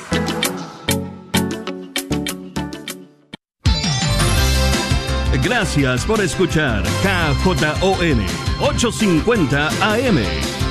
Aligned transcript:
Gracias 5.43 6.05
por 6.05 6.21
escuchar 6.21 6.83
KJON 7.03 8.21
850 8.61 9.69
AM 9.69 10.19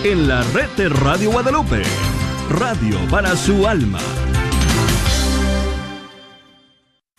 en 0.03 0.27
la 0.27 0.43
red 0.53 0.69
de 0.77 0.89
Radio 0.89 1.31
Guadalupe. 1.31 1.81
Radio 2.49 2.99
para 3.09 3.35
su 3.35 3.67
alma. 3.67 3.97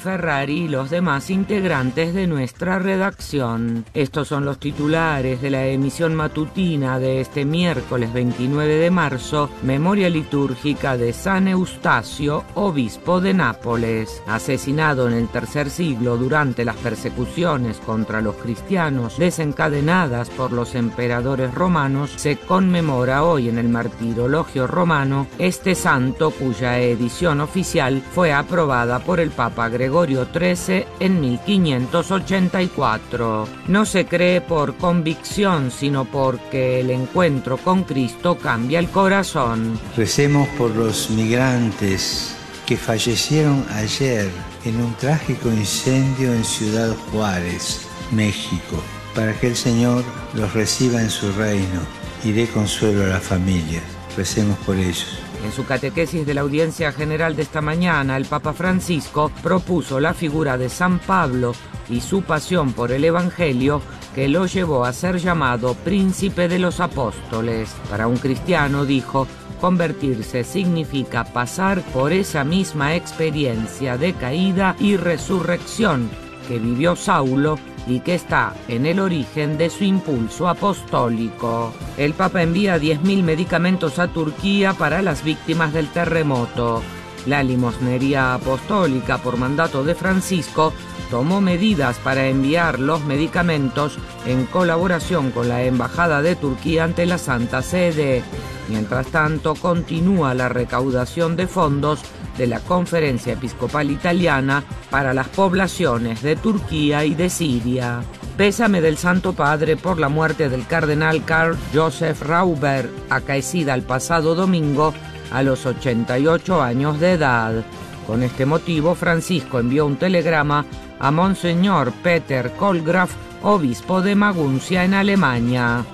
Ferrari 0.00 0.62
y 0.62 0.68
los 0.68 0.88
demás 0.88 1.28
integrantes 1.30 2.14
de 2.14 2.26
nuestra 2.26 2.78
redacción. 2.78 3.84
Estos 3.92 4.28
son 4.28 4.46
los 4.46 4.58
titulares 4.58 5.42
de 5.42 5.50
la 5.50 5.66
emisión 5.66 6.14
matutina 6.14 6.98
de 6.98 7.20
este 7.20 7.44
miércoles 7.44 8.12
29 8.12 8.76
de 8.76 8.90
marzo, 8.90 9.50
memoria 9.62 10.08
litúrgica 10.08 10.96
de 10.96 11.12
San 11.12 11.48
Eustacio, 11.48 12.44
obispo 12.54 13.20
de 13.20 13.34
Nápoles. 13.34 14.22
Asesinado 14.26 15.06
en 15.06 15.14
el 15.14 15.28
tercer 15.28 15.68
siglo 15.68 16.16
durante 16.16 16.64
las 16.64 16.76
persecuciones 16.76 17.76
contra 17.78 18.22
los 18.22 18.36
cristianos 18.36 19.18
desencadenadas 19.18 20.30
por 20.30 20.52
los 20.52 20.74
emperadores 20.74 21.54
romanos, 21.54 22.10
se 22.16 22.36
conmemora 22.36 23.22
hoy 23.22 23.50
en 23.50 23.58
el 23.58 23.68
martirologio 23.68 24.66
romano 24.66 25.26
este 25.38 25.74
santo 25.74 26.30
cuya 26.30 26.78
edición 26.78 27.42
oficial 27.42 28.02
fue 28.14 28.32
aprobada 28.32 29.00
por 29.00 29.20
el 29.20 29.30
Papa 29.30 29.68
Gregorio 29.68 29.89
Gregorio 29.90 30.26
XIII 30.32 30.86
en 31.00 31.20
1584. 31.20 33.48
No 33.66 33.84
se 33.84 34.06
cree 34.06 34.40
por 34.40 34.76
convicción, 34.76 35.72
sino 35.72 36.04
porque 36.04 36.78
el 36.78 36.90
encuentro 36.90 37.56
con 37.56 37.82
Cristo 37.82 38.38
cambia 38.38 38.78
el 38.78 38.88
corazón. 38.88 39.80
Recemos 39.96 40.46
por 40.50 40.76
los 40.76 41.10
migrantes 41.10 42.36
que 42.66 42.76
fallecieron 42.76 43.66
ayer 43.70 44.30
en 44.64 44.80
un 44.80 44.94
trágico 44.94 45.48
incendio 45.48 46.32
en 46.32 46.44
Ciudad 46.44 46.94
Juárez, 47.10 47.80
México, 48.12 48.80
para 49.16 49.34
que 49.40 49.48
el 49.48 49.56
Señor 49.56 50.04
los 50.34 50.54
reciba 50.54 51.02
en 51.02 51.10
su 51.10 51.32
reino 51.32 51.80
y 52.22 52.30
dé 52.30 52.46
consuelo 52.46 53.02
a 53.02 53.08
las 53.08 53.24
familias. 53.24 53.82
Recemos 54.16 54.56
por 54.58 54.76
ellos. 54.76 55.18
En 55.44 55.52
su 55.52 55.64
catequesis 55.64 56.26
de 56.26 56.34
la 56.34 56.42
audiencia 56.42 56.92
general 56.92 57.34
de 57.34 57.42
esta 57.42 57.60
mañana, 57.60 58.16
el 58.16 58.26
Papa 58.26 58.52
Francisco 58.52 59.32
propuso 59.42 59.98
la 59.98 60.12
figura 60.12 60.58
de 60.58 60.68
San 60.68 60.98
Pablo 60.98 61.52
y 61.88 62.00
su 62.00 62.22
pasión 62.22 62.72
por 62.72 62.92
el 62.92 63.04
Evangelio 63.04 63.80
que 64.14 64.28
lo 64.28 64.46
llevó 64.46 64.84
a 64.84 64.92
ser 64.92 65.18
llamado 65.18 65.74
príncipe 65.74 66.48
de 66.48 66.58
los 66.58 66.80
apóstoles. 66.80 67.70
Para 67.88 68.06
un 68.06 68.16
cristiano, 68.16 68.84
dijo, 68.84 69.26
convertirse 69.60 70.44
significa 70.44 71.24
pasar 71.24 71.82
por 71.92 72.12
esa 72.12 72.44
misma 72.44 72.94
experiencia 72.94 73.96
de 73.96 74.12
caída 74.12 74.76
y 74.78 74.96
resurrección 74.96 76.10
que 76.48 76.58
vivió 76.58 76.96
Saulo 76.96 77.58
y 77.86 78.00
que 78.00 78.14
está 78.14 78.54
en 78.68 78.86
el 78.86 79.00
origen 79.00 79.58
de 79.58 79.70
su 79.70 79.84
impulso 79.84 80.48
apostólico. 80.48 81.72
El 81.96 82.14
Papa 82.14 82.42
envía 82.42 82.78
10.000 82.78 83.22
medicamentos 83.22 83.98
a 83.98 84.08
Turquía 84.08 84.74
para 84.74 85.02
las 85.02 85.24
víctimas 85.24 85.72
del 85.72 85.88
terremoto. 85.88 86.82
La 87.26 87.42
limosnería 87.42 88.34
apostólica, 88.34 89.18
por 89.18 89.36
mandato 89.36 89.84
de 89.84 89.94
Francisco, 89.94 90.72
tomó 91.10 91.40
medidas 91.40 91.98
para 91.98 92.28
enviar 92.28 92.78
los 92.78 93.04
medicamentos 93.04 93.98
en 94.24 94.46
colaboración 94.46 95.30
con 95.30 95.48
la 95.48 95.62
Embajada 95.64 96.22
de 96.22 96.36
Turquía 96.36 96.84
ante 96.84 97.04
la 97.04 97.18
Santa 97.18 97.60
Sede. 97.60 98.22
Mientras 98.68 99.08
tanto, 99.08 99.54
continúa 99.54 100.32
la 100.32 100.48
recaudación 100.48 101.36
de 101.36 101.46
fondos 101.46 102.00
de 102.36 102.46
la 102.46 102.60
Conferencia 102.60 103.34
Episcopal 103.34 103.90
Italiana 103.90 104.64
para 104.90 105.14
las 105.14 105.28
poblaciones 105.28 106.22
de 106.22 106.36
Turquía 106.36 107.04
y 107.04 107.14
de 107.14 107.30
Siria. 107.30 108.02
Pésame 108.36 108.80
del 108.80 108.96
Santo 108.96 109.34
Padre 109.34 109.76
por 109.76 109.98
la 109.98 110.08
muerte 110.08 110.48
del 110.48 110.66
cardenal 110.66 111.24
Karl 111.24 111.58
Joseph 111.74 112.22
Rauber, 112.22 112.90
acaecida 113.10 113.74
el 113.74 113.82
pasado 113.82 114.34
domingo 114.34 114.94
a 115.30 115.42
los 115.42 115.66
88 115.66 116.62
años 116.62 116.98
de 117.00 117.12
edad. 117.12 117.64
Con 118.06 118.22
este 118.22 118.46
motivo, 118.46 118.94
Francisco 118.94 119.58
envió 119.60 119.86
un 119.86 119.96
telegrama 119.96 120.64
a 120.98 121.10
Monseñor 121.10 121.92
Peter 122.02 122.50
Kolgraf, 122.52 123.12
obispo 123.42 124.02
de 124.02 124.14
Maguncia 124.14 124.84
en 124.84 124.94
Alemania. 124.94 125.84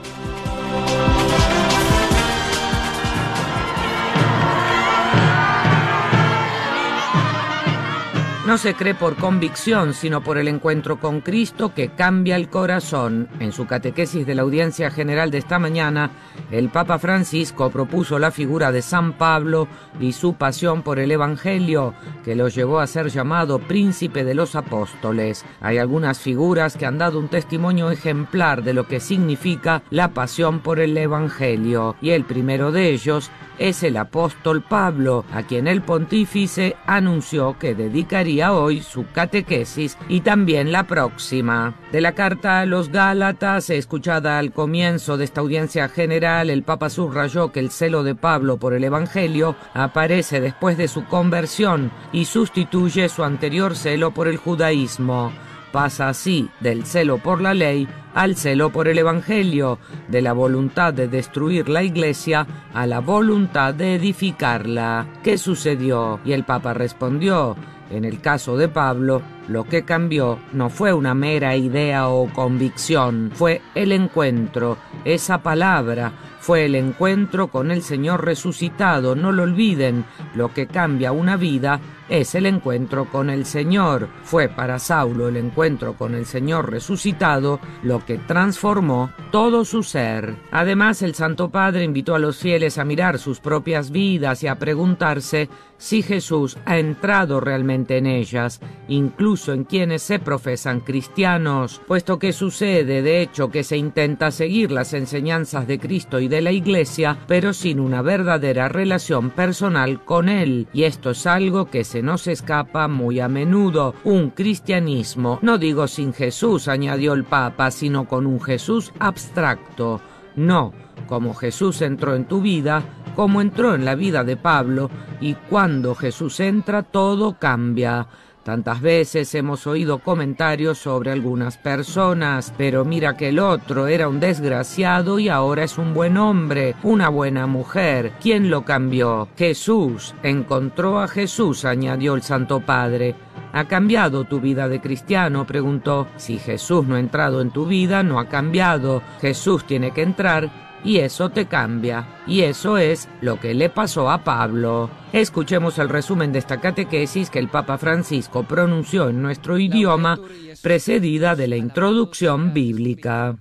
No 8.46 8.58
se 8.58 8.74
cree 8.74 8.94
por 8.94 9.16
convicción, 9.16 9.92
sino 9.92 10.22
por 10.22 10.38
el 10.38 10.46
encuentro 10.46 11.00
con 11.00 11.20
Cristo 11.20 11.74
que 11.74 11.88
cambia 11.88 12.36
el 12.36 12.48
corazón. 12.48 13.28
En 13.40 13.50
su 13.50 13.66
catequesis 13.66 14.24
de 14.24 14.36
la 14.36 14.42
audiencia 14.42 14.88
general 14.92 15.32
de 15.32 15.38
esta 15.38 15.58
mañana, 15.58 16.12
el 16.52 16.68
Papa 16.68 17.00
Francisco 17.00 17.70
propuso 17.70 18.20
la 18.20 18.30
figura 18.30 18.70
de 18.70 18.82
San 18.82 19.14
Pablo 19.14 19.66
y 19.98 20.12
su 20.12 20.34
pasión 20.34 20.82
por 20.82 21.00
el 21.00 21.10
Evangelio, 21.10 21.94
que 22.24 22.36
lo 22.36 22.46
llevó 22.46 22.78
a 22.78 22.86
ser 22.86 23.08
llamado 23.08 23.58
príncipe 23.58 24.22
de 24.22 24.36
los 24.36 24.54
apóstoles. 24.54 25.44
Hay 25.60 25.78
algunas 25.78 26.20
figuras 26.20 26.76
que 26.76 26.86
han 26.86 26.98
dado 26.98 27.18
un 27.18 27.26
testimonio 27.26 27.90
ejemplar 27.90 28.62
de 28.62 28.74
lo 28.74 28.86
que 28.86 29.00
significa 29.00 29.82
la 29.90 30.14
pasión 30.14 30.60
por 30.60 30.78
el 30.78 30.96
Evangelio, 30.96 31.96
y 32.00 32.10
el 32.10 32.24
primero 32.24 32.70
de 32.70 32.90
ellos 32.90 33.28
es 33.58 33.82
el 33.82 33.96
apóstol 33.96 34.62
Pablo, 34.62 35.24
a 35.32 35.42
quien 35.42 35.66
el 35.66 35.82
pontífice 35.82 36.76
anunció 36.86 37.58
que 37.58 37.74
dedicaría 37.74 38.35
hoy 38.42 38.80
su 38.80 39.06
catequesis 39.12 39.96
y 40.08 40.20
también 40.20 40.72
la 40.72 40.84
próxima. 40.86 41.74
De 41.92 42.00
la 42.00 42.12
carta 42.12 42.60
a 42.60 42.66
los 42.66 42.90
Gálatas, 42.90 43.70
escuchada 43.70 44.38
al 44.38 44.52
comienzo 44.52 45.16
de 45.16 45.24
esta 45.24 45.40
audiencia 45.40 45.88
general, 45.88 46.50
el 46.50 46.62
Papa 46.62 46.90
subrayó 46.90 47.52
que 47.52 47.60
el 47.60 47.70
celo 47.70 48.02
de 48.02 48.14
Pablo 48.14 48.58
por 48.58 48.74
el 48.74 48.84
Evangelio 48.84 49.56
aparece 49.74 50.40
después 50.40 50.76
de 50.76 50.88
su 50.88 51.04
conversión 51.06 51.90
y 52.12 52.26
sustituye 52.26 53.08
su 53.08 53.24
anterior 53.24 53.76
celo 53.76 54.12
por 54.12 54.28
el 54.28 54.36
judaísmo. 54.36 55.32
Pasa 55.72 56.08
así 56.08 56.48
del 56.60 56.86
celo 56.86 57.18
por 57.18 57.40
la 57.40 57.52
ley 57.52 57.86
al 58.16 58.34
celo 58.34 58.70
por 58.70 58.88
el 58.88 58.96
Evangelio, 58.96 59.78
de 60.08 60.22
la 60.22 60.32
voluntad 60.32 60.94
de 60.94 61.06
destruir 61.06 61.68
la 61.68 61.82
iglesia 61.82 62.46
a 62.72 62.86
la 62.86 63.00
voluntad 63.00 63.74
de 63.74 63.96
edificarla. 63.96 65.06
¿Qué 65.22 65.36
sucedió? 65.36 66.18
Y 66.24 66.32
el 66.32 66.44
Papa 66.44 66.72
respondió, 66.72 67.56
en 67.90 68.04
el 68.04 68.20
caso 68.20 68.56
de 68.56 68.68
Pablo, 68.68 69.22
lo 69.48 69.64
que 69.64 69.84
cambió 69.84 70.38
no 70.52 70.70
fue 70.70 70.92
una 70.92 71.14
mera 71.14 71.56
idea 71.56 72.08
o 72.08 72.32
convicción, 72.32 73.30
fue 73.32 73.62
el 73.74 73.92
encuentro, 73.92 74.76
esa 75.04 75.42
palabra, 75.42 76.12
fue 76.40 76.66
el 76.66 76.76
encuentro 76.76 77.48
con 77.48 77.72
el 77.72 77.82
Señor 77.82 78.24
resucitado. 78.24 79.16
No 79.16 79.32
lo 79.32 79.42
olviden, 79.42 80.04
lo 80.36 80.54
que 80.54 80.68
cambia 80.68 81.10
una 81.10 81.36
vida 81.36 81.80
es 82.08 82.34
el 82.34 82.46
encuentro 82.46 83.06
con 83.06 83.30
el 83.30 83.46
Señor. 83.46 84.08
Fue 84.22 84.48
para 84.48 84.78
Saulo 84.78 85.28
el 85.28 85.36
encuentro 85.36 85.94
con 85.94 86.14
el 86.14 86.26
Señor 86.26 86.70
resucitado 86.70 87.60
lo 87.82 88.04
que 88.04 88.18
transformó 88.18 89.10
todo 89.30 89.64
su 89.64 89.82
ser. 89.82 90.36
Además, 90.50 91.02
el 91.02 91.14
Santo 91.14 91.50
Padre 91.50 91.84
invitó 91.84 92.14
a 92.14 92.18
los 92.18 92.38
fieles 92.38 92.78
a 92.78 92.84
mirar 92.84 93.18
sus 93.18 93.40
propias 93.40 93.90
vidas 93.90 94.42
y 94.42 94.46
a 94.46 94.58
preguntarse 94.58 95.48
si 95.78 96.02
Jesús 96.02 96.56
ha 96.64 96.78
entrado 96.78 97.40
realmente 97.40 97.98
en 97.98 98.06
ellas, 98.06 98.60
incluso 98.88 99.52
en 99.52 99.64
quienes 99.64 100.02
se 100.02 100.18
profesan 100.18 100.80
cristianos, 100.80 101.82
puesto 101.86 102.18
que 102.18 102.32
sucede 102.32 103.02
de 103.02 103.20
hecho 103.20 103.50
que 103.50 103.64
se 103.64 103.76
intenta 103.76 104.30
seguir 104.30 104.70
las 104.70 104.94
enseñanzas 104.94 105.66
de 105.66 105.78
Cristo 105.78 106.20
y 106.20 106.28
de 106.28 106.40
la 106.40 106.52
Iglesia, 106.52 107.18
pero 107.26 107.52
sin 107.52 107.80
una 107.80 108.02
verdadera 108.02 108.68
relación 108.68 109.30
personal 109.30 110.02
con 110.04 110.28
Él, 110.28 110.68
y 110.72 110.84
esto 110.84 111.10
es 111.10 111.26
algo 111.26 111.66
que 111.66 111.84
se 111.84 111.95
nos 112.02 112.26
escapa 112.26 112.88
muy 112.88 113.20
a 113.20 113.28
menudo, 113.28 113.94
un 114.04 114.30
cristianismo, 114.30 115.38
no 115.42 115.58
digo 115.58 115.86
sin 115.88 116.12
Jesús, 116.12 116.68
añadió 116.68 117.12
el 117.12 117.24
Papa, 117.24 117.70
sino 117.70 118.06
con 118.06 118.26
un 118.26 118.40
Jesús 118.40 118.92
abstracto, 118.98 120.00
no, 120.36 120.72
como 121.06 121.34
Jesús 121.34 121.82
entró 121.82 122.14
en 122.14 122.26
tu 122.26 122.40
vida, 122.40 122.82
como 123.14 123.40
entró 123.40 123.74
en 123.74 123.84
la 123.84 123.94
vida 123.94 124.24
de 124.24 124.36
Pablo, 124.36 124.90
y 125.20 125.34
cuando 125.34 125.94
Jesús 125.94 126.40
entra 126.40 126.82
todo 126.82 127.38
cambia. 127.38 128.06
Tantas 128.46 128.80
veces 128.80 129.34
hemos 129.34 129.66
oído 129.66 129.98
comentarios 129.98 130.78
sobre 130.78 131.10
algunas 131.10 131.58
personas, 131.58 132.54
pero 132.56 132.84
mira 132.84 133.16
que 133.16 133.30
el 133.30 133.40
otro 133.40 133.88
era 133.88 134.08
un 134.08 134.20
desgraciado 134.20 135.18
y 135.18 135.28
ahora 135.28 135.64
es 135.64 135.78
un 135.78 135.92
buen 135.92 136.16
hombre, 136.16 136.76
una 136.84 137.08
buena 137.08 137.48
mujer. 137.48 138.12
¿Quién 138.22 138.48
lo 138.48 138.64
cambió? 138.64 139.26
Jesús. 139.36 140.14
Encontró 140.22 141.00
a 141.00 141.08
Jesús, 141.08 141.64
añadió 141.64 142.14
el 142.14 142.22
Santo 142.22 142.60
Padre. 142.60 143.16
¿Ha 143.52 143.64
cambiado 143.64 144.22
tu 144.22 144.38
vida 144.40 144.68
de 144.68 144.80
cristiano? 144.80 145.44
preguntó. 145.44 146.06
Si 146.16 146.38
Jesús 146.38 146.86
no 146.86 146.94
ha 146.94 147.00
entrado 147.00 147.40
en 147.40 147.50
tu 147.50 147.66
vida, 147.66 148.04
no 148.04 148.20
ha 148.20 148.28
cambiado. 148.28 149.02
Jesús 149.20 149.64
tiene 149.66 149.90
que 149.90 150.02
entrar 150.02 150.65
y 150.84 150.98
eso 150.98 151.30
te 151.30 151.46
cambia. 151.46 152.06
Y 152.26 152.42
eso 152.42 152.78
es 152.78 153.08
lo 153.20 153.40
que 153.40 153.54
le 153.54 153.68
pasó 153.70 154.10
a 154.10 154.24
Pablo. 154.24 154.90
Escuchemos 155.12 155.78
el 155.78 155.88
resumen 155.88 156.32
de 156.32 156.38
esta 156.38 156.60
catequesis 156.60 157.30
que 157.30 157.38
el 157.38 157.48
Papa 157.48 157.78
Francisco 157.78 158.44
pronunció 158.44 159.08
en 159.08 159.22
nuestro 159.22 159.58
idioma, 159.58 160.18
precedida 160.62 161.34
de 161.34 161.48
la 161.48 161.56
introducción 161.56 162.52
bíblica. 162.52 163.36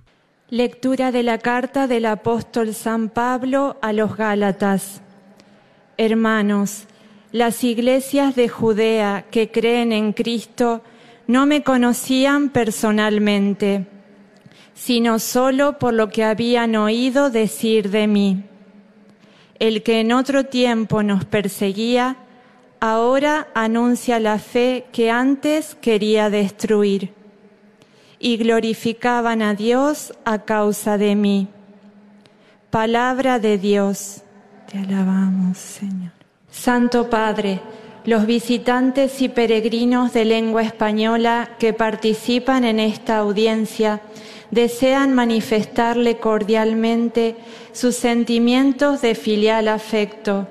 Lectura 0.48 1.10
de 1.10 1.22
la 1.22 1.38
carta 1.38 1.86
del 1.86 2.06
apóstol 2.06 2.72
San 2.74 3.08
Pablo 3.08 3.76
a 3.82 3.92
los 3.92 4.16
Gálatas. 4.16 5.02
Hermanos, 5.96 6.86
las 7.32 7.64
iglesias 7.64 8.36
de 8.36 8.48
Judea 8.48 9.26
que 9.30 9.50
creen 9.50 9.92
en 9.92 10.12
Cristo 10.12 10.82
no 11.26 11.46
me 11.46 11.62
conocían 11.62 12.50
personalmente 12.50 13.86
sino 14.76 15.18
solo 15.18 15.78
por 15.78 15.94
lo 15.94 16.10
que 16.10 16.22
habían 16.22 16.76
oído 16.76 17.30
decir 17.30 17.90
de 17.90 18.06
mí. 18.06 18.44
El 19.58 19.82
que 19.82 20.00
en 20.00 20.12
otro 20.12 20.44
tiempo 20.44 21.02
nos 21.02 21.24
perseguía, 21.24 22.18
ahora 22.78 23.48
anuncia 23.54 24.20
la 24.20 24.38
fe 24.38 24.84
que 24.92 25.10
antes 25.10 25.74
quería 25.80 26.28
destruir. 26.28 27.14
Y 28.18 28.36
glorificaban 28.36 29.40
a 29.40 29.54
Dios 29.54 30.12
a 30.24 30.40
causa 30.40 30.98
de 30.98 31.16
mí. 31.16 31.48
Palabra 32.70 33.38
de 33.38 33.56
Dios. 33.56 34.22
Te 34.70 34.78
alabamos, 34.78 35.56
Señor. 35.56 36.12
Santo 36.50 37.08
Padre, 37.08 37.60
los 38.04 38.26
visitantes 38.26 39.22
y 39.22 39.28
peregrinos 39.30 40.12
de 40.12 40.26
lengua 40.26 40.62
española 40.62 41.56
que 41.58 41.72
participan 41.72 42.64
en 42.64 42.78
esta 42.78 43.18
audiencia, 43.18 44.00
desean 44.50 45.14
manifestarle 45.14 46.18
cordialmente 46.18 47.36
sus 47.72 47.96
sentimientos 47.96 49.02
de 49.02 49.14
filial 49.14 49.68
afecto, 49.68 50.48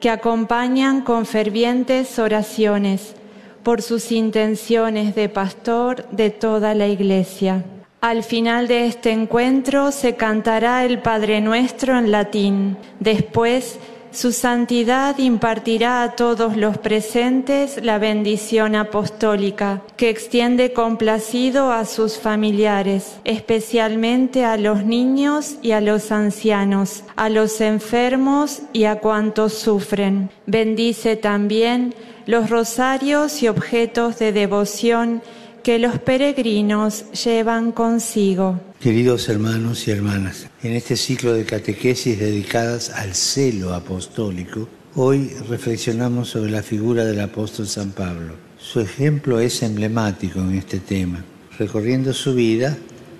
que 0.00 0.10
acompañan 0.10 1.02
con 1.02 1.26
fervientes 1.26 2.18
oraciones 2.18 3.14
por 3.62 3.82
sus 3.82 4.10
intenciones 4.10 5.14
de 5.14 5.28
pastor 5.28 6.08
de 6.10 6.30
toda 6.30 6.74
la 6.74 6.88
Iglesia. 6.88 7.64
Al 8.00 8.24
final 8.24 8.66
de 8.66 8.86
este 8.86 9.12
encuentro 9.12 9.92
se 9.92 10.16
cantará 10.16 10.84
el 10.84 10.98
Padre 10.98 11.40
Nuestro 11.40 11.96
en 11.96 12.10
latín. 12.10 12.76
Después 12.98 13.78
su 14.12 14.32
santidad 14.32 15.18
impartirá 15.18 16.02
a 16.02 16.14
todos 16.16 16.56
los 16.56 16.78
presentes 16.78 17.82
la 17.82 17.98
bendición 17.98 18.74
apostólica, 18.74 19.82
que 19.96 20.10
extiende 20.10 20.72
complacido 20.72 21.72
a 21.72 21.84
sus 21.84 22.18
familiares, 22.18 23.18
especialmente 23.24 24.44
a 24.44 24.56
los 24.56 24.84
niños 24.84 25.56
y 25.62 25.72
a 25.72 25.80
los 25.80 26.12
ancianos, 26.12 27.04
a 27.16 27.28
los 27.28 27.60
enfermos 27.60 28.62
y 28.72 28.84
a 28.84 28.96
cuantos 28.96 29.54
sufren. 29.54 30.30
Bendice 30.46 31.16
también 31.16 31.94
los 32.26 32.50
rosarios 32.50 33.42
y 33.42 33.48
objetos 33.48 34.18
de 34.18 34.32
devoción 34.32 35.22
que 35.62 35.78
los 35.78 35.98
peregrinos 35.98 37.04
llevan 37.12 37.72
consigo. 37.72 38.60
Queridos 38.80 39.28
hermanos 39.28 39.86
y 39.86 39.92
hermanas, 39.92 40.48
en 40.62 40.72
este 40.72 40.96
ciclo 40.96 41.32
de 41.32 41.44
catequesis 41.44 42.18
dedicadas 42.18 42.90
al 42.90 43.14
celo 43.14 43.72
apostólico, 43.72 44.68
hoy 44.96 45.30
reflexionamos 45.48 46.30
sobre 46.30 46.50
la 46.50 46.62
figura 46.62 47.04
del 47.04 47.20
apóstol 47.20 47.68
San 47.68 47.92
Pablo. 47.92 48.34
Su 48.58 48.80
ejemplo 48.80 49.38
es 49.38 49.62
emblemático 49.62 50.40
en 50.40 50.54
este 50.56 50.80
tema. 50.80 51.24
Recorriendo 51.58 52.12
su 52.12 52.34
vida, 52.34 52.76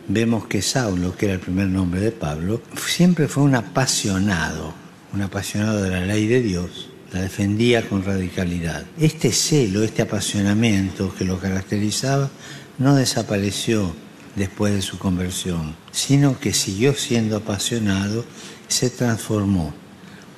vemos 0.08 0.46
que 0.46 0.62
Saulo, 0.62 1.16
que 1.16 1.26
era 1.26 1.34
el 1.34 1.40
primer 1.40 1.68
nombre 1.68 2.00
de 2.00 2.12
Pablo, 2.12 2.60
siempre 2.76 3.28
fue 3.28 3.44
un 3.44 3.54
apasionado, 3.54 4.74
un 5.12 5.22
apasionado 5.22 5.82
de 5.82 5.90
la 5.90 6.00
ley 6.00 6.26
de 6.26 6.42
Dios, 6.42 6.91
la 7.12 7.20
defendía 7.20 7.88
con 7.88 8.04
radicalidad. 8.04 8.84
Este 8.98 9.32
celo, 9.32 9.82
este 9.82 10.02
apasionamiento 10.02 11.14
que 11.14 11.24
lo 11.24 11.38
caracterizaba, 11.38 12.30
no 12.78 12.96
desapareció 12.96 13.94
después 14.34 14.72
de 14.74 14.82
su 14.82 14.98
conversión, 14.98 15.76
sino 15.90 16.38
que 16.40 16.54
siguió 16.54 16.94
siendo 16.94 17.36
apasionado 17.36 18.24
y 18.68 18.72
se 18.72 18.90
transformó. 18.90 19.74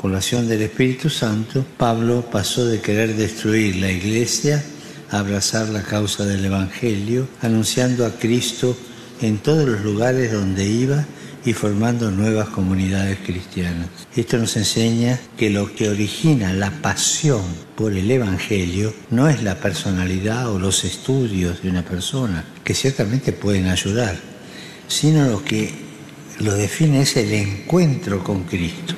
Por 0.01 0.11
la 0.11 0.19
acción 0.19 0.49
del 0.49 0.63
Espíritu 0.63 1.09
Santo, 1.09 1.65
Pablo 1.79 2.29
pasó 2.31 2.67
de 2.67 2.81
querer 2.81 3.15
destruir 3.17 3.77
la 3.77 3.91
iglesia 3.91 4.63
a 5.11 5.21
abrazar 5.21 5.69
la 5.69 5.83
causa 5.83 6.27
del 6.27 6.45
Evangelio, 6.45 7.29
anunciando 7.41 8.05
a 8.05 8.11
Cristo 8.11 8.77
en 9.23 9.39
todos 9.39 9.67
los 9.69 9.81
lugares 9.83 10.33
donde 10.33 10.67
iba 10.67 11.07
y 11.45 11.53
formando 11.53 12.11
nuevas 12.11 12.49
comunidades 12.49 13.19
cristianas. 13.25 13.89
Esto 14.17 14.39
nos 14.39 14.57
enseña 14.57 15.21
que 15.37 15.51
lo 15.51 15.75
que 15.75 15.91
origina 15.91 16.53
la 16.53 16.71
pasión 16.71 17.43
por 17.77 17.93
el 17.93 18.11
Evangelio 18.11 18.95
no 19.11 19.29
es 19.29 19.43
la 19.43 19.57
personalidad 19.57 20.51
o 20.51 20.59
los 20.59 20.85
estudios 20.85 21.63
de 21.63 21.71
una 21.71 21.85
persona, 21.85 22.45
que 22.65 22.75
ciertamente 22.75 23.33
pueden 23.33 23.67
ayudar, 23.67 24.17
sino 24.89 25.29
lo 25.29 25.45
que 25.45 25.73
lo 26.41 26.55
define 26.55 27.03
es 27.03 27.17
el 27.17 27.33
encuentro 27.33 28.25
con 28.25 28.45
Cristo. 28.45 28.95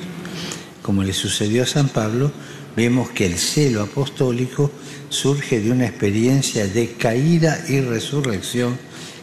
Como 0.81 1.03
le 1.03 1.13
sucedió 1.13 1.63
a 1.63 1.67
San 1.67 1.89
Pablo, 1.89 2.31
vemos 2.75 3.09
que 3.09 3.25
el 3.25 3.37
celo 3.37 3.83
apostólico 3.83 4.71
surge 5.09 5.59
de 5.59 5.71
una 5.71 5.85
experiencia 5.85 6.65
de 6.67 6.93
caída 6.93 7.59
y 7.67 7.81
resurrección 7.81 8.77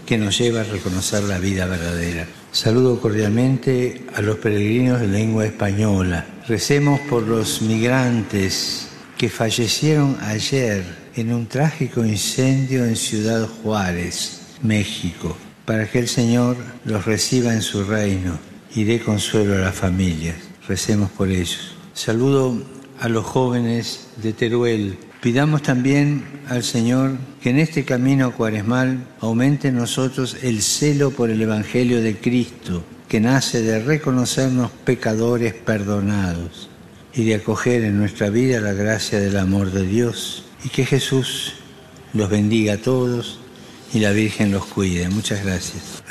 que 0.05 0.19
nos 0.19 0.39
lleva 0.39 0.61
a 0.61 0.65
reconocer 0.65 1.23
la 1.25 1.39
vida 1.39 1.65
verdadera. 1.65 2.27
Saludo 2.55 3.01
cordialmente 3.01 4.07
a 4.15 4.23
los 4.23 4.37
peregrinos 4.37 5.01
de 5.01 5.09
lengua 5.09 5.45
española. 5.45 6.25
Recemos 6.47 7.01
por 7.11 7.25
los 7.25 7.61
migrantes 7.63 8.91
que 9.19 9.29
fallecieron 9.29 10.17
ayer 10.21 10.85
en 11.17 11.35
un 11.35 11.49
trágico 11.49 12.05
incendio 12.05 12.85
en 12.85 12.95
Ciudad 12.95 13.49
Juárez, 13.49 14.39
México, 14.63 15.37
para 15.65 15.91
que 15.91 15.99
el 15.99 16.07
Señor 16.07 16.57
los 16.85 17.05
reciba 17.05 17.53
en 17.53 17.61
su 17.61 17.83
reino 17.83 18.39
y 18.73 18.85
dé 18.85 19.01
consuelo 19.01 19.55
a 19.55 19.59
las 19.59 19.75
familias. 19.75 20.37
Recemos 20.69 21.11
por 21.11 21.31
ellos. 21.31 21.75
Saludo 21.93 22.63
a 23.01 23.09
los 23.09 23.25
jóvenes 23.25 24.07
de 24.23 24.33
Teruel 24.33 24.97
Pidamos 25.25 25.63
también 25.63 26.23
al 26.51 26.63
Señor 26.63 27.13
que 27.43 27.49
en 27.49 27.59
este 27.59 27.87
camino 27.87 28.35
cuaresmal 28.35 29.07
aumente 29.21 29.69
en 29.69 29.77
nosotros 29.77 30.37
el 30.43 30.61
celo 30.61 31.13
por 31.13 31.31
el 31.31 31.41
Evangelio 31.41 32.03
de 32.03 32.19
Cristo, 32.19 32.85
que 33.09 33.21
nace 33.21 33.63
de 33.63 33.79
reconocernos 33.79 34.71
pecadores 34.85 35.55
perdonados 35.55 36.69
y 37.15 37.25
de 37.25 37.37
acoger 37.37 37.85
en 37.85 37.97
nuestra 37.97 38.29
vida 38.29 38.61
la 38.61 38.75
gracia 38.75 39.19
del 39.19 39.39
amor 39.39 39.71
de 39.71 39.87
Dios. 39.87 40.45
Y 40.63 40.69
que 40.69 40.85
Jesús 40.85 41.55
los 42.13 42.29
bendiga 42.29 42.75
a 42.75 42.83
todos 42.83 43.41
y 43.95 44.01
la 44.01 44.11
Virgen 44.11 44.51
los 44.51 44.67
cuide. 44.67 45.09
Muchas 45.09 45.45
gracias. 45.45 46.03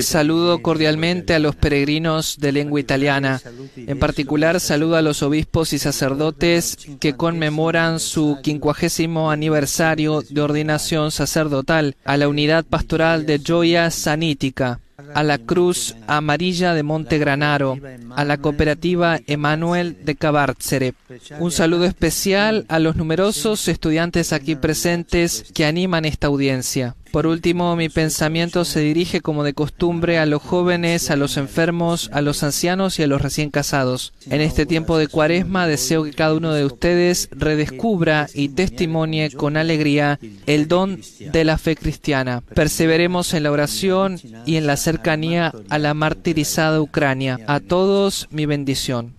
Saludo 0.00 0.62
cordialmente 0.62 1.34
a 1.34 1.38
los 1.38 1.54
peregrinos 1.54 2.38
de 2.38 2.52
lengua 2.52 2.80
italiana. 2.80 3.40
En 3.76 3.98
particular, 3.98 4.58
saludo 4.60 4.96
a 4.96 5.02
los 5.02 5.22
obispos 5.22 5.72
y 5.74 5.78
sacerdotes 5.78 6.78
que 6.98 7.14
conmemoran 7.14 8.00
su 8.00 8.38
quincuagésimo 8.42 9.30
aniversario 9.30 10.22
de 10.28 10.40
ordenación 10.40 11.10
sacerdotal, 11.10 11.96
a 12.04 12.16
la 12.16 12.28
unidad 12.28 12.64
pastoral 12.64 13.26
de 13.26 13.38
Gioia 13.38 13.90
Sanítica 13.90 14.80
a 15.14 15.22
la 15.22 15.38
Cruz 15.38 15.96
Amarilla 16.06 16.74
de 16.74 16.82
Monte 16.82 17.18
Granaro, 17.18 17.78
a 18.14 18.24
la 18.24 18.38
cooperativa 18.38 19.18
Emanuel 19.26 20.04
de 20.04 20.14
Cabárcere. 20.16 20.94
Un 21.38 21.50
saludo 21.50 21.84
especial 21.84 22.66
a 22.68 22.78
los 22.78 22.96
numerosos 22.96 23.68
estudiantes 23.68 24.32
aquí 24.32 24.56
presentes 24.56 25.50
que 25.54 25.64
animan 25.64 26.04
esta 26.04 26.26
audiencia. 26.26 26.96
Por 27.16 27.26
último, 27.26 27.76
mi 27.76 27.88
pensamiento 27.88 28.66
se 28.66 28.80
dirige 28.80 29.22
como 29.22 29.42
de 29.42 29.54
costumbre 29.54 30.18
a 30.18 30.26
los 30.26 30.42
jóvenes, 30.42 31.10
a 31.10 31.16
los 31.16 31.38
enfermos, 31.38 32.10
a 32.12 32.20
los 32.20 32.42
ancianos 32.42 32.98
y 32.98 33.04
a 33.04 33.06
los 33.06 33.22
recién 33.22 33.48
casados. 33.48 34.12
En 34.28 34.42
este 34.42 34.66
tiempo 34.66 34.98
de 34.98 35.08
cuaresma 35.08 35.66
deseo 35.66 36.04
que 36.04 36.12
cada 36.12 36.34
uno 36.34 36.52
de 36.52 36.66
ustedes 36.66 37.30
redescubra 37.32 38.26
y 38.34 38.50
testimonie 38.50 39.30
con 39.30 39.56
alegría 39.56 40.20
el 40.44 40.68
don 40.68 41.00
de 41.18 41.44
la 41.46 41.56
fe 41.56 41.74
cristiana. 41.74 42.42
Perseveremos 42.54 43.32
en 43.32 43.44
la 43.44 43.50
oración 43.50 44.20
y 44.44 44.56
en 44.56 44.66
la 44.66 44.76
cercanía 44.76 45.54
a 45.70 45.78
la 45.78 45.94
martirizada 45.94 46.82
Ucrania. 46.82 47.38
A 47.46 47.60
todos 47.60 48.28
mi 48.30 48.44
bendición. 48.44 49.14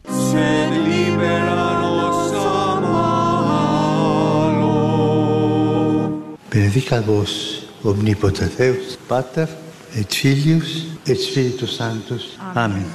vos 7.08 7.57
omnipotens 7.84 8.58
Deus, 8.58 8.98
Pater 9.08 9.48
et 9.96 10.14
Filius 10.14 10.88
et 11.06 11.16
Spiritus 11.16 11.78
Sanctus. 11.78 12.38
Amén. 12.56 12.86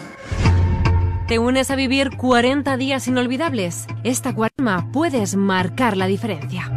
¿Te 1.28 1.38
unes 1.38 1.70
a 1.70 1.76
vivir 1.76 2.16
40 2.16 2.76
días 2.76 3.08
inolvidables? 3.08 3.86
Esta 4.04 4.34
cuaresma 4.34 4.90
puedes 4.92 5.34
marcar 5.36 5.96
la 5.96 6.06
diferencia. 6.06 6.70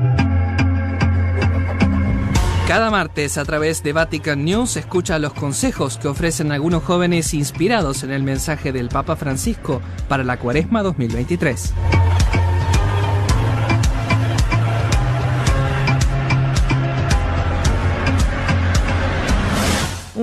Cada 2.67 2.89
martes 2.89 3.37
a 3.37 3.45
través 3.45 3.83
de 3.83 3.93
Vatican 3.93 4.43
News 4.43 4.75
escucha 4.75 5.19
los 5.19 5.33
consejos 5.33 5.97
que 5.99 6.07
ofrecen 6.07 6.51
algunos 6.51 6.83
jóvenes 6.83 7.33
inspirados 7.35 8.03
en 8.03 8.11
el 8.11 8.23
mensaje 8.23 8.71
del 8.71 8.89
Papa 8.89 9.15
Francisco 9.15 9.81
para 10.07 10.23
la 10.23 10.37
Cuaresma 10.37 10.81
2023. 10.81 11.73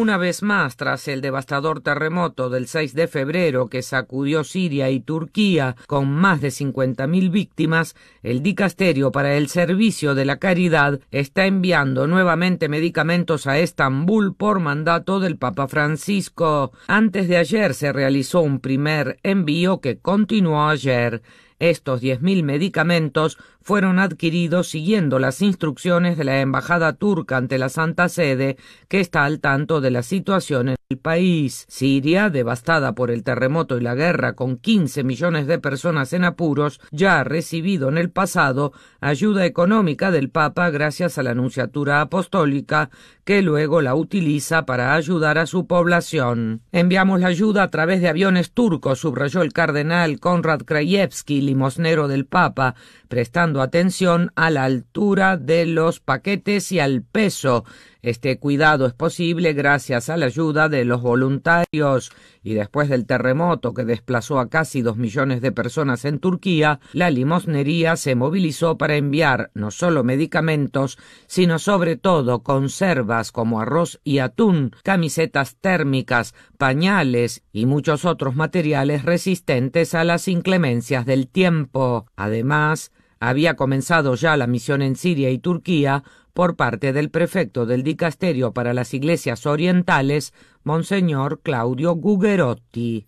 Una 0.03 0.17
vez 0.17 0.43
más, 0.43 0.77
tras 0.77 1.07
el 1.07 1.21
devastador 1.21 1.81
terremoto 1.81 2.51
del 2.51 2.67
6 2.67 2.93
de 2.95 3.07
febrero 3.07 3.69
que 3.69 3.83
sacudió 3.83 4.43
Siria 4.43 4.91
y 4.91 4.99
Turquía 4.99 5.77
con 5.87 6.11
más 6.11 6.41
de 6.41 6.49
50.000 6.49 7.31
víctimas, 7.31 7.95
el 8.25 8.43
Dicasterio 8.43 9.13
para 9.13 9.37
el 9.37 9.47
Servicio 9.47 10.17
de 10.17 10.25
la 10.25 10.41
Caridad 10.41 10.99
está 11.13 11.47
enviando 11.47 12.09
nuevamente 12.09 12.69
medicamentos 12.69 13.47
a 13.47 13.61
Estambul 13.61 14.35
por 14.35 14.59
mandato 14.59 15.21
del 15.21 15.39
Papa 15.39 15.69
Francisco. 15.69 16.73
Antes 16.89 17.29
de 17.29 17.37
ayer 17.37 17.73
se 17.73 17.93
realizó 17.93 18.41
un 18.41 18.59
primer 18.59 19.21
envío 19.23 19.81
que 19.81 20.01
continuó 20.01 20.69
ayer. 20.69 21.23
Estos 21.61 22.03
10.000 22.03 22.43
medicamentos 22.43 23.39
fueron 23.63 23.99
adquiridos 23.99 24.69
siguiendo 24.69 25.19
las 25.19 25.43
instrucciones 25.43 26.17
de 26.17 26.25
la 26.25 26.41
Embajada 26.41 26.93
turca 26.95 27.37
ante 27.37 27.59
la 27.59 27.69
Santa 27.69 28.09
Sede, 28.09 28.57
que 28.89 29.01
está 29.01 29.25
al 29.25 29.41
tanto 29.41 29.81
de 29.81 29.91
la 29.91 30.03
situación 30.03 30.71
en 30.71 30.77
el 30.89 30.99
país. 30.99 31.65
Siria, 31.69 32.31
devastada 32.31 32.95
por 32.95 33.11
el 33.11 33.23
terremoto 33.23 33.79
y 33.79 33.81
la 33.81 33.95
guerra 33.95 34.35
con 34.35 34.57
15 34.57 35.05
millones 35.05 35.47
de 35.47 35.59
personas 35.59 36.13
en 36.13 36.25
apuros, 36.25 36.81
ya 36.91 37.21
ha 37.21 37.25
recibido 37.25 37.89
en 37.89 37.99
el 37.99 38.11
pasado 38.11 38.73
ayuda 39.01 39.47
económica 39.47 40.11
del 40.11 40.31
Papa 40.31 40.71
gracias 40.71 41.19
a 41.19 41.23
la 41.23 41.31
Anunciatura 41.31 42.01
Apostólica, 42.01 42.91
que 43.25 43.43
luego 43.43 43.83
la 43.83 43.95
utiliza 43.95 44.67
para 44.67 44.95
ayudar 44.95 45.39
a 45.39 45.47
su 45.47 45.67
población. 45.67 46.63
Enviamos 46.73 47.21
la 47.21 47.29
ayuda 47.29 47.63
a 47.63 47.71
través 47.71 48.01
de 48.01 48.09
aviones 48.09 48.53
turcos, 48.53 49.01
subrayó 49.01 49.43
el 49.43 49.53
cardenal 49.53 50.19
Konrad 50.19 50.63
Krajewski, 50.63 51.41
limosnero 51.41 52.09
del 52.09 52.27
Papa, 52.27 52.75
prestando 53.09 53.52
atención 53.61 54.33
a 54.37 54.51
la 54.51 54.65
altura 54.65 55.37
de 55.37 55.67
los 55.67 56.01
paquetes 56.01 56.73
y 56.73 56.81
al 56.81 57.03
peso. 57.03 57.65
Este 58.03 58.41
cuidado 58.41 58.87
es 58.87 58.95
posible 58.95 59.53
gracias 59.53 60.09
a 60.09 60.17
la 60.17 60.27
ayuda 60.27 60.69
de 60.69 60.85
los 60.85 61.03
voluntarios 61.03 62.11
y 62.43 62.55
después 62.55 62.89
del 62.89 63.07
terremoto 63.07 63.75
que 63.75 63.85
desplazó 63.85 64.41
a 64.41 64.49
casi 64.49 64.83
dos 64.83 64.97
millones 64.97 65.41
de 65.41 65.53
personas 65.53 66.05
en 66.05 66.19
Turquía, 66.19 66.81
la 66.93 67.11
limosnería 67.11 67.95
se 67.95 68.17
movilizó 68.17 68.77
para 68.77 68.97
enviar 68.97 69.53
no 69.55 69.71
solo 69.71 70.03
medicamentos, 70.03 70.99
sino 71.29 71.61
sobre 71.61 71.97
todo 71.97 72.43
conservas 72.43 73.31
como 73.31 73.61
arroz 73.61 74.01
y 74.03 74.19
atún, 74.19 74.75
camisetas 74.83 75.55
térmicas, 75.61 76.35
pañales 76.59 77.45
y 77.53 77.67
muchos 77.67 78.05
otros 78.05 78.35
materiales 78.35 79.05
resistentes 79.05 79.95
a 79.95 80.03
las 80.03 80.27
inclemencias 80.27 81.07
del 81.07 81.29
tiempo. 81.29 82.07
Además, 82.17 82.91
había 83.23 83.55
comenzado 83.55 84.17
ya 84.17 84.37
la 84.37 84.49
misión 84.49 84.83
en 84.83 84.97
Siria 84.97 85.31
y 85.31 85.39
Turquía 85.39 86.03
por 86.33 86.57
parte 86.57 86.93
del 86.93 87.09
prefecto 87.09 87.67
del 87.67 87.85
Dicasterio 87.85 88.53
para 88.53 88.75
las 88.75 88.95
Iglesias 88.95 89.47
Orientales, 89.47 90.35
Monseñor 90.65 91.41
Claudio 91.41 91.95
Gugerotti. 91.95 93.07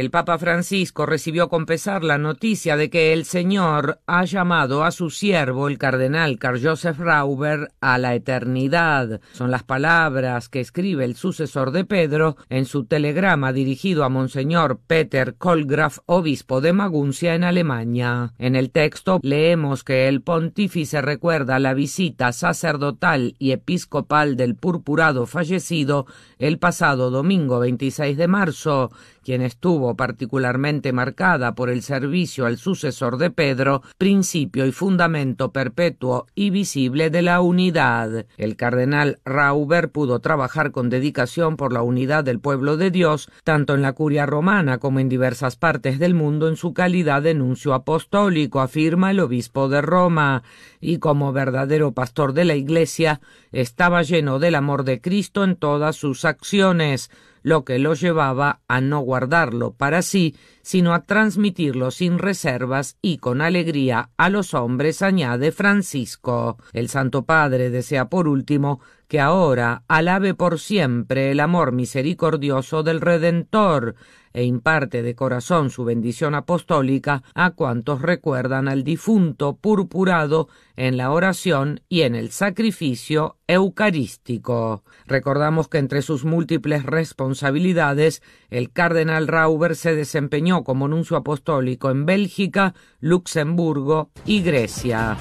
El 0.00 0.10
Papa 0.10 0.38
Francisco 0.38 1.04
recibió 1.04 1.50
con 1.50 1.66
pesar 1.66 2.04
la 2.04 2.16
noticia 2.16 2.78
de 2.78 2.88
que 2.88 3.12
el 3.12 3.26
Señor 3.26 4.00
ha 4.06 4.24
llamado 4.24 4.82
a 4.82 4.92
su 4.92 5.10
siervo, 5.10 5.68
el 5.68 5.76
cardenal 5.76 6.38
Carl 6.38 6.58
Joseph 6.58 6.98
Rauber, 6.98 7.68
a 7.82 7.98
la 7.98 8.14
eternidad. 8.14 9.20
Son 9.32 9.50
las 9.50 9.62
palabras 9.62 10.48
que 10.48 10.60
escribe 10.60 11.04
el 11.04 11.16
sucesor 11.16 11.70
de 11.70 11.84
Pedro 11.84 12.38
en 12.48 12.64
su 12.64 12.86
telegrama 12.86 13.52
dirigido 13.52 14.02
a 14.02 14.08
Monseñor 14.08 14.80
Peter 14.86 15.34
Kolgraf, 15.34 15.98
obispo 16.06 16.62
de 16.62 16.72
Maguncia 16.72 17.34
en 17.34 17.44
Alemania. 17.44 18.32
En 18.38 18.56
el 18.56 18.70
texto 18.70 19.20
leemos 19.22 19.84
que 19.84 20.08
el 20.08 20.22
pontífice 20.22 21.02
recuerda 21.02 21.58
la 21.58 21.74
visita 21.74 22.32
sacerdotal 22.32 23.34
y 23.38 23.50
episcopal 23.50 24.38
del 24.38 24.54
purpurado 24.54 25.26
fallecido 25.26 26.06
el 26.38 26.58
pasado 26.58 27.10
domingo 27.10 27.60
26 27.60 28.16
de 28.16 28.28
marzo, 28.28 28.90
quien 29.24 29.42
estuvo 29.42 29.94
particularmente 29.96 30.92
marcada 30.92 31.54
por 31.54 31.70
el 31.70 31.82
servicio 31.82 32.46
al 32.46 32.58
sucesor 32.58 33.18
de 33.18 33.30
Pedro, 33.30 33.82
principio 33.98 34.66
y 34.66 34.72
fundamento 34.72 35.52
perpetuo 35.52 36.26
y 36.34 36.50
visible 36.50 37.10
de 37.10 37.22
la 37.22 37.40
unidad. 37.40 38.26
El 38.36 38.56
cardenal 38.56 39.18
Rauber 39.24 39.90
pudo 39.90 40.20
trabajar 40.20 40.70
con 40.70 40.90
dedicación 40.90 41.56
por 41.56 41.72
la 41.72 41.82
unidad 41.82 42.24
del 42.24 42.40
pueblo 42.40 42.76
de 42.76 42.90
Dios, 42.90 43.30
tanto 43.44 43.74
en 43.74 43.82
la 43.82 43.92
curia 43.92 44.26
romana 44.26 44.78
como 44.78 45.00
en 45.00 45.08
diversas 45.08 45.56
partes 45.56 45.98
del 45.98 46.14
mundo 46.14 46.48
en 46.48 46.56
su 46.56 46.72
calidad 46.72 47.22
de 47.22 47.34
nuncio 47.34 47.74
apostólico, 47.74 48.60
afirma 48.60 49.10
el 49.10 49.20
obispo 49.20 49.68
de 49.68 49.82
Roma, 49.82 50.42
y 50.80 50.98
como 50.98 51.32
verdadero 51.32 51.92
pastor 51.92 52.32
de 52.32 52.44
la 52.44 52.54
Iglesia, 52.54 53.20
estaba 53.52 54.02
lleno 54.02 54.38
del 54.38 54.54
amor 54.54 54.84
de 54.84 55.00
Cristo 55.00 55.44
en 55.44 55.56
todas 55.56 55.96
sus 55.96 56.24
acciones, 56.24 57.10
lo 57.42 57.64
que 57.64 57.78
lo 57.78 57.94
llevaba 57.94 58.60
a 58.68 58.80
no 58.80 59.00
guardarlo 59.00 59.72
para 59.72 60.02
sí, 60.02 60.36
sino 60.62 60.94
a 60.94 61.04
transmitirlo 61.04 61.90
sin 61.90 62.18
reservas 62.18 62.96
y 63.02 63.18
con 63.18 63.40
alegría 63.40 64.10
a 64.16 64.28
los 64.28 64.54
hombres, 64.54 65.02
añade 65.02 65.52
Francisco. 65.52 66.58
El 66.72 66.88
Santo 66.88 67.24
Padre 67.24 67.70
desea 67.70 68.08
por 68.08 68.28
último 68.28 68.80
que 69.08 69.20
ahora 69.20 69.82
alabe 69.88 70.34
por 70.34 70.60
siempre 70.60 71.32
el 71.32 71.40
amor 71.40 71.72
misericordioso 71.72 72.82
del 72.82 73.00
Redentor, 73.00 73.96
e 74.32 74.44
imparte 74.44 75.02
de 75.02 75.14
corazón 75.14 75.70
su 75.70 75.84
bendición 75.84 76.34
apostólica 76.34 77.22
a 77.34 77.50
cuantos 77.50 78.02
recuerdan 78.02 78.68
al 78.68 78.84
difunto 78.84 79.56
purpurado 79.56 80.48
en 80.76 80.96
la 80.96 81.10
oración 81.10 81.80
y 81.88 82.02
en 82.02 82.14
el 82.14 82.30
sacrificio 82.30 83.36
eucarístico. 83.46 84.84
Recordamos 85.06 85.68
que 85.68 85.78
entre 85.78 86.02
sus 86.02 86.24
múltiples 86.24 86.84
responsabilidades, 86.84 88.22
el 88.48 88.72
cardenal 88.72 89.28
Rauber 89.28 89.76
se 89.76 89.94
desempeñó 89.94 90.64
como 90.64 90.88
nuncio 90.88 91.16
apostólico 91.16 91.90
en 91.90 92.06
Bélgica, 92.06 92.74
Luxemburgo 93.00 94.10
y 94.24 94.42
Grecia. 94.42 95.16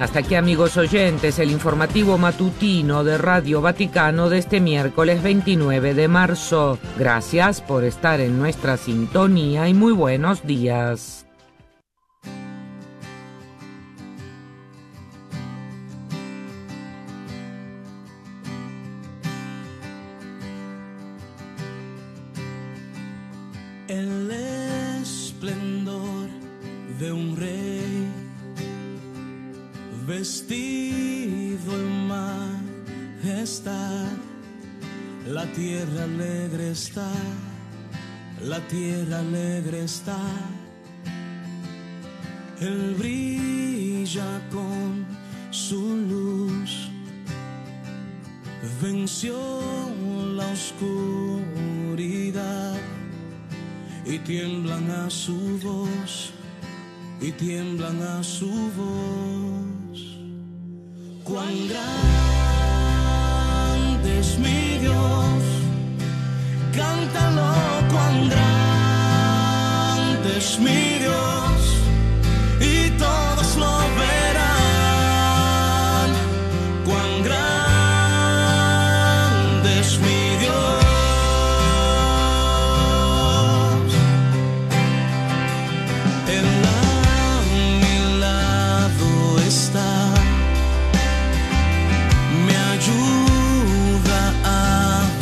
Hasta 0.00 0.18
aquí 0.18 0.34
amigos 0.34 0.76
oyentes, 0.76 1.38
el 1.38 1.52
informativo 1.52 2.18
matutino 2.18 3.04
de 3.04 3.16
Radio 3.16 3.60
Vaticano 3.60 4.28
de 4.28 4.38
este 4.38 4.60
miércoles 4.60 5.22
29 5.22 5.94
de 5.94 6.08
marzo. 6.08 6.78
Gracias 6.98 7.60
por 7.60 7.84
estar 7.84 8.20
en 8.20 8.38
nuestra 8.38 8.76
sintonía 8.76 9.68
y 9.68 9.74
muy 9.74 9.92
buenos 9.92 10.44
días. 10.44 11.23
Está. 40.04 40.20
Él 42.60 42.94
brilla 42.98 44.40
con 44.50 45.06
su 45.50 45.80
luz, 45.80 46.90
venció 48.82 49.38
la 50.36 50.46
oscuridad 50.52 51.56
y 54.04 54.18
tiemblan 54.18 54.90
a 54.90 55.08
su 55.10 55.58
voz, 55.62 56.32
y 57.20 57.32
tiemblan 57.32 58.02
a 58.02 58.22
su 58.22 58.50
voz. 58.76 60.18
Cuán 61.24 61.68
grande 61.68 62.40
es 64.20 64.38
mi 64.38 64.78
Dios, 64.78 65.42
cántalo, 66.76 67.54
cuán 67.90 68.28
grande 68.28 68.83
es 70.24 70.58
mi 70.58 70.98
Dios, 70.98 71.78
y 72.60 72.90
todos 72.98 73.56
lo 73.56 73.78
verán. 73.98 74.14
Cuán 76.86 77.22
grande 77.22 78.20
es 79.80 79.98
mi 79.98 80.36
Dios. 80.42 80.54
Él 86.36 86.48
a 86.64 86.78
mi 87.52 87.96
lado 88.20 89.08
está, 89.46 89.92
me 92.46 92.56
ayuda 92.76 94.20
a 94.44 94.56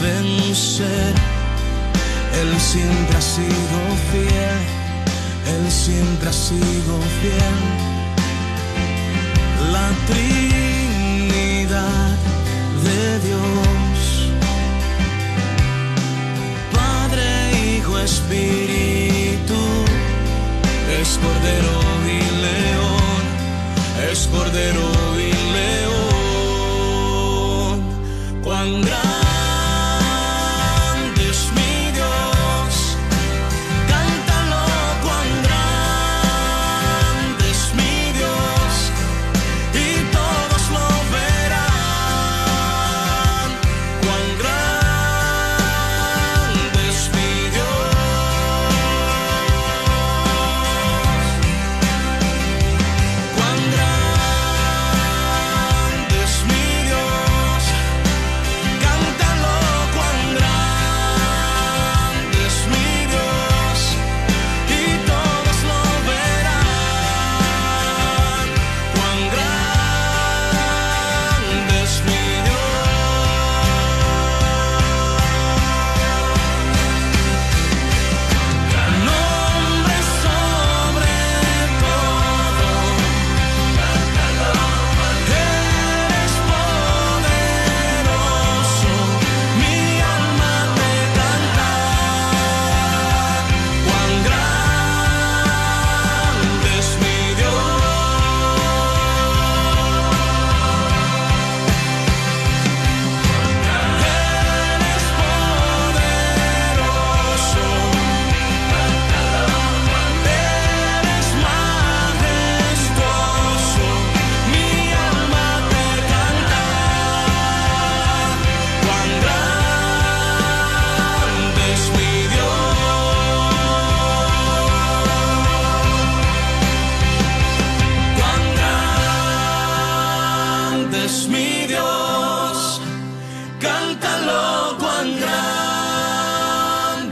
vencer. 0.00 1.14
Él 2.40 2.50
siempre 2.60 3.01
siempre 5.84 6.28
ha 6.28 6.32
sido 6.32 6.94
fiel. 7.20 7.60
La 9.72 9.88
Trinidad 10.08 12.16
de 12.86 13.02
Dios, 13.26 13.98
Padre, 16.72 17.26
Hijo, 17.66 17.92
Espíritu 17.98 19.60
es 21.00 21.08
cordero 21.24 21.76
y 22.16 22.18
león, 22.46 23.22
es 24.12 24.20
cordero 24.28 24.86
y 25.18 25.20
león. 25.56 27.76
Cuán 28.44 28.68
grande 28.82 29.11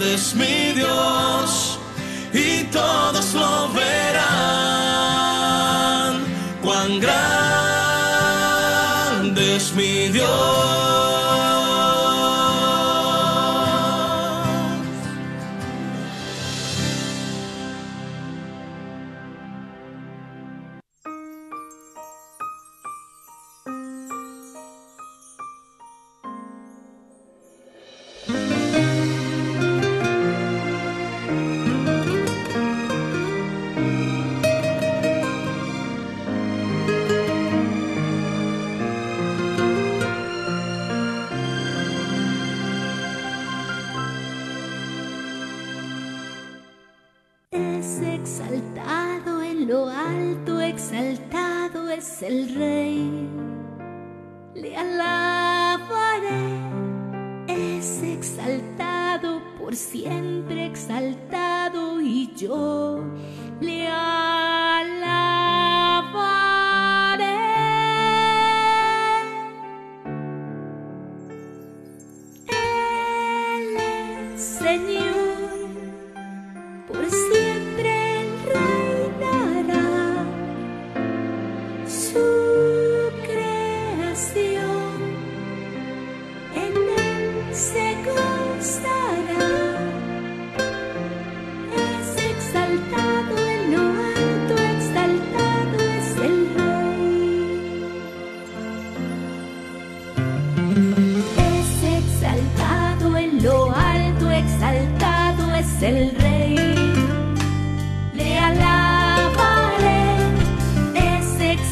es 0.02 0.34
mi 0.34 0.72
Dios, 0.72 1.78
y 2.32 2.64
todos 2.64 3.34
lo 3.34 3.68
verán. 3.72 3.99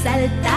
Está 0.06 0.48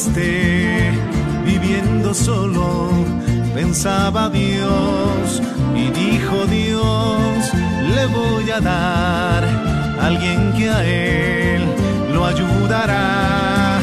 esté 0.00 0.92
viviendo 1.44 2.14
solo, 2.14 2.88
pensaba 3.54 4.30
Dios 4.30 5.42
y 5.74 5.90
dijo 5.90 6.46
Dios, 6.46 7.52
le 7.94 8.06
voy 8.06 8.50
a 8.50 8.60
dar 8.60 9.44
a 9.44 10.06
alguien 10.06 10.54
que 10.56 10.70
a 10.70 10.84
él 10.84 11.62
lo 12.14 12.24
ayudará. 12.24 13.78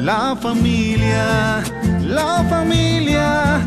La 0.00 0.34
familia, 0.34 1.62
la 2.00 2.44
familia 2.50 3.60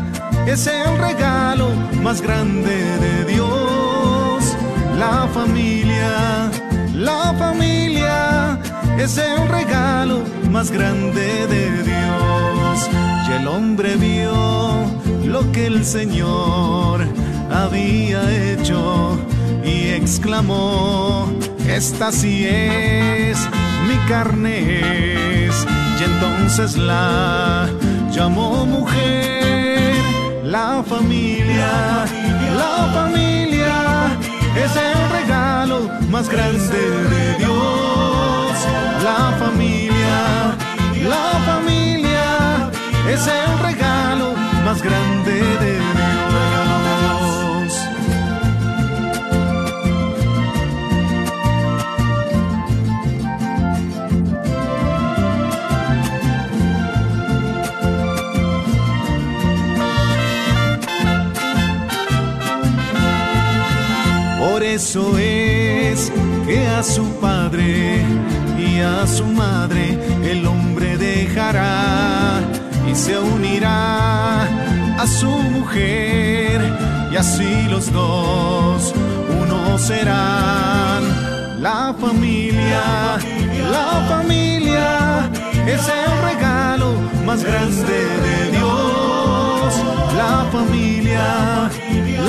es 0.46 0.66
el 0.66 0.98
regalo 0.98 1.68
más 2.02 2.20
grande 2.20 2.76
de 3.04 3.24
Dios. 3.24 4.54
La 4.98 5.26
familia, 5.32 6.50
la 6.92 7.34
familia 7.38 8.58
es 8.98 9.16
el 9.16 9.48
regalo 9.48 10.35
más 10.56 10.70
grande 10.70 11.46
de 11.48 11.82
Dios. 11.82 12.90
Y 13.28 13.32
el 13.32 13.46
hombre 13.46 13.94
vio 13.96 14.86
lo 15.26 15.52
que 15.52 15.66
el 15.66 15.84
Señor 15.84 17.06
había 17.50 18.20
hecho 18.50 19.18
y 19.62 19.88
exclamó, 19.88 21.30
esta 21.68 22.10
sí 22.10 22.46
es 22.46 23.38
mi 23.86 23.96
carne 24.08 25.50
Y 25.98 26.02
entonces 26.10 26.78
la 26.78 27.68
llamó 28.10 28.64
mujer, 28.64 29.94
la 30.42 30.82
familia, 30.92 32.06
la 32.62 32.76
familia 32.98 33.74
es 34.64 34.72
el 34.88 35.00
regalo 35.18 35.78
más 36.10 36.30
grande 36.30 36.80
de 37.12 37.24
Dios 37.40 37.76
la 39.06 39.36
familia, 39.38 39.95
la 41.08 41.40
familia 41.46 42.70
es 43.08 43.26
el 43.26 43.58
regalo 43.60 44.34
más 44.64 44.82
grande 44.82 45.32
de 45.62 45.72
Dios. 45.78 46.06
Por 64.40 64.62
eso 64.62 65.18
es 65.18 66.12
que 66.46 66.66
a 66.66 66.82
su 66.82 67.04
padre 67.20 68.02
y 68.58 68.80
a 68.80 69.06
su 69.06 69.24
madre 69.24 69.98
el 70.24 70.46
hombre 70.46 70.65
se 73.06 73.16
unirá 73.16 74.42
a 74.98 75.06
su 75.06 75.30
mujer 75.30 76.60
y 77.12 77.16
así 77.16 77.68
los 77.70 77.92
dos 77.92 78.92
uno 79.42 79.78
serán. 79.78 81.04
La 81.62 81.94
familia, 82.00 83.18
la 83.76 83.90
familia 84.08 85.30
es 85.74 85.82
el 86.00 86.12
regalo 86.30 86.88
más 87.24 87.44
grande 87.44 87.98
de 88.26 88.38
Dios. 88.56 89.68
La 90.22 90.36
familia, 90.50 91.70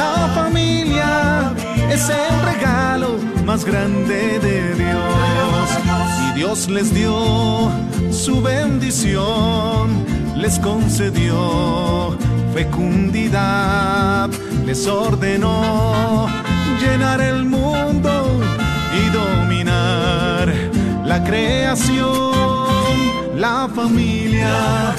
la 0.04 0.16
familia 0.36 1.54
es 1.90 2.04
el 2.10 2.36
regalo 2.52 3.18
más 3.46 3.66
grande 3.66 4.40
de 4.48 4.76
Dios. 4.76 5.70
Y 6.28 6.40
Dios 6.40 6.70
les 6.70 6.94
dio 6.94 7.72
su 8.12 8.42
bendición, 8.42 10.06
les 10.40 10.60
concedió 10.60 12.18
fecundidad, 12.54 14.30
les 14.66 14.88
ordenó 14.88 16.28
llenar 16.80 17.22
el 17.22 17.46
mundo 17.46 18.40
y 19.00 19.10
dominar 19.10 20.54
la 21.06 21.24
creación. 21.24 22.28
La 23.36 23.70
familia, 23.76 24.96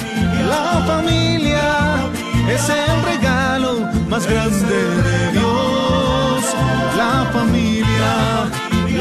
la 0.48 0.84
familia 0.86 1.96
es 2.48 2.68
el 2.68 3.02
regalo 3.12 3.80
más 4.08 4.26
grande 4.28 4.80
de 5.08 5.32
Dios. 5.32 6.54
La 6.96 7.26
familia, 7.32 8.48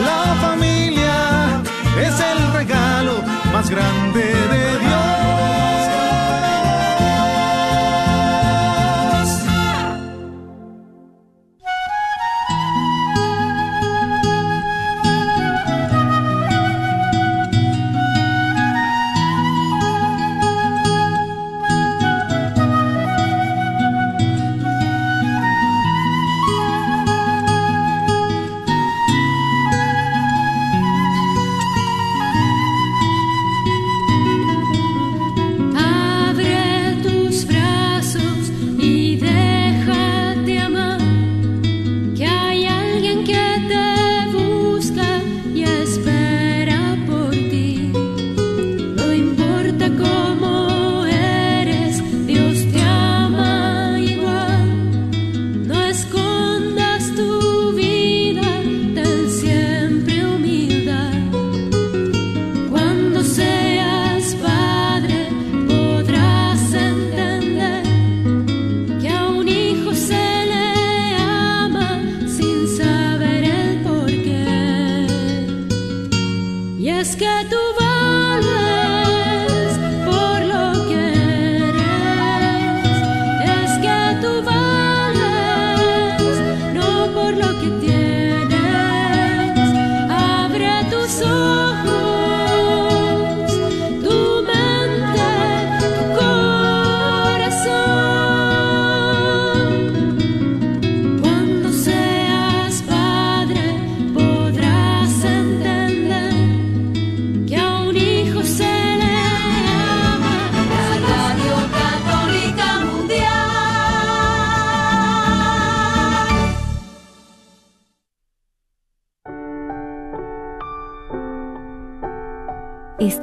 la 0.10 0.36
familia 0.42 1.62
es 2.02 2.20
el 2.20 2.54
regalo 2.54 3.14
más 3.54 3.70
grande 3.70 4.24
de 4.24 4.70
Dios. 4.72 4.77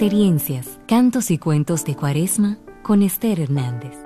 Experiencias, 0.04 0.78
cantos 0.86 1.30
y 1.30 1.38
cuentos 1.38 1.82
de 1.86 1.96
Cuaresma 1.96 2.58
con 2.82 3.00
Esther 3.02 3.40
Hernández. 3.40 3.96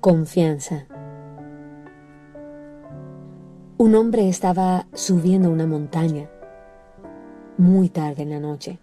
Confianza. 0.00 0.86
Un 3.76 3.94
hombre 3.94 4.30
estaba 4.30 4.86
subiendo 4.94 5.50
una 5.50 5.66
montaña 5.66 6.30
muy 7.58 7.90
tarde 7.90 8.22
en 8.22 8.30
la 8.30 8.40
noche, 8.40 8.78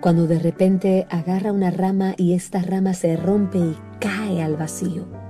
cuando 0.00 0.28
de 0.28 0.38
repente 0.38 1.08
agarra 1.10 1.50
una 1.50 1.72
rama 1.72 2.14
y 2.16 2.34
esta 2.34 2.62
rama 2.62 2.94
se 2.94 3.16
rompe 3.16 3.58
y 3.58 3.76
cae 3.98 4.44
al 4.44 4.56
vacío. 4.56 5.21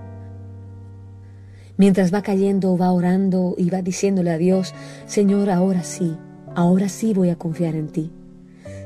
Mientras 1.77 2.13
va 2.13 2.23
cayendo, 2.23 2.77
va 2.77 2.93
orando 2.93 3.55
y 3.57 3.71
va 3.71 3.83
diciéndole 3.83 4.31
a 4.31 4.39
Dios, 4.39 4.75
Señor, 5.07 5.51
ahora 5.51 5.83
sí, 5.83 6.17
ahora 6.55 6.89
sí 6.89 7.15
voy 7.15 7.31
a 7.31 7.37
confiar 7.37 7.75
en 7.75 7.89
ti. 7.89 8.13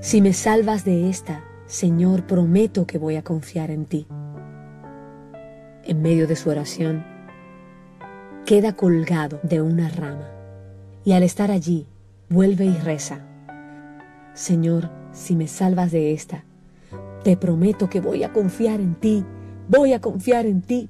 Si 0.00 0.22
me 0.22 0.32
salvas 0.32 0.84
de 0.84 1.10
esta, 1.10 1.44
Señor, 1.66 2.26
prometo 2.26 2.86
que 2.86 2.98
voy 2.98 3.16
a 3.16 3.22
confiar 3.22 3.70
en 3.70 3.86
ti. 3.86 4.06
En 5.84 6.00
medio 6.00 6.26
de 6.28 6.36
su 6.36 6.48
oración, 6.48 7.04
queda 8.44 8.76
colgado 8.76 9.40
de 9.42 9.60
una 9.60 9.88
rama 9.88 10.30
y 11.04 11.12
al 11.12 11.24
estar 11.24 11.50
allí, 11.50 11.86
vuelve 12.28 12.66
y 12.66 12.74
reza. 12.74 13.20
Señor, 14.34 14.90
si 15.12 15.34
me 15.34 15.48
salvas 15.48 15.90
de 15.90 16.12
esta, 16.12 16.44
te 17.24 17.36
prometo 17.36 17.88
que 17.88 18.00
voy 18.00 18.22
a 18.22 18.32
confiar 18.32 18.80
en 18.80 18.94
ti, 18.94 19.24
voy 19.68 19.92
a 19.92 20.00
confiar 20.00 20.46
en 20.46 20.62
ti 20.62 20.88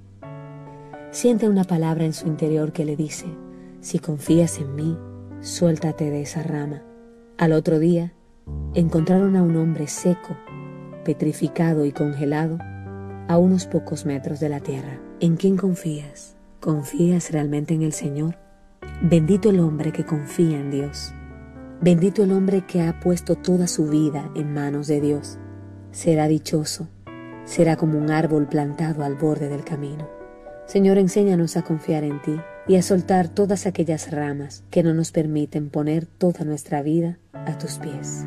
siente 1.16 1.48
una 1.48 1.64
palabra 1.64 2.04
en 2.04 2.12
su 2.12 2.26
interior 2.28 2.72
que 2.72 2.84
le 2.84 2.94
dice, 2.94 3.24
si 3.80 3.98
confías 3.98 4.58
en 4.58 4.74
mí, 4.74 4.98
suéltate 5.40 6.10
de 6.10 6.20
esa 6.20 6.42
rama. 6.42 6.82
Al 7.38 7.52
otro 7.52 7.78
día, 7.78 8.12
encontraron 8.74 9.34
a 9.34 9.42
un 9.42 9.56
hombre 9.56 9.86
seco, 9.86 10.36
petrificado 11.06 11.86
y 11.86 11.92
congelado 11.92 12.58
a 13.28 13.38
unos 13.38 13.66
pocos 13.66 14.04
metros 14.04 14.40
de 14.40 14.50
la 14.50 14.60
tierra. 14.60 15.00
¿En 15.18 15.36
quién 15.36 15.56
confías? 15.56 16.36
¿Confías 16.60 17.32
realmente 17.32 17.72
en 17.72 17.80
el 17.80 17.94
Señor? 17.94 18.36
Bendito 19.00 19.48
el 19.48 19.60
hombre 19.60 19.92
que 19.92 20.04
confía 20.04 20.60
en 20.60 20.70
Dios. 20.70 21.14
Bendito 21.80 22.24
el 22.24 22.32
hombre 22.32 22.66
que 22.66 22.82
ha 22.82 23.00
puesto 23.00 23.36
toda 23.36 23.68
su 23.68 23.88
vida 23.88 24.30
en 24.34 24.52
manos 24.52 24.86
de 24.86 25.00
Dios. 25.00 25.38
Será 25.92 26.28
dichoso, 26.28 26.88
será 27.46 27.76
como 27.76 27.96
un 27.98 28.10
árbol 28.10 28.48
plantado 28.48 29.02
al 29.02 29.14
borde 29.14 29.48
del 29.48 29.64
camino. 29.64 30.15
Señor, 30.66 30.98
enséñanos 30.98 31.56
a 31.56 31.62
confiar 31.62 32.02
en 32.02 32.20
ti 32.22 32.40
y 32.66 32.74
a 32.74 32.82
soltar 32.82 33.28
todas 33.28 33.66
aquellas 33.66 34.10
ramas 34.10 34.64
que 34.70 34.82
no 34.82 34.94
nos 34.94 35.12
permiten 35.12 35.70
poner 35.70 36.06
toda 36.06 36.44
nuestra 36.44 36.82
vida 36.82 37.20
a 37.32 37.56
tus 37.56 37.78
pies. 37.78 38.24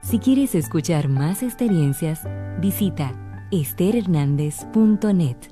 Si 0.00 0.18
quieres 0.18 0.54
escuchar 0.54 1.08
más 1.08 1.42
experiencias, 1.42 2.22
visita 2.60 3.12
estherhernandez.net. 3.50 5.51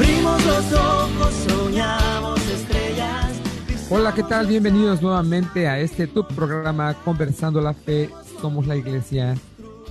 Abrimos 0.00 0.46
los 0.46 0.72
ojos, 0.72 1.34
soñamos 1.46 2.50
estrellas. 2.50 3.38
Hola, 3.90 4.14
¿qué 4.14 4.22
tal? 4.22 4.46
Bienvenidos 4.46 5.02
nuevamente 5.02 5.68
a 5.68 5.78
este 5.78 6.06
tu 6.06 6.26
programa 6.26 6.94
Conversando 7.04 7.60
la 7.60 7.74
Fe, 7.74 8.08
Somos 8.40 8.66
la 8.66 8.76
Iglesia. 8.76 9.34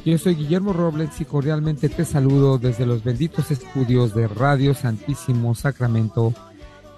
Yo 0.03 0.17
soy 0.17 0.33
Guillermo 0.33 0.73
Robles 0.73 1.21
y 1.21 1.25
cordialmente 1.25 1.89
te 1.89 2.05
saludo 2.05 2.57
desde 2.57 2.87
los 2.87 3.03
benditos 3.03 3.51
estudios 3.51 4.15
de 4.15 4.27
Radio 4.27 4.73
Santísimo 4.73 5.53
Sacramento 5.53 6.33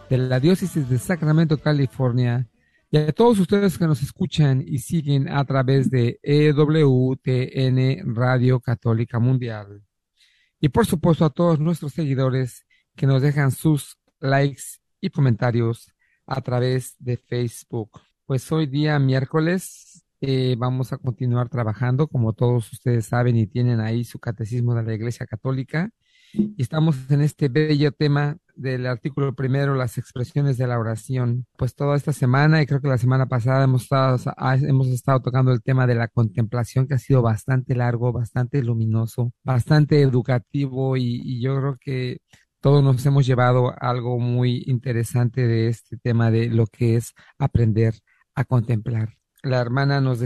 de 0.10 0.17
la 0.17 0.39
Diócesis 0.39 0.88
de 0.88 0.97
Sacramento, 0.97 1.58
California. 1.58 2.47
Y 2.91 2.97
a 2.97 3.12
todos 3.12 3.39
ustedes 3.39 3.78
que 3.78 3.88
nos 3.88 4.02
escuchan 4.02 4.63
y 4.65 4.78
siguen 4.78 5.28
a 5.28 5.43
través 5.43 5.89
de 5.89 6.17
EWTN 6.24 8.15
Radio 8.15 8.62
Católica 8.62 9.19
Mundial. 9.19 9.84
Y 10.62 10.69
por 10.69 10.86
supuesto 10.86 11.26
a 11.26 11.30
todos 11.30 11.60
nuestros 11.60 11.91
seguidores 11.91 12.65
que 12.95 13.08
nos 13.08 13.21
dejan 13.21 13.51
sus 13.51 13.97
likes 14.19 14.63
y 14.99 15.10
comentarios 15.10 15.91
a 16.25 16.41
través 16.41 16.95
de 16.99 17.17
Facebook. 17.17 17.89
Pues 18.25 18.49
hoy 18.51 18.67
día 18.67 18.97
miércoles 18.99 20.06
eh, 20.21 20.56
vamos 20.58 20.93
a 20.93 20.97
continuar 20.97 21.49
trabajando, 21.49 22.08
como 22.08 22.34
todos 22.34 22.71
ustedes 22.71 23.08
saben 23.08 23.36
y 23.36 23.47
tienen 23.47 23.80
ahí 23.80 24.04
su 24.04 24.19
catecismo 24.19 24.75
de 24.75 24.84
la 24.84 24.93
Iglesia 24.93 25.25
Católica. 25.25 25.89
Y 26.34 26.62
estamos 26.62 26.95
en 27.12 27.21
este 27.21 27.49
bello 27.49 27.91
tema 27.91 28.38
del 28.56 28.86
artículo 28.86 29.36
primero, 29.36 29.75
las 29.75 29.97
expresiones 29.97 30.58
de 30.58 30.67
la 30.67 30.80
oración. 30.80 31.47
Pues 31.58 31.75
toda 31.75 31.97
esta 31.97 32.13
semana 32.13 32.62
y 32.62 32.67
creo 32.67 32.80
que 32.80 32.88
la 32.88 32.99
semana 32.99 33.25
pasada 33.25 33.65
hemos 33.65 33.84
estado, 33.84 34.15
estado 34.93 35.19
tocando 35.21 35.51
el 35.51 35.62
tema 35.62 35.88
de 35.88 35.95
la 35.95 36.08
contemplación 36.08 36.88
que 36.88 36.93
ha 36.93 36.99
sido 36.99 37.21
bastante 37.21 37.75
largo, 37.75 38.13
bastante 38.13 38.62
luminoso, 38.63 39.34
bastante 39.43 40.01
educativo 40.01 40.95
y 40.95 41.41
yo 41.41 41.58
creo 41.58 41.77
que 41.82 42.19
todos 42.62 42.84
nos 42.84 43.06
hemos 43.06 43.26
llevado 43.26 43.74
algo 43.82 44.19
muy 44.19 44.63
interesante 44.67 45.47
de 45.47 45.67
este 45.67 45.97
tema 45.97 46.32
de 46.32 46.47
lo 46.47 46.67
que 46.67 46.95
es 46.95 47.13
aprender 47.39 47.95
a 48.36 48.45
contemplar. 48.45 49.17
La 49.43 49.60
hermana 49.60 50.00
nos 50.00 50.19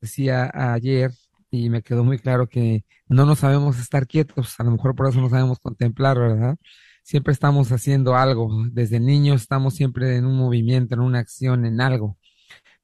decía 0.00 0.50
ayer 0.54 1.12
y 1.50 1.68
me 1.68 1.82
quedó 1.82 2.02
muy 2.02 2.18
claro 2.18 2.48
que 2.48 2.84
no 3.08 3.26
nos 3.26 3.40
sabemos 3.40 3.78
estar 3.78 4.06
quietos, 4.06 4.58
a 4.58 4.64
lo 4.64 4.72
mejor 4.72 4.94
por 4.96 5.08
eso 5.08 5.20
no 5.20 5.28
sabemos 5.28 5.58
contemplar, 5.60 6.18
¿verdad? 6.18 6.56
Siempre 7.02 7.32
estamos 7.32 7.70
haciendo 7.70 8.16
algo, 8.16 8.48
desde 8.72 8.98
niños 8.98 9.42
estamos 9.42 9.74
siempre 9.74 10.16
en 10.16 10.24
un 10.24 10.36
movimiento, 10.38 10.94
en 10.94 11.00
una 11.00 11.18
acción, 11.18 11.66
en 11.66 11.80
algo. 11.82 12.18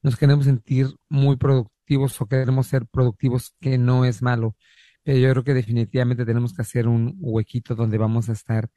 Nos 0.03 0.17
queremos 0.17 0.45
sentir 0.45 0.89
muy 1.09 1.37
productivos 1.37 2.21
o 2.21 2.27
queremos 2.27 2.67
ser 2.67 2.87
productivos, 2.87 3.55
que 3.61 3.79
no 3.79 4.05
es 4.05 4.23
malo, 4.23 4.57
pero 5.03 5.19
yo 5.19 5.31
creo 5.31 5.45
que 5.45 5.55
definitivamente 5.55 6.27
tenemos 6.27 6.53
que 6.55 6.63
hacer 6.63 6.87
un 6.87 7.17
huequito 7.19 7.75
donde 7.75 7.99
vamos 7.99 8.29
a 8.29 8.33
estar 8.33 8.69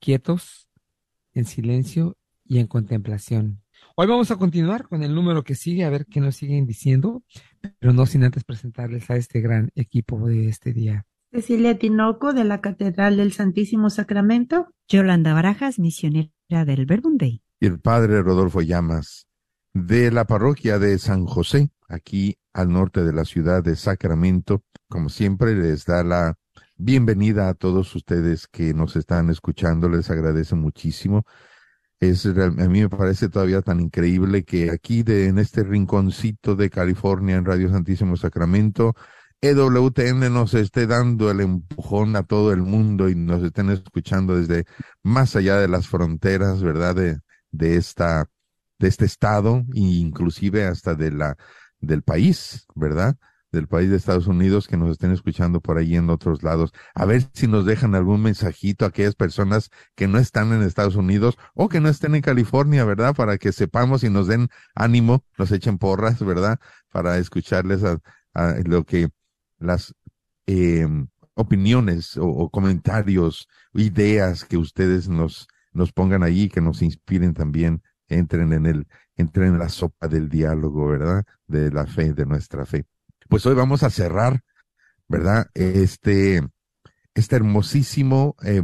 quietos, 0.00 0.68
en 1.34 1.44
silencio 1.44 2.16
y 2.44 2.58
en 2.58 2.66
contemplación. 2.66 3.62
Hoy 3.96 4.06
vamos 4.06 4.30
a 4.30 4.36
continuar 4.36 4.88
con 4.88 5.02
el 5.02 5.14
número 5.14 5.44
que 5.44 5.54
sigue, 5.54 5.84
a 5.84 5.90
ver 5.90 6.06
qué 6.06 6.20
nos 6.20 6.36
siguen 6.36 6.66
diciendo, 6.66 7.22
pero 7.78 7.92
no 7.92 8.06
sin 8.06 8.24
antes 8.24 8.44
presentarles 8.44 9.10
a 9.10 9.16
este 9.16 9.40
gran 9.40 9.70
equipo 9.74 10.26
de 10.26 10.48
este 10.48 10.72
día. 10.72 11.06
Cecilia 11.30 11.78
Tinoco 11.78 12.32
de 12.32 12.44
la 12.44 12.60
Catedral 12.60 13.18
del 13.18 13.32
Santísimo 13.32 13.90
Sacramento. 13.90 14.68
Yolanda 14.88 15.34
Barajas, 15.34 15.78
misionera 15.78 16.30
del 16.48 16.86
Verbunday. 16.86 17.42
Y 17.60 17.66
el 17.66 17.80
padre 17.80 18.22
Rodolfo 18.22 18.62
Llamas 18.62 19.26
de 19.74 20.10
la 20.10 20.24
parroquia 20.24 20.78
de 20.78 20.98
San 20.98 21.26
José, 21.26 21.70
aquí 21.88 22.38
al 22.52 22.72
norte 22.72 23.04
de 23.04 23.12
la 23.12 23.24
ciudad 23.24 23.62
de 23.62 23.76
Sacramento. 23.76 24.64
Como 24.88 25.10
siempre, 25.10 25.54
les 25.54 25.84
da 25.84 26.02
la 26.02 26.38
bienvenida 26.78 27.48
a 27.48 27.54
todos 27.54 27.94
ustedes 27.94 28.46
que 28.46 28.72
nos 28.72 28.96
están 28.96 29.30
escuchando. 29.30 29.88
Les 29.88 30.10
agradece 30.10 30.54
muchísimo. 30.54 31.24
Es, 32.00 32.24
a 32.26 32.50
mí 32.50 32.80
me 32.82 32.88
parece 32.88 33.28
todavía 33.28 33.60
tan 33.62 33.80
increíble 33.80 34.44
que 34.44 34.70
aquí 34.70 35.02
de, 35.02 35.26
en 35.26 35.38
este 35.38 35.64
rinconcito 35.64 36.54
de 36.54 36.70
California 36.70 37.36
en 37.36 37.44
Radio 37.44 37.70
Santísimo 37.70 38.16
Sacramento, 38.16 38.94
EWTN 39.40 40.32
nos 40.32 40.54
esté 40.54 40.86
dando 40.86 41.30
el 41.30 41.40
empujón 41.40 42.14
a 42.16 42.22
todo 42.22 42.52
el 42.52 42.62
mundo 42.62 43.08
y 43.08 43.16
nos 43.16 43.42
estén 43.42 43.70
escuchando 43.70 44.36
desde 44.36 44.64
más 45.02 45.34
allá 45.36 45.56
de 45.56 45.68
las 45.68 45.88
fronteras, 45.88 46.62
¿verdad? 46.62 46.94
De, 46.94 47.18
de 47.50 47.76
esta, 47.76 48.26
de 48.78 48.88
este 48.88 49.04
estado 49.04 49.64
inclusive 49.74 50.64
hasta 50.64 50.94
de 50.94 51.10
la, 51.10 51.36
del 51.80 52.02
país, 52.02 52.66
¿verdad? 52.74 53.16
Del 53.58 53.66
país 53.66 53.90
de 53.90 53.96
Estados 53.96 54.28
Unidos 54.28 54.68
que 54.68 54.76
nos 54.76 54.90
estén 54.90 55.10
escuchando 55.10 55.60
por 55.60 55.78
ahí 55.78 55.96
en 55.96 56.10
otros 56.10 56.42
lados. 56.42 56.72
A 56.94 57.04
ver 57.04 57.28
si 57.32 57.48
nos 57.48 57.66
dejan 57.66 57.94
algún 57.94 58.22
mensajito 58.22 58.84
a 58.84 58.88
aquellas 58.88 59.16
personas 59.16 59.70
que 59.96 60.06
no 60.06 60.18
están 60.18 60.52
en 60.52 60.62
Estados 60.62 60.94
Unidos 60.94 61.36
o 61.54 61.68
que 61.68 61.80
no 61.80 61.88
estén 61.88 62.14
en 62.14 62.22
California, 62.22 62.84
¿verdad? 62.84 63.14
Para 63.14 63.36
que 63.36 63.52
sepamos 63.52 64.04
y 64.04 64.10
nos 64.10 64.28
den 64.28 64.48
ánimo, 64.74 65.24
nos 65.38 65.50
echen 65.50 65.78
porras, 65.78 66.24
¿verdad? 66.24 66.58
Para 66.92 67.18
escucharles 67.18 67.82
a, 67.84 67.98
lo 68.64 68.84
que 68.84 69.08
las 69.58 69.92
eh, 70.46 70.86
opiniones 71.34 72.16
o, 72.16 72.26
o, 72.28 72.50
comentarios, 72.50 73.48
ideas 73.74 74.44
que 74.44 74.56
ustedes 74.56 75.08
nos, 75.08 75.48
nos 75.72 75.92
pongan 75.92 76.22
allí, 76.22 76.48
que 76.48 76.60
nos 76.60 76.82
inspiren 76.82 77.34
también, 77.34 77.82
entren 78.06 78.52
en 78.52 78.66
el, 78.66 78.86
entren 79.16 79.54
en 79.54 79.58
la 79.58 79.68
sopa 79.68 80.06
del 80.06 80.28
diálogo, 80.28 80.86
¿verdad? 80.86 81.24
De 81.48 81.72
la 81.72 81.86
fe, 81.86 82.12
de 82.14 82.26
nuestra 82.26 82.64
fe 82.64 82.86
pues 83.28 83.44
hoy 83.46 83.54
vamos 83.54 83.82
a 83.82 83.90
cerrar, 83.90 84.40
¿verdad? 85.06 85.48
Este, 85.54 86.42
este 87.14 87.36
hermosísimo 87.36 88.36
eh, 88.44 88.62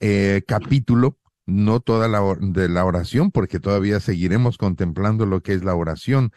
eh, 0.00 0.42
capítulo, 0.46 1.18
no 1.46 1.80
toda 1.80 2.08
la 2.08 2.20
de 2.40 2.68
la 2.68 2.84
oración, 2.84 3.30
porque 3.30 3.60
todavía 3.60 4.00
seguiremos 4.00 4.58
contemplando 4.58 5.26
lo 5.26 5.42
que 5.42 5.54
es 5.54 5.64
la 5.64 5.74
oración, 5.74 6.32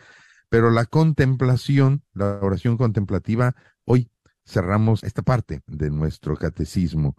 pero 0.49 0.71
la 0.71 0.85
contemplación, 0.85 2.03
la 2.13 2.39
oración 2.41 2.77
contemplativa, 2.77 3.55
hoy 3.85 4.09
cerramos 4.45 5.03
esta 5.03 5.21
parte 5.21 5.61
de 5.67 5.91
nuestro 5.91 6.35
catecismo 6.35 7.15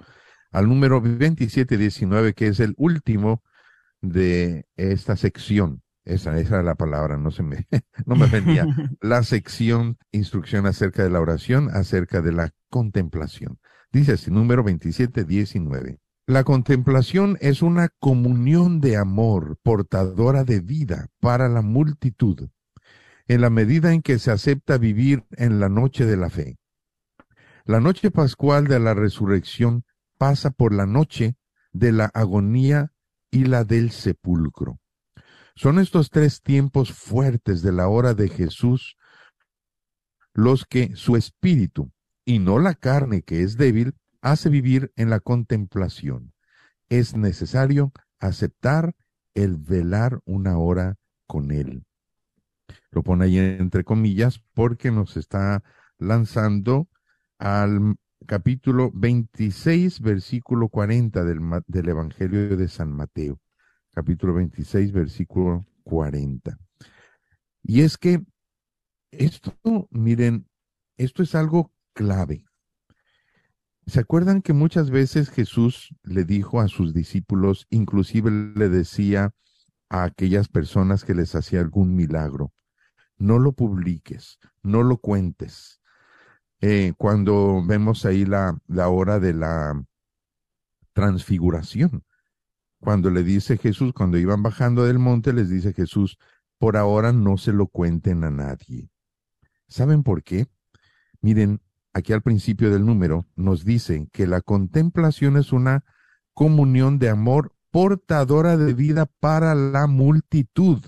al 0.50 0.68
número 0.68 1.00
2719, 1.00 2.34
que 2.34 2.48
es 2.48 2.60
el 2.60 2.74
último 2.76 3.42
de 4.00 4.66
esta 4.76 5.16
sección. 5.16 5.82
Esa, 6.04 6.38
esa 6.38 6.54
era 6.54 6.62
la 6.62 6.74
palabra, 6.74 7.16
no 7.16 7.30
se 7.30 7.42
me, 7.42 7.66
no 8.06 8.16
me 8.16 8.26
vendía. 8.26 8.66
la 9.00 9.22
sección 9.22 9.98
instrucción 10.12 10.66
acerca 10.66 11.02
de 11.02 11.10
la 11.10 11.20
oración, 11.20 11.70
acerca 11.70 12.20
de 12.22 12.32
la 12.32 12.50
contemplación. 12.68 13.58
Dice 13.92 14.12
así, 14.12 14.30
número 14.30 14.62
27, 14.62 15.24
19. 15.24 15.98
La 16.26 16.44
contemplación 16.44 17.36
es 17.40 17.60
una 17.60 17.88
comunión 17.98 18.80
de 18.80 18.96
amor 18.96 19.58
portadora 19.62 20.44
de 20.44 20.60
vida 20.60 21.08
para 21.18 21.48
la 21.48 21.60
multitud, 21.60 22.50
en 23.26 23.40
la 23.40 23.50
medida 23.50 23.92
en 23.92 24.02
que 24.02 24.18
se 24.18 24.30
acepta 24.30 24.78
vivir 24.78 25.24
en 25.32 25.60
la 25.60 25.68
noche 25.68 26.06
de 26.06 26.16
la 26.16 26.30
fe. 26.30 26.56
La 27.64 27.80
noche 27.80 28.10
pascual 28.10 28.66
de 28.66 28.80
la 28.80 28.94
resurrección 28.94 29.84
pasa 30.18 30.50
por 30.50 30.72
la 30.72 30.86
noche 30.86 31.36
de 31.72 31.92
la 31.92 32.06
agonía 32.06 32.92
y 33.30 33.44
la 33.44 33.64
del 33.64 33.90
sepulcro. 33.90 34.79
Son 35.54 35.78
estos 35.78 36.10
tres 36.10 36.42
tiempos 36.42 36.92
fuertes 36.92 37.62
de 37.62 37.72
la 37.72 37.88
hora 37.88 38.14
de 38.14 38.28
Jesús 38.28 38.96
los 40.32 40.64
que 40.64 40.94
su 40.94 41.16
espíritu, 41.16 41.90
y 42.24 42.38
no 42.38 42.58
la 42.58 42.74
carne 42.74 43.22
que 43.22 43.42
es 43.42 43.56
débil, 43.56 43.94
hace 44.20 44.48
vivir 44.48 44.92
en 44.96 45.10
la 45.10 45.20
contemplación. 45.20 46.32
Es 46.88 47.16
necesario 47.16 47.92
aceptar 48.18 48.94
el 49.34 49.56
velar 49.56 50.20
una 50.24 50.58
hora 50.58 50.96
con 51.26 51.50
él. 51.50 51.84
Lo 52.90 53.02
pone 53.02 53.24
ahí 53.24 53.38
entre 53.38 53.84
comillas 53.84 54.42
porque 54.54 54.90
nos 54.90 55.16
está 55.16 55.62
lanzando 55.98 56.88
al 57.38 57.96
capítulo 58.26 58.90
26, 58.94 60.00
versículo 60.00 60.68
40 60.68 61.24
del, 61.24 61.40
del 61.66 61.88
Evangelio 61.88 62.56
de 62.56 62.68
San 62.68 62.92
Mateo. 62.92 63.40
Capítulo 63.92 64.34
26, 64.34 64.92
versículo 64.92 65.66
40. 65.84 66.58
Y 67.62 67.82
es 67.82 67.98
que 67.98 68.24
esto, 69.10 69.54
miren, 69.90 70.46
esto 70.96 71.22
es 71.22 71.34
algo 71.34 71.72
clave. 71.92 72.44
¿Se 73.86 74.00
acuerdan 74.00 74.42
que 74.42 74.52
muchas 74.52 74.90
veces 74.90 75.30
Jesús 75.30 75.94
le 76.04 76.24
dijo 76.24 76.60
a 76.60 76.68
sus 76.68 76.94
discípulos, 76.94 77.66
inclusive 77.70 78.30
le 78.30 78.68
decía 78.68 79.34
a 79.90 80.04
aquellas 80.04 80.48
personas 80.48 81.04
que 81.04 81.14
les 81.14 81.34
hacía 81.34 81.60
algún 81.60 81.96
milagro, 81.96 82.52
no 83.18 83.38
lo 83.38 83.52
publiques, 83.52 84.38
no 84.62 84.82
lo 84.82 84.98
cuentes. 84.98 85.80
Eh, 86.60 86.94
cuando 86.96 87.62
vemos 87.66 88.04
ahí 88.06 88.24
la, 88.24 88.56
la 88.66 88.88
hora 88.88 89.18
de 89.18 89.34
la 89.34 89.84
transfiguración, 90.92 92.04
cuando 92.80 93.10
le 93.10 93.22
dice 93.22 93.58
Jesús, 93.58 93.92
cuando 93.92 94.18
iban 94.18 94.42
bajando 94.42 94.84
del 94.84 94.98
monte, 94.98 95.32
les 95.32 95.50
dice 95.50 95.72
Jesús, 95.72 96.18
por 96.58 96.76
ahora 96.76 97.12
no 97.12 97.36
se 97.36 97.52
lo 97.52 97.66
cuenten 97.66 98.24
a 98.24 98.30
nadie. 98.30 98.90
¿Saben 99.68 100.02
por 100.02 100.22
qué? 100.22 100.46
Miren, 101.20 101.60
aquí 101.92 102.12
al 102.12 102.22
principio 102.22 102.70
del 102.70 102.84
número 102.84 103.26
nos 103.36 103.64
dice 103.64 104.08
que 104.12 104.26
la 104.26 104.40
contemplación 104.40 105.36
es 105.36 105.52
una 105.52 105.84
comunión 106.34 106.98
de 106.98 107.10
amor 107.10 107.54
portadora 107.70 108.56
de 108.56 108.74
vida 108.74 109.06
para 109.06 109.54
la 109.54 109.86
multitud. 109.86 110.80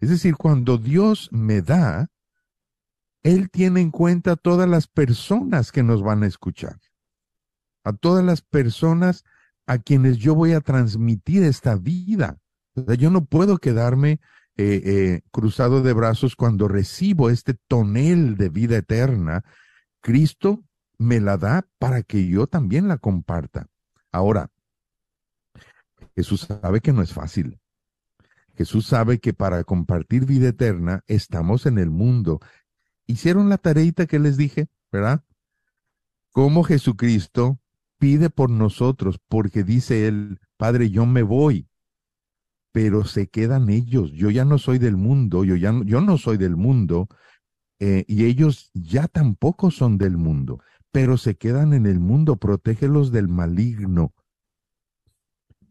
Es 0.00 0.08
decir, 0.08 0.36
cuando 0.36 0.78
Dios 0.78 1.28
me 1.32 1.62
da, 1.62 2.10
Él 3.22 3.50
tiene 3.50 3.80
en 3.80 3.90
cuenta 3.90 4.32
a 4.32 4.36
todas 4.36 4.68
las 4.68 4.86
personas 4.86 5.70
que 5.70 5.82
nos 5.82 6.02
van 6.02 6.22
a 6.22 6.26
escuchar, 6.26 6.78
a 7.84 7.92
todas 7.92 8.24
las 8.24 8.42
personas 8.42 9.24
a 9.66 9.78
quienes 9.78 10.18
yo 10.18 10.34
voy 10.34 10.52
a 10.52 10.60
transmitir 10.60 11.42
esta 11.42 11.76
vida. 11.76 12.38
yo 12.74 13.10
no 13.10 13.24
puedo 13.24 13.58
quedarme 13.58 14.20
eh, 14.56 14.82
eh, 14.84 15.20
cruzado 15.30 15.82
de 15.82 15.92
brazos 15.92 16.36
cuando 16.36 16.68
recibo 16.68 17.30
este 17.30 17.54
tonel 17.54 18.36
de 18.36 18.48
vida 18.48 18.76
eterna. 18.76 19.44
Cristo 20.00 20.62
me 20.98 21.20
la 21.20 21.36
da 21.36 21.66
para 21.78 22.02
que 22.02 22.26
yo 22.28 22.46
también 22.46 22.88
la 22.88 22.98
comparta. 22.98 23.66
Ahora, 24.12 24.50
Jesús 26.14 26.42
sabe 26.42 26.80
que 26.80 26.92
no 26.92 27.02
es 27.02 27.12
fácil. 27.12 27.58
Jesús 28.56 28.86
sabe 28.86 29.18
que 29.18 29.32
para 29.32 29.64
compartir 29.64 30.26
vida 30.26 30.48
eterna 30.48 31.02
estamos 31.06 31.66
en 31.66 31.78
el 31.78 31.90
mundo. 31.90 32.40
Hicieron 33.06 33.48
la 33.48 33.58
tareita 33.58 34.06
que 34.06 34.20
les 34.20 34.36
dije, 34.36 34.68
¿verdad? 34.92 35.24
Como 36.30 36.62
Jesucristo 36.62 37.58
pide 38.04 38.28
por 38.28 38.50
nosotros, 38.50 39.18
porque 39.28 39.64
dice 39.64 40.06
él, 40.06 40.38
Padre, 40.58 40.90
yo 40.90 41.06
me 41.06 41.22
voy, 41.22 41.70
pero 42.70 43.06
se 43.06 43.28
quedan 43.28 43.70
ellos. 43.70 44.12
Yo 44.12 44.28
ya 44.28 44.44
no 44.44 44.58
soy 44.58 44.76
del 44.78 44.98
mundo, 44.98 45.42
yo 45.42 45.56
ya 45.56 45.72
no, 45.72 45.84
yo 45.84 46.02
no 46.02 46.18
soy 46.18 46.36
del 46.36 46.54
mundo, 46.54 47.08
eh, 47.80 48.04
y 48.06 48.26
ellos 48.26 48.70
ya 48.74 49.08
tampoco 49.08 49.70
son 49.70 49.96
del 49.96 50.18
mundo, 50.18 50.60
pero 50.92 51.16
se 51.16 51.36
quedan 51.36 51.72
en 51.72 51.86
el 51.86 51.98
mundo, 51.98 52.36
protégelos 52.36 53.10
del 53.10 53.26
maligno. 53.28 54.12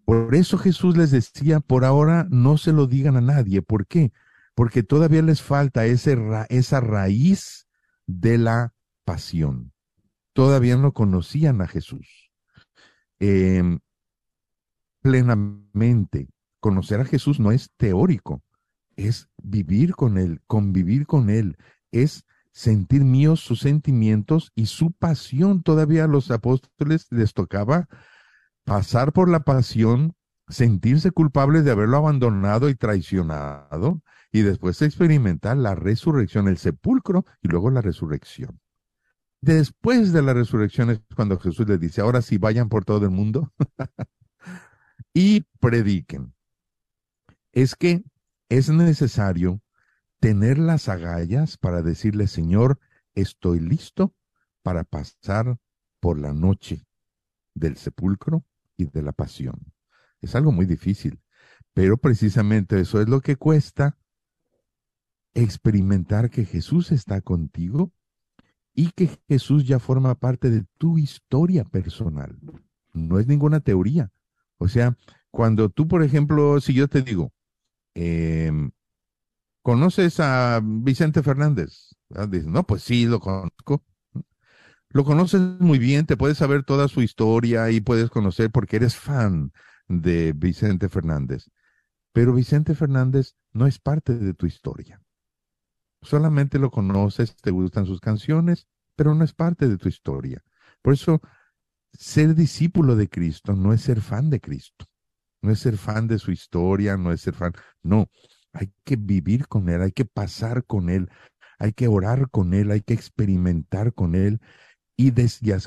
Por 0.03 0.34
eso 0.34 0.57
Jesús 0.57 0.97
les 0.97 1.11
decía, 1.11 1.59
por 1.59 1.86
ahora 1.86 2.25
no 2.31 2.57
se 2.57 2.73
lo 2.73 2.88
digan 2.88 3.15
a 3.15 3.21
nadie. 3.21 3.61
¿Por 3.61 3.86
qué? 3.86 4.11
Porque 4.55 4.81
todavía 4.81 5.21
les 5.21 5.43
falta 5.43 5.86
esa 5.86 6.79
raíz 6.79 7.67
de 8.07 8.39
la 8.39 8.73
pasión. 9.05 9.71
Todavía 10.34 10.77
no 10.77 10.93
conocían 10.93 11.61
a 11.61 11.67
Jesús. 11.67 12.22
Em, 13.26 13.80
plenamente. 15.01 16.28
Conocer 16.59 16.99
a 16.99 17.05
Jesús 17.05 17.39
no 17.39 17.53
es 17.53 17.71
teórico, 17.78 18.43
es 18.97 19.30
vivir 19.41 19.95
con 19.95 20.17
Él, 20.17 20.41
convivir 20.45 21.07
con 21.07 21.30
Él, 21.30 21.55
es 21.91 22.26
sentir 22.51 23.05
míos 23.05 23.39
sus 23.39 23.61
sentimientos 23.61 24.51
y 24.55 24.65
su 24.65 24.91
pasión. 24.91 25.63
Todavía 25.63 26.03
a 26.03 26.07
los 26.07 26.32
apóstoles 26.32 27.07
les 27.11 27.34
tocaba 27.34 27.88
pasar 28.65 29.13
por 29.13 29.30
la 29.30 29.45
pasión, 29.45 30.15
sentirse 30.49 31.11
culpables 31.11 31.63
de 31.63 31.71
haberlo 31.71 31.95
abandonado 31.95 32.67
y 32.67 32.76
traicionado, 32.76 34.01
y 34.34 34.41
después 34.41 34.82
experimentar 34.82 35.55
la 35.55 35.76
resurrección, 35.76 36.49
el 36.49 36.57
sepulcro 36.57 37.26
y 37.41 37.47
luego 37.47 37.71
la 37.71 37.82
resurrección. 37.82 38.59
Después 39.43 40.13
de 40.13 40.21
la 40.21 40.33
resurrección 40.33 40.89
es 40.89 41.01
cuando 41.17 41.37
Jesús 41.37 41.67
les 41.67 41.77
dice, 41.77 41.99
ahora 41.99 42.21
sí 42.21 42.37
vayan 42.37 42.69
por 42.69 42.85
todo 42.85 43.03
el 43.03 43.11
mundo 43.11 43.51
y 45.13 45.41
prediquen. 45.59 46.33
Es 47.51 47.75
que 47.75 48.05
es 48.47 48.69
necesario 48.69 49.61
tener 50.21 50.57
las 50.57 50.87
agallas 50.87 51.57
para 51.57 51.81
decirle, 51.81 52.27
Señor, 52.27 52.79
estoy 53.15 53.59
listo 53.59 54.15
para 54.61 54.85
pasar 54.85 55.57
por 55.99 56.17
la 56.17 56.33
noche 56.33 56.87
del 57.53 57.75
sepulcro 57.75 58.45
y 58.77 58.85
de 58.85 59.01
la 59.01 59.11
pasión. 59.11 59.73
Es 60.21 60.35
algo 60.35 60.53
muy 60.53 60.65
difícil, 60.65 61.21
pero 61.73 61.97
precisamente 61.97 62.79
eso 62.79 63.01
es 63.01 63.09
lo 63.09 63.19
que 63.19 63.35
cuesta 63.35 63.97
experimentar 65.33 66.29
que 66.29 66.45
Jesús 66.45 66.93
está 66.93 67.19
contigo 67.19 67.91
y 68.74 68.91
que 68.91 69.09
Jesús 69.28 69.65
ya 69.65 69.80
forma 69.80 70.15
parte 70.15 70.49
de 70.49 70.65
tu 70.78 70.97
historia 70.97 71.63
personal. 71.65 72.38
No 72.93 73.19
es 73.19 73.28
ninguna 73.28 73.59
teoría. 73.59 74.11
O 74.57 74.67
sea, 74.67 74.97
cuando 75.32 75.69
tú, 75.69 75.88
por 75.88 76.03
ejemplo, 76.03 76.59
si 76.61 76.74
yo 76.74 76.88
te 76.88 77.01
digo, 77.01 77.34
em, 77.95 78.71
¿conoces 79.63 80.19
a 80.19 80.61
Vicente 80.63 81.24
Fernández? 81.24 81.95
Dices, 82.30 82.47
no, 82.47 82.63
pues 82.65 82.84
sí, 82.84 83.05
lo 83.05 83.19
conozco 83.19 83.84
lo 84.93 85.03
conoces 85.03 85.41
muy 85.59 85.80
bien, 85.80 86.05
te 86.05 86.17
puedes 86.17 86.38
saber 86.38 86.63
toda 86.63 86.88
su 86.88 87.01
historia 87.01 87.71
y 87.71 87.82
puedes 87.82 88.11
conocer 88.11 88.51
porque 88.51 88.76
eres 88.76 88.95
fan 88.95 89.51
de 89.88 90.34
Vicente 90.34 90.88
Fernández. 90.88 91.49
Pero 92.13 92.34
Vicente 92.34 92.76
Fernández 92.76 93.36
no 93.53 93.67
es 93.67 93.80
parte 93.80 94.15
de 94.15 94.36
tu 94.36 94.45
historia. 94.45 95.03
Solamente 96.04 96.60
lo 96.60 96.70
conoces, 96.70 97.36
te 97.38 97.51
gustan 97.51 97.86
sus 97.86 97.99
canciones, 97.99 98.68
pero 98.95 99.16
no 99.16 99.24
es 99.24 99.34
parte 99.34 99.68
de 99.68 99.78
tu 99.78 99.88
historia. 99.89 100.43
Por 100.82 100.93
eso, 100.93 101.22
ser 101.93 102.36
discípulo 102.36 102.95
de 102.95 103.10
Cristo 103.10 103.54
no 103.54 103.74
es 103.74 103.82
ser 103.82 104.01
fan 104.01 104.30
de 104.30 104.39
Cristo, 104.39 104.86
no 105.41 105.51
es 105.51 105.60
ser 105.60 105.78
fan 105.78 106.08
de 106.08 106.20
su 106.20 106.32
historia, 106.32 106.97
no 106.97 107.12
es 107.12 107.22
ser 107.22 107.34
fan, 107.34 107.54
no, 107.82 108.10
hay 108.54 108.72
que 108.84 108.95
vivir 108.95 109.47
con 109.47 109.70
Él, 109.70 109.82
hay 109.82 109.91
que 109.91 110.06
pasar 110.06 110.66
con 110.66 110.89
Él, 110.89 111.10
hay 111.58 111.74
que 111.74 111.88
orar 111.88 112.30
con 112.30 112.54
Él, 112.54 112.72
hay 112.72 112.82
que 112.82 112.93
experimentar 112.93 113.93
con 113.93 114.16
Él. 114.16 114.41
Y, 114.95 115.12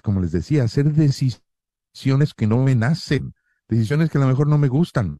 como 0.02 0.20
les 0.20 0.32
decía, 0.32 0.64
hacer 0.64 0.92
decisiones 0.92 2.34
que 2.36 2.46
no 2.46 2.62
me 2.62 2.74
nacen, 2.74 3.34
decisiones 3.68 4.10
que 4.10 4.18
a 4.18 4.20
lo 4.20 4.28
mejor 4.28 4.46
no 4.46 4.58
me 4.58 4.68
gustan, 4.68 5.18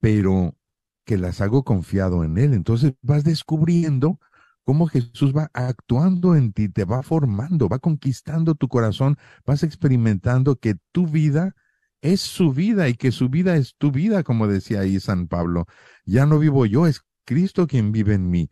pero 0.00 0.57
que 1.08 1.16
las 1.16 1.40
hago 1.40 1.64
confiado 1.64 2.22
en 2.22 2.36
Él. 2.36 2.52
Entonces 2.52 2.92
vas 3.00 3.24
descubriendo 3.24 4.20
cómo 4.62 4.86
Jesús 4.86 5.34
va 5.34 5.50
actuando 5.54 6.36
en 6.36 6.52
ti, 6.52 6.68
te 6.68 6.84
va 6.84 7.02
formando, 7.02 7.66
va 7.66 7.78
conquistando 7.78 8.54
tu 8.54 8.68
corazón, 8.68 9.16
vas 9.46 9.62
experimentando 9.62 10.56
que 10.56 10.74
tu 10.92 11.06
vida 11.06 11.56
es 12.02 12.20
su 12.20 12.52
vida 12.52 12.90
y 12.90 12.94
que 12.94 13.10
su 13.10 13.30
vida 13.30 13.56
es 13.56 13.74
tu 13.78 13.90
vida, 13.90 14.22
como 14.22 14.48
decía 14.48 14.80
ahí 14.80 15.00
San 15.00 15.28
Pablo. 15.28 15.64
Ya 16.04 16.26
no 16.26 16.38
vivo 16.38 16.66
yo, 16.66 16.86
es 16.86 17.00
Cristo 17.24 17.66
quien 17.66 17.90
vive 17.90 18.12
en 18.12 18.28
mí. 18.28 18.50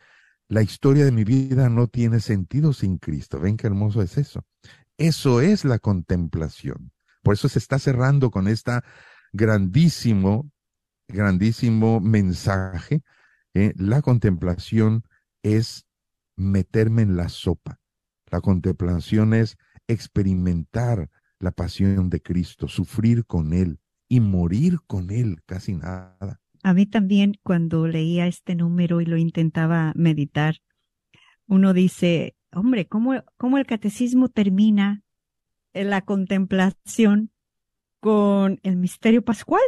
La 0.49 0.63
historia 0.63 1.05
de 1.05 1.13
mi 1.13 1.25
vida 1.25 1.69
no 1.69 1.89
tiene 1.89 2.21
sentido 2.21 2.73
sin 2.73 2.97
Cristo. 2.97 3.39
Ven 3.39 3.59
qué 3.59 3.67
hermoso 3.67 4.01
es 4.01 4.17
eso. 4.17 4.47
Eso 4.97 5.43
es 5.43 5.67
la 5.67 5.79
contemplación. 5.79 6.91
Por 7.23 7.35
eso 7.35 7.51
se 7.51 7.59
está 7.59 7.79
cerrando 7.79 8.31
con 8.31 8.49
esta 8.49 8.83
grandísimo, 9.35 10.51
grandísimo 11.09 12.01
mensaje. 12.01 13.03
¿eh? 13.55 13.73
La 13.77 14.03
contemplación 14.03 15.05
es 15.43 15.87
meterme 16.37 17.03
en 17.03 17.17
la 17.17 17.29
sopa. 17.29 17.81
La 18.31 18.41
contemplación 18.41 19.35
es 19.35 19.57
experimentar 19.89 21.11
la 21.39 21.53
pasión 21.53 22.11
de 22.11 22.21
Cristo, 22.21 22.69
sufrir 22.69 23.25
con 23.25 23.53
Él 23.53 23.79
y 24.09 24.21
morir 24.21 24.79
con 24.87 25.11
Él, 25.11 25.43
casi 25.47 25.75
nada. 25.75 26.41
A 26.63 26.75
mí 26.75 26.87
también 26.87 27.39
cuando 27.43 27.87
leía 27.87 28.27
este 28.27 28.55
número 28.55 29.01
y 29.01 29.07
lo 29.07 29.17
intentaba 29.17 29.93
meditar, 29.95 30.57
uno 31.47 31.73
dice, 31.73 32.35
hombre, 32.53 32.89
¿cómo, 32.89 33.23
cómo 33.37 33.59
el 33.59 33.67
catecismo 33.67 34.29
termina 34.29 35.03
en 35.73 35.91
la 35.91 36.03
contemplación 36.03 37.31
con 38.01 38.59
el 38.65 38.77
misterio 38.77 39.25
pascual? 39.25 39.63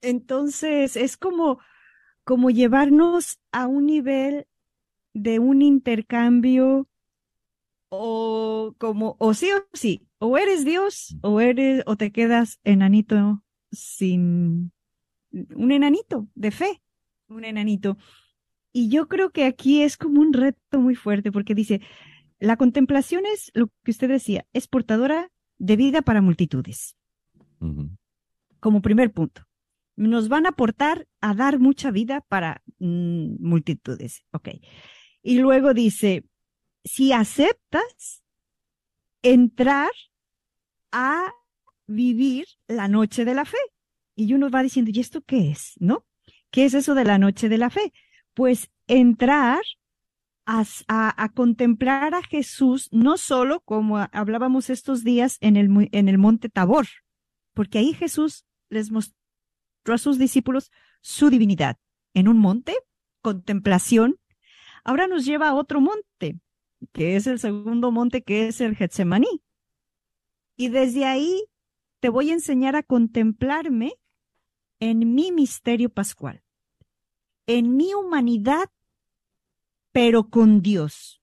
Entonces 0.00 0.96
es 0.96 1.16
como, 1.16 1.58
como 2.24 2.50
llevarnos 2.50 3.38
a 3.52 3.66
un 3.66 3.86
nivel 3.86 4.46
de 5.14 5.38
un 5.38 5.62
intercambio 5.62 6.88
o 7.88 8.74
como, 8.78 9.16
o 9.18 9.34
sí 9.34 9.48
o 9.52 9.64
sí, 9.72 10.06
o 10.18 10.36
eres 10.38 10.64
Dios, 10.64 11.16
o 11.22 11.40
eres, 11.40 11.82
o 11.86 11.96
te 11.96 12.12
quedas 12.12 12.60
enanito 12.64 13.42
sin, 13.72 14.72
un 15.30 15.72
enanito 15.72 16.28
de 16.34 16.50
fe, 16.50 16.82
un 17.28 17.44
enanito. 17.44 17.96
Y 18.72 18.90
yo 18.90 19.08
creo 19.08 19.30
que 19.30 19.44
aquí 19.44 19.82
es 19.82 19.96
como 19.96 20.20
un 20.20 20.32
reto 20.32 20.80
muy 20.80 20.94
fuerte, 20.94 21.32
porque 21.32 21.54
dice, 21.54 21.80
la 22.38 22.56
contemplación 22.56 23.24
es 23.26 23.50
lo 23.54 23.68
que 23.82 23.90
usted 23.90 24.08
decía, 24.08 24.46
es 24.52 24.68
portadora 24.68 25.30
de 25.58 25.76
vida 25.76 26.02
para 26.02 26.20
multitudes. 26.20 26.96
Como 28.66 28.82
primer 28.82 29.12
punto. 29.12 29.46
Nos 29.94 30.28
van 30.28 30.44
a 30.44 30.48
aportar 30.48 31.06
a 31.20 31.34
dar 31.34 31.60
mucha 31.60 31.92
vida 31.92 32.20
para 32.22 32.64
mm, 32.80 33.36
multitudes. 33.38 34.24
Ok. 34.32 34.48
Y 35.22 35.38
luego 35.38 35.72
dice, 35.72 36.24
si 36.82 37.12
aceptas 37.12 38.24
entrar 39.22 39.92
a 40.90 41.32
vivir 41.86 42.46
la 42.66 42.88
noche 42.88 43.24
de 43.24 43.34
la 43.34 43.44
fe. 43.44 43.56
Y 44.16 44.34
uno 44.34 44.50
va 44.50 44.64
diciendo, 44.64 44.90
¿y 44.92 44.98
esto 44.98 45.22
qué 45.22 45.52
es? 45.52 45.74
¿No? 45.78 46.04
¿Qué 46.50 46.64
es 46.64 46.74
eso 46.74 46.96
de 46.96 47.04
la 47.04 47.18
noche 47.18 47.48
de 47.48 47.58
la 47.58 47.70
fe? 47.70 47.92
Pues 48.34 48.72
entrar 48.88 49.60
a, 50.44 50.64
a, 50.88 51.28
contemplar 51.28 52.16
a 52.16 52.22
Jesús, 52.24 52.88
no 52.90 53.16
solo 53.16 53.60
como 53.60 53.98
hablábamos 54.10 54.70
estos 54.70 55.04
días 55.04 55.38
en 55.40 55.56
el, 55.56 55.88
en 55.92 56.08
el 56.08 56.18
monte 56.18 56.48
Tabor, 56.48 56.88
porque 57.54 57.78
ahí 57.78 57.94
Jesús 57.94 58.45
les 58.68 58.90
mostró 58.90 59.16
a 59.86 59.98
sus 59.98 60.18
discípulos 60.18 60.70
su 61.00 61.30
divinidad. 61.30 61.78
En 62.14 62.28
un 62.28 62.38
monte, 62.38 62.76
contemplación. 63.22 64.18
Ahora 64.84 65.06
nos 65.06 65.24
lleva 65.24 65.48
a 65.48 65.54
otro 65.54 65.80
monte, 65.80 66.40
que 66.92 67.16
es 67.16 67.26
el 67.26 67.38
segundo 67.38 67.90
monte, 67.90 68.22
que 68.22 68.48
es 68.48 68.60
el 68.60 68.76
Getsemaní. 68.76 69.42
Y 70.56 70.68
desde 70.68 71.04
ahí 71.04 71.44
te 72.00 72.08
voy 72.08 72.30
a 72.30 72.34
enseñar 72.34 72.76
a 72.76 72.82
contemplarme 72.82 73.94
en 74.80 75.14
mi 75.14 75.32
misterio 75.32 75.90
pascual, 75.90 76.42
en 77.46 77.76
mi 77.76 77.94
humanidad, 77.94 78.70
pero 79.92 80.28
con 80.28 80.62
Dios, 80.62 81.22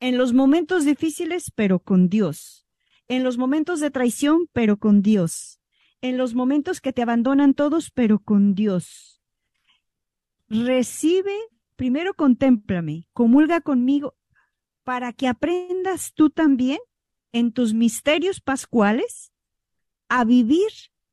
en 0.00 0.18
los 0.18 0.32
momentos 0.32 0.84
difíciles, 0.84 1.50
pero 1.54 1.78
con 1.78 2.08
Dios, 2.08 2.66
en 3.08 3.24
los 3.24 3.38
momentos 3.38 3.80
de 3.80 3.90
traición, 3.90 4.48
pero 4.52 4.78
con 4.78 5.02
Dios, 5.02 5.60
en 6.04 6.18
los 6.18 6.34
momentos 6.34 6.82
que 6.82 6.92
te 6.92 7.00
abandonan 7.00 7.54
todos, 7.54 7.90
pero 7.90 8.18
con 8.18 8.54
Dios. 8.54 9.22
Recibe, 10.50 11.34
primero 11.76 12.12
contémplame, 12.12 13.08
comulga 13.14 13.62
conmigo 13.62 14.14
para 14.82 15.14
que 15.14 15.28
aprendas 15.28 16.12
tú 16.12 16.28
también 16.28 16.78
en 17.32 17.52
tus 17.52 17.72
misterios 17.72 18.42
pascuales 18.42 19.32
a 20.10 20.26
vivir 20.26 20.68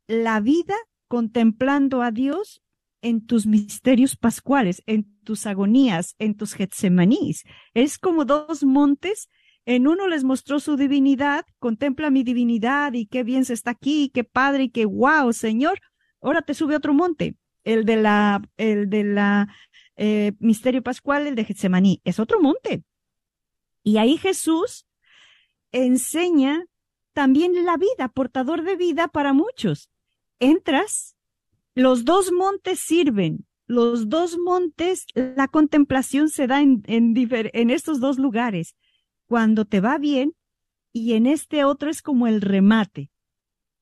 la 0.08 0.42
vida 0.42 0.76
contemplando 1.08 2.02
a 2.02 2.12
Dios 2.12 2.62
en 3.02 3.26
tus 3.26 3.48
misterios 3.48 4.18
pascuales, 4.18 4.84
en 4.88 5.18
tus 5.24 5.46
agonías, 5.46 6.16
en 6.20 6.36
tus 6.36 6.54
getsemanís. 6.54 7.46
Es 7.74 7.98
como 7.98 8.26
dos 8.26 8.66
montes. 8.66 9.30
En 9.66 9.88
uno 9.88 10.08
les 10.08 10.24
mostró 10.24 10.60
su 10.60 10.76
divinidad, 10.76 11.46
contempla 11.60 12.10
mi 12.10 12.24
divinidad 12.24 12.94
y 12.94 13.06
qué 13.06 13.24
bien 13.24 13.46
se 13.46 13.54
está 13.54 13.72
aquí, 13.72 14.10
qué 14.14 14.24
padre 14.24 14.64
y 14.64 14.70
qué 14.70 14.86
wow, 14.86 15.34
Señor. 15.34 15.80
Ahora 16.22 16.42
te 16.42 16.54
sube 16.54 16.76
otro 16.76 16.94
monte, 16.94 17.36
el 17.64 17.86
de 17.86 17.98
la, 17.98 18.42
el 18.58 18.90
de 18.90 19.04
la 19.04 19.48
eh, 19.96 20.34
misterio 20.40 20.82
pascual, 20.82 21.28
el 21.28 21.36
de 21.36 21.46
Getsemaní. 21.46 22.02
Es 22.04 22.20
otro 22.20 22.42
monte. 22.42 22.84
Y 23.84 23.98
ahí 23.98 24.18
Jesús 24.18 24.86
enseña 25.72 26.66
también 27.14 27.66
la 27.66 27.78
vida, 27.78 28.08
portador 28.10 28.64
de 28.64 28.76
vida 28.76 29.08
para 29.08 29.34
muchos. 29.34 29.90
Entras, 30.40 31.16
los 31.76 32.04
dos 32.04 32.32
montes 32.32 32.80
sirven, 32.80 33.46
los 33.68 34.10
dos 34.10 34.38
montes, 34.38 35.06
la 35.14 35.48
contemplación 35.48 36.30
se 36.30 36.48
da 36.48 36.62
en, 36.62 36.84
en, 36.88 37.14
en 37.16 37.70
estos 37.70 38.00
dos 38.00 38.18
lugares, 38.18 38.76
cuando 39.32 39.64
te 39.64 39.80
va 39.80 39.98
bien 39.98 40.36
y 40.92 41.14
en 41.14 41.26
este 41.26 41.64
otro 41.64 41.90
es 41.90 42.02
como 42.02 42.28
el 42.28 42.42
remate, 42.42 43.12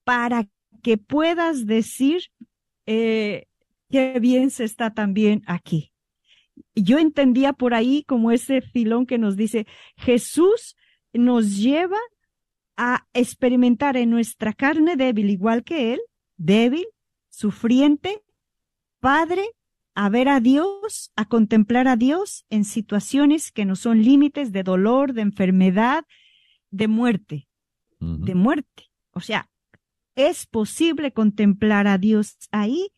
para 0.04 0.48
que 0.84 1.00
puedas 1.00 1.66
decir 1.66 2.26
eh, 2.86 3.48
qué 3.90 4.20
bien 4.20 4.52
se 4.52 4.64
está 4.64 4.94
también 4.94 5.42
aquí. 5.48 5.92
Yo 6.76 7.00
entendía 7.00 7.54
por 7.54 7.74
ahí 7.74 8.04
como 8.04 8.32
ese 8.32 8.62
filón 8.62 9.08
que 9.08 9.18
nos 9.18 9.36
dice, 9.38 9.66
Jesús 9.98 10.76
nos 11.14 11.58
lleva 11.58 11.98
a 12.78 13.08
experimentar 13.14 13.98
en 13.98 14.12
nuestra 14.12 14.54
carne 14.54 14.98
débil, 14.98 15.32
igual 15.32 15.64
que 15.64 15.94
Él, 15.94 16.00
débil, 16.38 16.86
sufriente, 17.30 18.22
Padre, 19.00 19.50
a 19.96 20.10
ver 20.10 20.30
a 20.30 20.40
Dios, 20.40 21.12
a 21.16 21.26
contemplar 21.26 21.88
a 21.88 21.96
Dios 21.96 22.46
en 22.50 22.64
situaciones 22.64 23.52
que 23.52 23.66
no 23.66 23.76
son 23.76 24.04
límites 24.04 24.52
de 24.52 24.64
dolor, 24.64 25.14
de 25.14 25.22
enfermedad, 25.22 26.06
de 26.72 26.88
muerte, 26.88 27.48
de 28.00 28.36
muerte. 28.36 28.90
O 29.12 29.20
sea, 29.20 29.50
es 30.16 30.46
posible 30.46 31.12
contemplar 31.12 31.88
a 31.88 31.98
Dios 31.98 32.38
ahí 32.52 32.92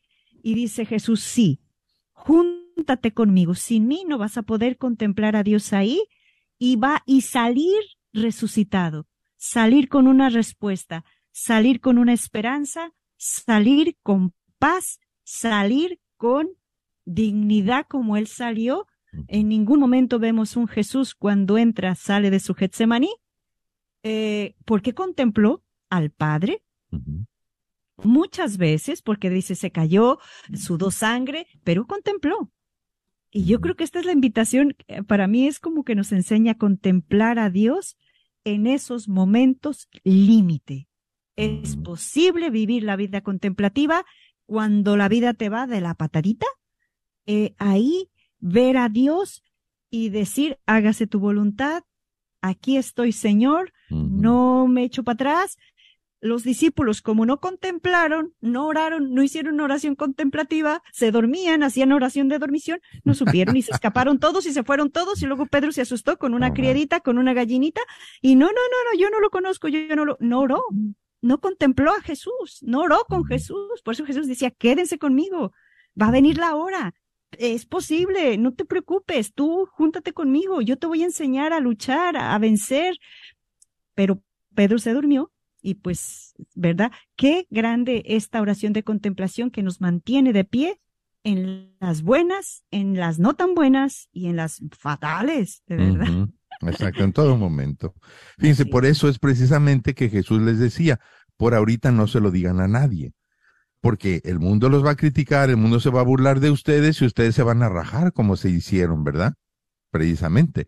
y 0.43 0.53
dice 0.53 0.85
Jesús, 0.85 1.21
sí, 1.21 1.59
júntate 2.11 3.13
conmigo. 3.13 3.55
Sin 3.55 3.87
mí 3.87 4.03
no 4.07 4.17
vas 4.17 4.37
a 4.37 4.43
poder 4.43 4.77
contemplar 4.77 5.35
a 5.35 5.43
Dios 5.43 5.73
ahí. 5.73 6.03
Y 6.57 6.75
va 6.75 7.01
y 7.07 7.21
salir 7.21 7.81
resucitado, 8.13 9.07
salir 9.35 9.89
con 9.89 10.05
una 10.05 10.29
respuesta, 10.29 11.03
salir 11.31 11.81
con 11.81 11.97
una 11.97 12.13
esperanza, 12.13 12.93
salir 13.17 13.97
con 14.03 14.35
paz, 14.59 14.99
salir 15.23 15.99
con 16.17 16.49
dignidad 17.13 17.85
como 17.87 18.17
él 18.17 18.27
salió. 18.27 18.87
En 19.27 19.49
ningún 19.49 19.79
momento 19.79 20.19
vemos 20.19 20.55
un 20.55 20.67
Jesús 20.67 21.15
cuando 21.15 21.57
entra, 21.57 21.95
sale 21.95 22.29
de 22.29 22.39
su 22.39 22.53
Getsemaní, 22.53 23.11
eh, 24.03 24.55
porque 24.65 24.93
contempló 24.93 25.63
al 25.89 26.11
Padre, 26.11 26.63
muchas 27.97 28.57
veces, 28.57 29.01
porque 29.01 29.29
dice, 29.29 29.55
se 29.55 29.71
cayó, 29.71 30.19
sudó 30.53 30.91
sangre, 30.91 31.47
pero 31.63 31.85
contempló. 31.85 32.51
Y 33.31 33.45
yo 33.45 33.61
creo 33.61 33.75
que 33.75 33.83
esta 33.83 33.99
es 33.99 34.05
la 34.05 34.11
invitación, 34.11 34.75
eh, 34.87 35.03
para 35.03 35.27
mí 35.27 35.47
es 35.47 35.59
como 35.59 35.83
que 35.83 35.95
nos 35.95 36.11
enseña 36.11 36.53
a 36.53 36.57
contemplar 36.57 37.39
a 37.39 37.49
Dios 37.49 37.97
en 38.43 38.67
esos 38.67 39.07
momentos 39.07 39.87
límite. 40.03 40.87
Es 41.35 41.77
posible 41.77 42.49
vivir 42.49 42.83
la 42.83 42.97
vida 42.97 43.21
contemplativa 43.21 44.05
cuando 44.45 44.97
la 44.97 45.07
vida 45.07 45.33
te 45.33 45.49
va 45.49 45.65
de 45.65 45.79
la 45.79 45.95
patadita. 45.95 46.45
Eh, 47.25 47.53
ahí 47.57 48.09
ver 48.39 48.77
a 48.77 48.89
Dios 48.89 49.43
y 49.89 50.09
decir, 50.09 50.57
hágase 50.65 51.07
tu 51.07 51.19
voluntad, 51.19 51.83
aquí 52.41 52.77
estoy 52.77 53.11
Señor, 53.11 53.73
no 53.89 54.67
me 54.67 54.83
echo 54.83 55.03
para 55.03 55.13
atrás, 55.13 55.57
los 56.21 56.43
discípulos, 56.43 57.01
como 57.01 57.25
no 57.25 57.39
contemplaron, 57.39 58.35
no 58.41 58.67
oraron, 58.67 59.13
no 59.13 59.23
hicieron 59.23 59.59
oración 59.59 59.95
contemplativa, 59.95 60.83
se 60.93 61.11
dormían, 61.11 61.63
hacían 61.63 61.91
oración 61.91 62.29
de 62.29 62.37
dormición, 62.37 62.79
no 63.03 63.15
supieron 63.15 63.57
y 63.57 63.63
se 63.63 63.71
escaparon 63.71 64.19
todos 64.19 64.45
y 64.45 64.53
se 64.53 64.63
fueron 64.63 64.91
todos 64.91 65.21
y 65.21 65.25
luego 65.25 65.47
Pedro 65.47 65.71
se 65.71 65.81
asustó 65.81 66.17
con 66.17 66.35
una 66.35 66.53
criadita, 66.53 66.99
con 67.01 67.17
una 67.17 67.33
gallinita 67.33 67.81
y 68.21 68.35
no, 68.35 68.45
no, 68.45 68.51
no, 68.51 68.91
no, 68.91 68.99
yo 68.99 69.09
no 69.09 69.19
lo 69.19 69.31
conozco, 69.31 69.67
yo, 69.67 69.79
yo 69.79 69.95
no 69.95 70.05
lo, 70.05 70.17
no 70.19 70.41
oró, 70.41 70.63
no 71.21 71.39
contempló 71.39 71.91
a 71.91 72.01
Jesús, 72.01 72.59
no 72.61 72.81
oró 72.81 73.05
con 73.09 73.25
Jesús, 73.25 73.81
por 73.83 73.95
eso 73.95 74.05
Jesús 74.05 74.27
decía, 74.27 74.51
quédense 74.51 74.99
conmigo, 74.99 75.53
va 75.99 76.07
a 76.07 76.11
venir 76.11 76.37
la 76.37 76.55
hora, 76.55 76.93
es 77.37 77.65
posible, 77.65 78.37
no 78.37 78.53
te 78.53 78.65
preocupes, 78.65 79.33
tú 79.33 79.67
júntate 79.71 80.13
conmigo, 80.13 80.61
yo 80.61 80.77
te 80.77 80.87
voy 80.87 81.01
a 81.01 81.05
enseñar 81.05 81.53
a 81.53 81.59
luchar, 81.59 82.17
a 82.17 82.37
vencer, 82.37 82.97
pero 83.95 84.21
Pedro 84.53 84.79
se 84.79 84.93
durmió 84.93 85.31
y 85.61 85.75
pues, 85.75 86.33
¿verdad? 86.55 86.91
Qué 87.15 87.47
grande 87.49 88.03
esta 88.05 88.41
oración 88.41 88.73
de 88.73 88.83
contemplación 88.83 89.51
que 89.51 89.63
nos 89.63 89.79
mantiene 89.79 90.33
de 90.33 90.43
pie 90.43 90.79
en 91.23 91.75
las 91.79 92.01
buenas, 92.01 92.63
en 92.71 92.95
las 92.95 93.19
no 93.19 93.35
tan 93.35 93.53
buenas 93.53 94.09
y 94.11 94.27
en 94.27 94.37
las 94.37 94.61
fatales, 94.77 95.63
de 95.67 95.75
verdad. 95.75 96.27
Exacto, 96.61 97.03
en 97.03 97.13
todo 97.13 97.37
momento. 97.37 97.93
Fíjense, 98.37 98.65
por 98.65 98.85
eso 98.85 99.07
es 99.07 99.19
precisamente 99.19 99.93
que 99.93 100.09
Jesús 100.09 100.41
les 100.41 100.59
decía, 100.59 100.99
por 101.37 101.55
ahorita 101.55 101.91
no 101.91 102.07
se 102.07 102.19
lo 102.19 102.31
digan 102.31 102.59
a 102.59 102.67
nadie, 102.67 103.13
porque 103.81 104.21
el 104.23 104.39
mundo 104.39 104.69
los 104.69 104.85
va 104.85 104.91
a 104.91 104.95
criticar, 104.95 105.49
el 105.49 105.57
mundo 105.57 105.79
se 105.79 105.89
va 105.89 106.01
a 106.01 106.05
burlar 106.05 106.39
de 106.39 106.51
ustedes 106.51 107.01
y 107.01 107.05
ustedes 107.05 107.35
se 107.35 107.43
van 107.43 107.63
a 107.63 107.69
rajar 107.69 108.13
como 108.13 108.37
se 108.37 108.49
hicieron, 108.49 109.03
¿verdad? 109.03 109.33
Precisamente. 109.91 110.67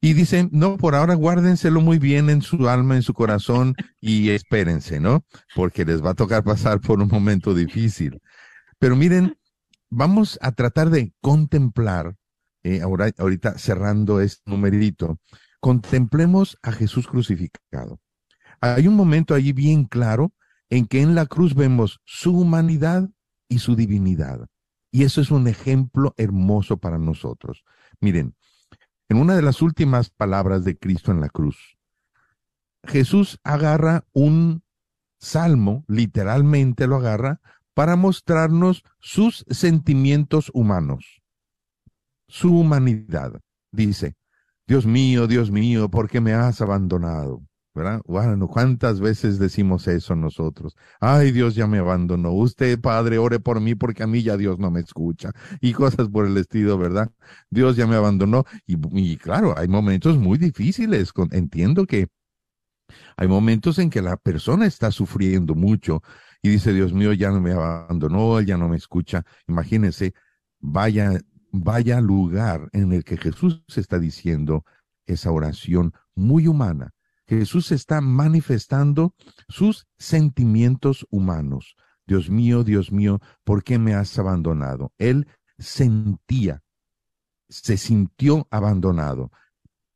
Y 0.00 0.12
dicen, 0.12 0.48
no, 0.52 0.76
por 0.76 0.94
ahora 0.94 1.14
guárdenselo 1.14 1.80
muy 1.80 1.98
bien 1.98 2.30
en 2.30 2.42
su 2.42 2.68
alma, 2.68 2.96
en 2.96 3.02
su 3.02 3.14
corazón 3.14 3.74
y 4.00 4.30
espérense, 4.30 5.00
¿no? 5.00 5.24
Porque 5.54 5.84
les 5.84 6.04
va 6.04 6.10
a 6.10 6.14
tocar 6.14 6.44
pasar 6.44 6.80
por 6.80 7.00
un 7.00 7.08
momento 7.08 7.54
difícil. 7.54 8.20
Pero 8.78 8.94
miren, 8.96 9.36
vamos 9.90 10.38
a 10.42 10.52
tratar 10.52 10.90
de 10.90 11.12
contemplar, 11.20 12.14
eh, 12.62 12.80
ahora, 12.82 13.10
ahorita 13.18 13.58
cerrando 13.58 14.20
este 14.20 14.42
numerito, 14.50 15.18
Contemplemos 15.60 16.56
a 16.62 16.70
Jesús 16.70 17.08
crucificado. 17.08 18.00
Hay 18.60 18.86
un 18.86 18.94
momento 18.94 19.34
allí 19.34 19.52
bien 19.52 19.84
claro 19.84 20.32
en 20.70 20.86
que 20.86 21.00
en 21.00 21.14
la 21.14 21.26
cruz 21.26 21.54
vemos 21.54 22.00
su 22.04 22.38
humanidad 22.38 23.08
y 23.48 23.58
su 23.58 23.74
divinidad. 23.76 24.46
Y 24.90 25.04
eso 25.04 25.20
es 25.20 25.30
un 25.30 25.48
ejemplo 25.48 26.14
hermoso 26.16 26.78
para 26.78 26.98
nosotros. 26.98 27.64
Miren, 28.00 28.34
en 29.08 29.16
una 29.18 29.34
de 29.36 29.42
las 29.42 29.62
últimas 29.62 30.10
palabras 30.10 30.64
de 30.64 30.76
Cristo 30.76 31.12
en 31.12 31.20
la 31.20 31.28
cruz, 31.28 31.78
Jesús 32.84 33.38
agarra 33.42 34.04
un 34.12 34.62
salmo, 35.18 35.84
literalmente 35.88 36.86
lo 36.86 36.96
agarra, 36.96 37.40
para 37.74 37.96
mostrarnos 37.96 38.84
sus 38.98 39.44
sentimientos 39.48 40.50
humanos, 40.52 41.22
su 42.26 42.58
humanidad. 42.58 43.40
Dice, 43.70 44.16
Dios 44.66 44.84
mío, 44.84 45.26
Dios 45.26 45.50
mío, 45.50 45.88
¿por 45.88 46.10
qué 46.10 46.20
me 46.20 46.32
has 46.32 46.60
abandonado? 46.60 47.47
¿Verdad? 47.78 48.02
Bueno, 48.06 48.48
¿cuántas 48.48 49.00
veces 49.00 49.38
decimos 49.38 49.86
eso 49.86 50.16
nosotros? 50.16 50.76
Ay, 51.00 51.30
Dios 51.30 51.54
ya 51.54 51.66
me 51.68 51.78
abandonó. 51.78 52.32
Usted, 52.32 52.80
Padre, 52.80 53.18
ore 53.18 53.38
por 53.40 53.60
mí 53.60 53.74
porque 53.76 54.02
a 54.02 54.06
mí 54.06 54.22
ya 54.22 54.36
Dios 54.36 54.58
no 54.58 54.70
me 54.70 54.80
escucha. 54.80 55.30
Y 55.60 55.72
cosas 55.72 56.08
por 56.08 56.26
el 56.26 56.36
estilo, 56.36 56.76
¿verdad? 56.76 57.10
Dios 57.50 57.76
ya 57.76 57.86
me 57.86 57.96
abandonó. 57.96 58.44
Y, 58.66 59.16
claro, 59.16 59.54
hay 59.56 59.68
momentos 59.68 60.18
muy 60.18 60.38
difíciles. 60.38 61.12
entiendo 61.30 61.86
que 61.86 62.08
hay 63.16 63.28
momentos 63.28 63.78
en 63.78 63.90
que 63.90 64.02
la 64.02 64.16
persona 64.16 64.66
está 64.66 64.90
sufriendo 64.90 65.54
mucho 65.54 66.02
y 66.42 66.48
dice, 66.50 66.72
Dios 66.72 66.92
mío, 66.92 67.12
ya 67.12 67.30
no 67.30 67.40
me 67.40 67.52
abandonó, 67.52 68.40
ya 68.40 68.56
no 68.56 68.68
me 68.68 68.76
escucha. 68.76 69.24
Imagínense, 69.46 70.14
vaya, 70.58 71.20
vaya 71.52 72.00
lugar 72.00 72.68
en 72.72 72.92
el 72.92 73.04
que 73.04 73.16
Jesús 73.18 73.62
está 73.76 73.98
diciendo 74.00 74.64
esa 75.06 75.30
oración 75.30 75.92
muy 76.14 76.48
humana 76.48 76.92
Jesús 77.36 77.72
está 77.72 78.00
manifestando 78.00 79.14
sus 79.48 79.86
sentimientos 79.98 81.06
humanos. 81.10 81.76
Dios 82.06 82.30
mío, 82.30 82.64
Dios 82.64 82.90
mío, 82.90 83.20
¿por 83.44 83.62
qué 83.62 83.78
me 83.78 83.94
has 83.94 84.18
abandonado? 84.18 84.92
Él 84.96 85.28
sentía, 85.58 86.62
se 87.48 87.76
sintió 87.76 88.48
abandonado 88.50 89.30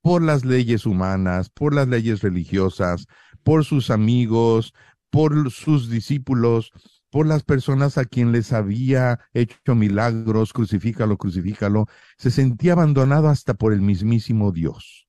por 0.03 0.21
las 0.21 0.45
leyes 0.45 0.85
humanas, 0.85 1.49
por 1.49 1.75
las 1.75 1.89
leyes 1.89 2.21
religiosas, 2.21 3.07
por 3.43 3.65
sus 3.65 3.91
amigos, 3.91 4.75
por 5.11 5.51
sus 5.51 5.89
discípulos, 5.89 6.73
por 7.09 7.27
las 7.27 7.45
personas 7.45 7.99
a 7.99 8.05
quien 8.05 8.33
les 8.33 8.53
había 8.53 9.21
hecho 9.33 9.75
milagros, 9.75 10.53
crucifícalo, 10.53 11.17
crucifícalo, 11.17 11.87
se 12.19 12.31
sentía 12.31 12.73
abandonado 12.73 13.29
hasta 13.29 13.55
por 13.55 13.73
el 13.73 13.81
mismísimo 13.81 14.51
Dios. 14.51 15.07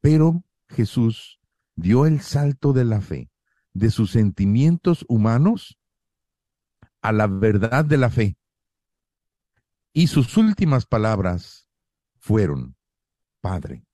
Pero 0.00 0.42
Jesús 0.72 1.40
dio 1.76 2.06
el 2.06 2.20
salto 2.20 2.72
de 2.72 2.84
la 2.84 3.00
fe, 3.00 3.30
de 3.72 3.90
sus 3.90 4.10
sentimientos 4.10 5.04
humanos 5.08 5.78
a 7.00 7.12
la 7.12 7.26
verdad 7.26 7.84
de 7.84 7.96
la 7.98 8.10
fe. 8.10 8.36
Y 9.92 10.06
sus 10.06 10.36
últimas 10.36 10.86
palabras 10.86 11.68
fueron, 12.18 12.76
Padre, 13.40 13.84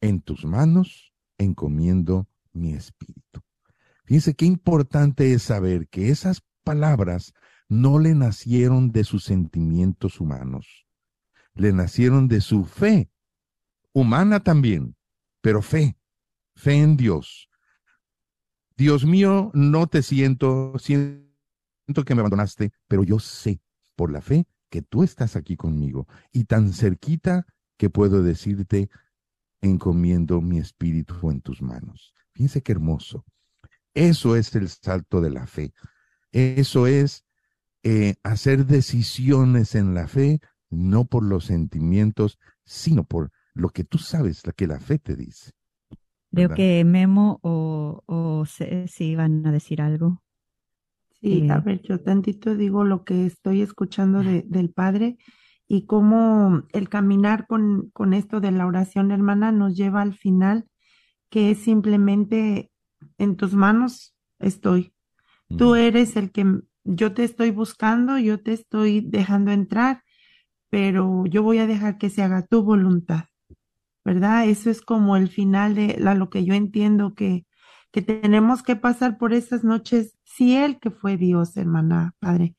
en 0.00 0.20
tus 0.20 0.44
manos 0.44 1.14
encomiendo 1.38 2.28
mi 2.52 2.74
espíritu. 2.74 3.40
Fíjense 4.04 4.34
qué 4.34 4.44
importante 4.44 5.32
es 5.32 5.42
saber 5.42 5.88
que 5.88 6.10
esas 6.10 6.42
palabras 6.64 7.32
no 7.68 7.98
le 7.98 8.14
nacieron 8.14 8.90
de 8.90 9.04
sus 9.04 9.24
sentimientos 9.24 10.20
humanos, 10.20 10.86
le 11.54 11.72
nacieron 11.72 12.26
de 12.26 12.40
su 12.40 12.64
fe, 12.64 13.10
humana 13.92 14.40
también, 14.40 14.96
pero 15.40 15.62
fe, 15.62 15.96
fe 16.54 16.74
en 16.74 16.96
Dios. 16.96 17.48
Dios 18.76 19.04
mío, 19.04 19.50
no 19.54 19.86
te 19.86 20.02
siento, 20.02 20.74
siento 20.78 22.04
que 22.04 22.14
me 22.14 22.20
abandonaste, 22.20 22.72
pero 22.88 23.04
yo 23.04 23.18
sé 23.18 23.60
por 23.94 24.10
la 24.10 24.20
fe 24.20 24.46
que 24.70 24.82
tú 24.82 25.02
estás 25.02 25.36
aquí 25.36 25.56
conmigo 25.56 26.06
y 26.32 26.44
tan 26.44 26.72
cerquita 26.72 27.46
que 27.76 27.90
puedo 27.90 28.22
decirte, 28.22 28.88
encomiendo 29.60 30.40
mi 30.40 30.58
espíritu 30.58 31.30
en 31.30 31.40
tus 31.40 31.60
manos. 31.60 32.14
Fíjense 32.32 32.62
qué 32.62 32.72
hermoso. 32.72 33.24
Eso 33.94 34.36
es 34.36 34.54
el 34.54 34.68
salto 34.68 35.20
de 35.20 35.30
la 35.30 35.46
fe. 35.46 35.74
Eso 36.32 36.86
es 36.86 37.24
eh, 37.82 38.14
hacer 38.22 38.66
decisiones 38.66 39.74
en 39.74 39.94
la 39.94 40.06
fe, 40.06 40.40
no 40.70 41.04
por 41.04 41.24
los 41.24 41.46
sentimientos, 41.46 42.38
sino 42.64 43.04
por 43.04 43.32
lo 43.54 43.70
que 43.70 43.84
tú 43.84 43.98
sabes, 43.98 44.46
lo 44.46 44.52
que 44.52 44.66
la 44.66 44.78
fe 44.80 44.98
te 44.98 45.16
dice. 45.16 45.52
Creo 46.32 46.50
que 46.50 46.84
Memo 46.84 47.40
o, 47.42 48.02
o 48.06 48.44
si 48.46 49.16
van 49.16 49.46
a 49.46 49.52
decir 49.52 49.82
algo. 49.82 50.22
Sí, 51.20 51.48
a 51.50 51.56
eh, 51.56 51.62
ver, 51.64 51.82
yo 51.82 52.00
tantito 52.00 52.56
digo 52.56 52.84
lo 52.84 53.04
que 53.04 53.26
estoy 53.26 53.62
escuchando 53.62 54.22
de, 54.22 54.42
del 54.46 54.70
Padre 54.70 55.18
y 55.66 55.86
cómo 55.86 56.62
el 56.72 56.88
caminar 56.88 57.46
con, 57.46 57.90
con 57.92 58.14
esto 58.14 58.40
de 58.40 58.52
la 58.52 58.66
oración 58.66 59.10
hermana 59.10 59.52
nos 59.52 59.76
lleva 59.76 60.02
al 60.02 60.14
final, 60.14 60.66
que 61.28 61.50
es 61.50 61.58
simplemente 61.58 62.70
en 63.18 63.36
tus 63.36 63.54
manos 63.54 64.16
estoy. 64.38 64.92
Tú 65.56 65.74
eres 65.74 66.16
el 66.16 66.30
que 66.30 66.44
yo 66.84 67.12
te 67.12 67.24
estoy 67.24 67.50
buscando, 67.50 68.18
yo 68.18 68.40
te 68.40 68.52
estoy 68.52 69.00
dejando 69.00 69.50
entrar, 69.50 70.04
pero 70.70 71.24
yo 71.26 71.42
voy 71.42 71.58
a 71.58 71.66
dejar 71.66 71.98
que 71.98 72.08
se 72.08 72.22
haga 72.22 72.46
tu 72.46 72.62
voluntad. 72.62 73.24
¿Verdad? 74.04 74.46
Eso 74.46 74.70
es 74.70 74.82
como 74.82 75.16
el 75.16 75.28
final 75.28 75.74
de 75.74 75.96
la, 75.98 76.14
lo 76.14 76.30
que 76.30 76.44
yo 76.44 76.54
entiendo 76.54 77.14
que, 77.14 77.46
que 77.92 78.02
tenemos 78.02 78.62
que 78.62 78.76
pasar 78.76 79.18
por 79.18 79.32
esas 79.32 79.64
noches. 79.64 80.16
Si 80.24 80.56
Él, 80.56 80.78
que 80.80 80.90
fue 80.90 81.16
Dios, 81.16 81.56
hermana, 81.56 82.14
Padre, 82.18 82.56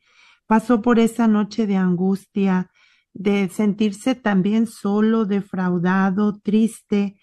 pasó 0.47 0.81
por 0.81 0.99
esa 0.99 1.27
noche 1.27 1.67
de 1.67 1.77
angustia, 1.77 2.69
de 3.13 3.49
sentirse 3.49 4.15
también 4.15 4.67
solo, 4.67 5.25
defraudado, 5.25 6.39
triste. 6.39 7.17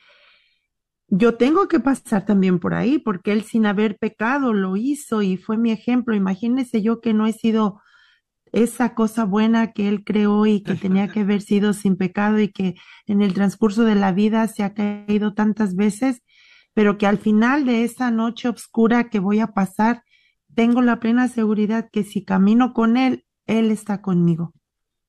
Yo 1.09 1.37
tengo 1.37 1.69
que 1.69 1.81
pasar 1.81 2.27
también 2.27 2.59
por 2.59 2.75
ahí, 2.75 2.99
porque 2.99 3.33
Él 3.33 3.43
sin 3.43 3.67
haber 3.67 3.99
pecado 3.99 4.53
lo 4.53 4.77
hizo 4.77 5.23
y 5.23 5.37
fue 5.37 5.57
mi 5.57 5.71
ejemplo. 5.71 6.15
Imagínese 6.15 6.83
yo 6.83 7.01
que 7.01 7.15
no 7.15 7.27
he 7.27 7.33
sido 7.33 7.81
esa 8.53 8.95
cosa 8.95 9.25
buena 9.25 9.73
que 9.73 9.89
Él 9.89 10.05
creó 10.05 10.47
y 10.47 10.63
que 10.63 10.75
tenía 10.75 11.09
que 11.09 11.21
haber 11.21 11.43
sido 11.43 11.73
sin 11.73 11.97
pecado 11.97 12.39
y 12.39 12.49
que 12.49 12.75
en 13.07 13.23
el 13.23 13.35
transcurso 13.35 13.85
de 13.85 13.95
la 13.95 14.13
vida 14.13 14.47
se 14.49 14.63
ha 14.63 14.75
caído 14.75 15.35
tantas 15.35 15.75
veces, 15.75 16.23
pero 16.75 16.99
que 16.99 17.07
al 17.07 17.19
final 17.19 17.65
de 17.67 17.85
esa 17.85 18.11
noche 18.11 18.49
oscura 18.49 19.09
que 19.11 19.19
voy 19.19 19.41
a 19.41 19.49
pasar, 19.49 20.03
tengo 20.55 20.83
la 20.83 21.01
plena 21.01 21.29
seguridad 21.29 21.89
que 21.91 22.05
si 22.05 22.25
camino 22.25 22.73
con 22.73 22.97
Él, 22.97 23.25
Él 23.47 23.71
está 23.71 24.03
conmigo. 24.03 24.55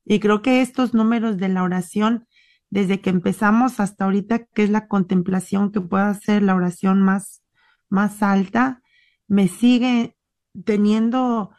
Y 0.06 0.20
creo 0.20 0.42
que 0.42 0.62
estos 0.62 0.94
números 0.94 1.38
de 1.38 1.50
la 1.50 1.64
oración, 1.64 2.28
desde 2.70 3.02
que 3.02 3.10
empezamos 3.10 3.80
hasta 3.80 4.06
ahorita, 4.06 4.46
que 4.46 4.64
es 4.64 4.70
la 4.70 4.88
contemplación 4.88 5.72
que 5.72 5.82
pueda 5.82 6.14
ser 6.14 6.44
la 6.44 6.56
oración 6.56 7.02
más, 7.02 7.44
más 7.90 8.24
alta, 8.24 8.82
me 9.28 9.48
sigue 9.48 10.16
teniendo 10.66 11.52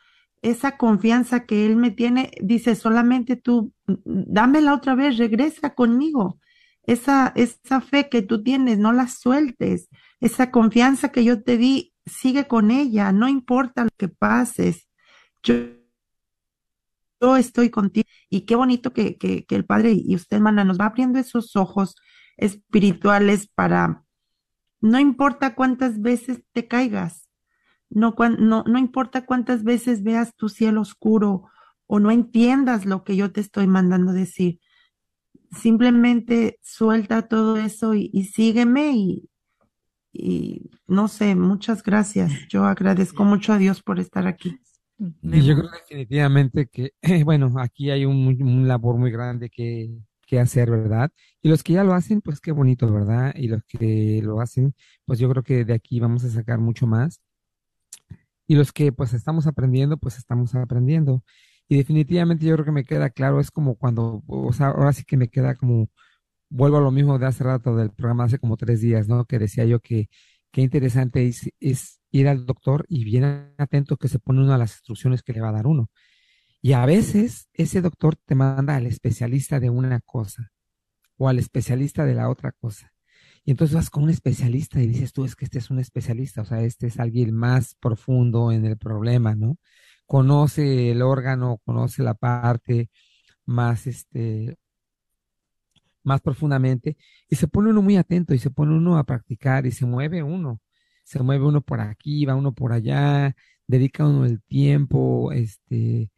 esa 0.42 0.76
confianza 0.76 1.44
que 1.44 1.66
Él 1.66 1.76
me 1.76 1.90
tiene, 1.90 2.30
dice, 2.40 2.74
solamente 2.74 3.36
tú, 3.36 3.72
dámela 3.86 4.74
otra 4.74 4.94
vez, 4.94 5.18
regresa 5.18 5.74
conmigo. 5.74 6.38
Esa, 6.82 7.32
esa 7.36 7.80
fe 7.80 8.08
que 8.08 8.22
tú 8.22 8.42
tienes, 8.42 8.78
no 8.78 8.92
la 8.92 9.06
sueltes. 9.08 9.88
Esa 10.20 10.50
confianza 10.50 11.10
que 11.12 11.24
yo 11.24 11.42
te 11.42 11.56
di, 11.56 11.94
sigue 12.06 12.46
con 12.48 12.70
ella, 12.70 13.12
no 13.12 13.28
importa 13.28 13.84
lo 13.84 13.90
que 13.96 14.08
pases. 14.08 14.88
Yo, 15.42 15.54
yo 17.20 17.36
estoy 17.36 17.70
contigo. 17.70 18.08
Y 18.30 18.42
qué 18.42 18.56
bonito 18.56 18.92
que, 18.92 19.18
que, 19.18 19.44
que 19.44 19.56
el 19.56 19.66
Padre 19.66 19.92
y 19.94 20.14
usted, 20.14 20.38
hermana, 20.38 20.64
nos 20.64 20.78
va 20.80 20.86
abriendo 20.86 21.18
esos 21.18 21.54
ojos 21.56 21.96
espirituales 22.36 23.48
para, 23.54 24.04
no 24.80 24.98
importa 24.98 25.54
cuántas 25.54 26.00
veces 26.00 26.42
te 26.52 26.66
caigas, 26.66 27.29
no, 27.90 28.14
no, 28.38 28.64
no 28.66 28.78
importa 28.78 29.26
cuántas 29.26 29.64
veces 29.64 30.02
veas 30.02 30.34
tu 30.36 30.48
cielo 30.48 30.80
oscuro 30.80 31.44
o 31.86 31.98
no 31.98 32.12
entiendas 32.12 32.86
lo 32.86 33.02
que 33.02 33.16
yo 33.16 33.32
te 33.32 33.40
estoy 33.40 33.66
mandando 33.66 34.12
decir. 34.12 34.60
Simplemente 35.50 36.60
suelta 36.62 37.26
todo 37.26 37.56
eso 37.56 37.94
y, 37.94 38.08
sígueme 38.32 38.92
y, 38.92 39.28
y 40.12 40.70
no 40.86 41.08
sé, 41.08 41.34
muchas 41.34 41.82
gracias. 41.82 42.32
Yo 42.48 42.64
agradezco 42.64 43.24
mucho 43.24 43.52
a 43.52 43.58
Dios 43.58 43.82
por 43.82 43.98
estar 43.98 44.28
aquí. 44.28 44.60
Y 45.22 45.44
yo 45.44 45.56
creo 45.56 45.70
definitivamente 45.70 46.68
que, 46.68 46.92
bueno, 47.24 47.52
aquí 47.58 47.90
hay 47.90 48.04
un, 48.04 48.40
un, 48.40 48.68
labor 48.68 48.96
muy 48.96 49.10
grande 49.10 49.50
que, 49.50 49.90
que 50.26 50.38
hacer, 50.38 50.70
¿verdad? 50.70 51.10
Y 51.42 51.48
los 51.48 51.64
que 51.64 51.72
ya 51.72 51.82
lo 51.82 51.94
hacen, 51.94 52.20
pues 52.20 52.40
qué 52.40 52.52
bonito, 52.52 52.92
¿verdad? 52.92 53.34
Y 53.34 53.48
los 53.48 53.64
que 53.64 54.20
lo 54.22 54.40
hacen, 54.40 54.74
pues 55.06 55.18
yo 55.18 55.28
creo 55.30 55.42
que 55.42 55.64
de 55.64 55.72
aquí 55.72 55.98
vamos 55.98 56.22
a 56.22 56.28
sacar 56.28 56.60
mucho 56.60 56.86
más 56.86 57.20
y 58.50 58.56
los 58.56 58.72
que 58.72 58.90
pues 58.90 59.14
estamos 59.14 59.46
aprendiendo, 59.46 59.96
pues 59.96 60.18
estamos 60.18 60.56
aprendiendo. 60.56 61.22
Y 61.68 61.76
definitivamente 61.76 62.46
yo 62.46 62.54
creo 62.56 62.64
que 62.64 62.72
me 62.72 62.84
queda 62.84 63.10
claro, 63.10 63.38
es 63.38 63.52
como 63.52 63.76
cuando, 63.76 64.24
o 64.26 64.52
sea, 64.52 64.70
ahora 64.70 64.92
sí 64.92 65.04
que 65.04 65.16
me 65.16 65.28
queda 65.28 65.54
como 65.54 65.88
vuelvo 66.48 66.78
a 66.78 66.80
lo 66.80 66.90
mismo 66.90 67.16
de 67.16 67.26
hace 67.26 67.44
rato 67.44 67.76
del 67.76 67.92
programa, 67.92 68.24
hace 68.24 68.40
como 68.40 68.56
tres 68.56 68.80
días, 68.80 69.06
¿no? 69.06 69.24
Que 69.24 69.38
decía 69.38 69.64
yo 69.66 69.78
que 69.78 70.08
qué 70.50 70.62
interesante 70.62 71.28
es, 71.28 71.48
es 71.60 72.00
ir 72.10 72.26
al 72.26 72.44
doctor 72.44 72.86
y 72.88 73.04
bien 73.04 73.54
atento 73.56 73.96
que 73.96 74.08
se 74.08 74.18
pone 74.18 74.40
uno 74.40 74.52
a 74.52 74.58
las 74.58 74.72
instrucciones 74.72 75.22
que 75.22 75.32
le 75.32 75.42
va 75.42 75.50
a 75.50 75.52
dar 75.52 75.68
uno. 75.68 75.88
Y 76.60 76.72
a 76.72 76.84
veces 76.86 77.48
ese 77.54 77.80
doctor 77.82 78.16
te 78.16 78.34
manda 78.34 78.74
al 78.74 78.86
especialista 78.86 79.60
de 79.60 79.70
una 79.70 80.00
cosa 80.00 80.50
o 81.18 81.28
al 81.28 81.38
especialista 81.38 82.04
de 82.04 82.14
la 82.14 82.28
otra 82.28 82.50
cosa. 82.50 82.92
Y 83.44 83.52
entonces 83.52 83.74
vas 83.74 83.90
con 83.90 84.04
un 84.04 84.10
especialista 84.10 84.80
y 84.82 84.86
dices 84.86 85.12
tú, 85.12 85.24
es 85.24 85.34
que 85.34 85.44
este 85.44 85.58
es 85.58 85.70
un 85.70 85.78
especialista, 85.78 86.42
o 86.42 86.44
sea, 86.44 86.62
este 86.62 86.86
es 86.88 87.00
alguien 87.00 87.34
más 87.34 87.74
profundo 87.80 88.52
en 88.52 88.66
el 88.66 88.76
problema, 88.76 89.34
¿no? 89.34 89.56
Conoce 90.06 90.90
el 90.90 91.02
órgano, 91.02 91.60
conoce 91.64 92.02
la 92.02 92.14
parte 92.14 92.90
más, 93.46 93.86
este, 93.86 94.56
más 96.02 96.20
profundamente 96.20 96.96
y 97.28 97.36
se 97.36 97.48
pone 97.48 97.70
uno 97.70 97.82
muy 97.82 97.96
atento 97.96 98.34
y 98.34 98.38
se 98.38 98.50
pone 98.50 98.74
uno 98.74 98.98
a 98.98 99.04
practicar 99.04 99.66
y 99.66 99.72
se 99.72 99.86
mueve 99.86 100.22
uno, 100.22 100.60
se 101.04 101.22
mueve 101.22 101.44
uno 101.46 101.60
por 101.62 101.80
aquí, 101.80 102.24
va 102.26 102.34
uno 102.34 102.52
por 102.54 102.72
allá, 102.72 103.34
dedica 103.66 104.06
uno 104.06 104.24
el 104.26 104.42
tiempo, 104.42 105.32
este, 105.32 106.10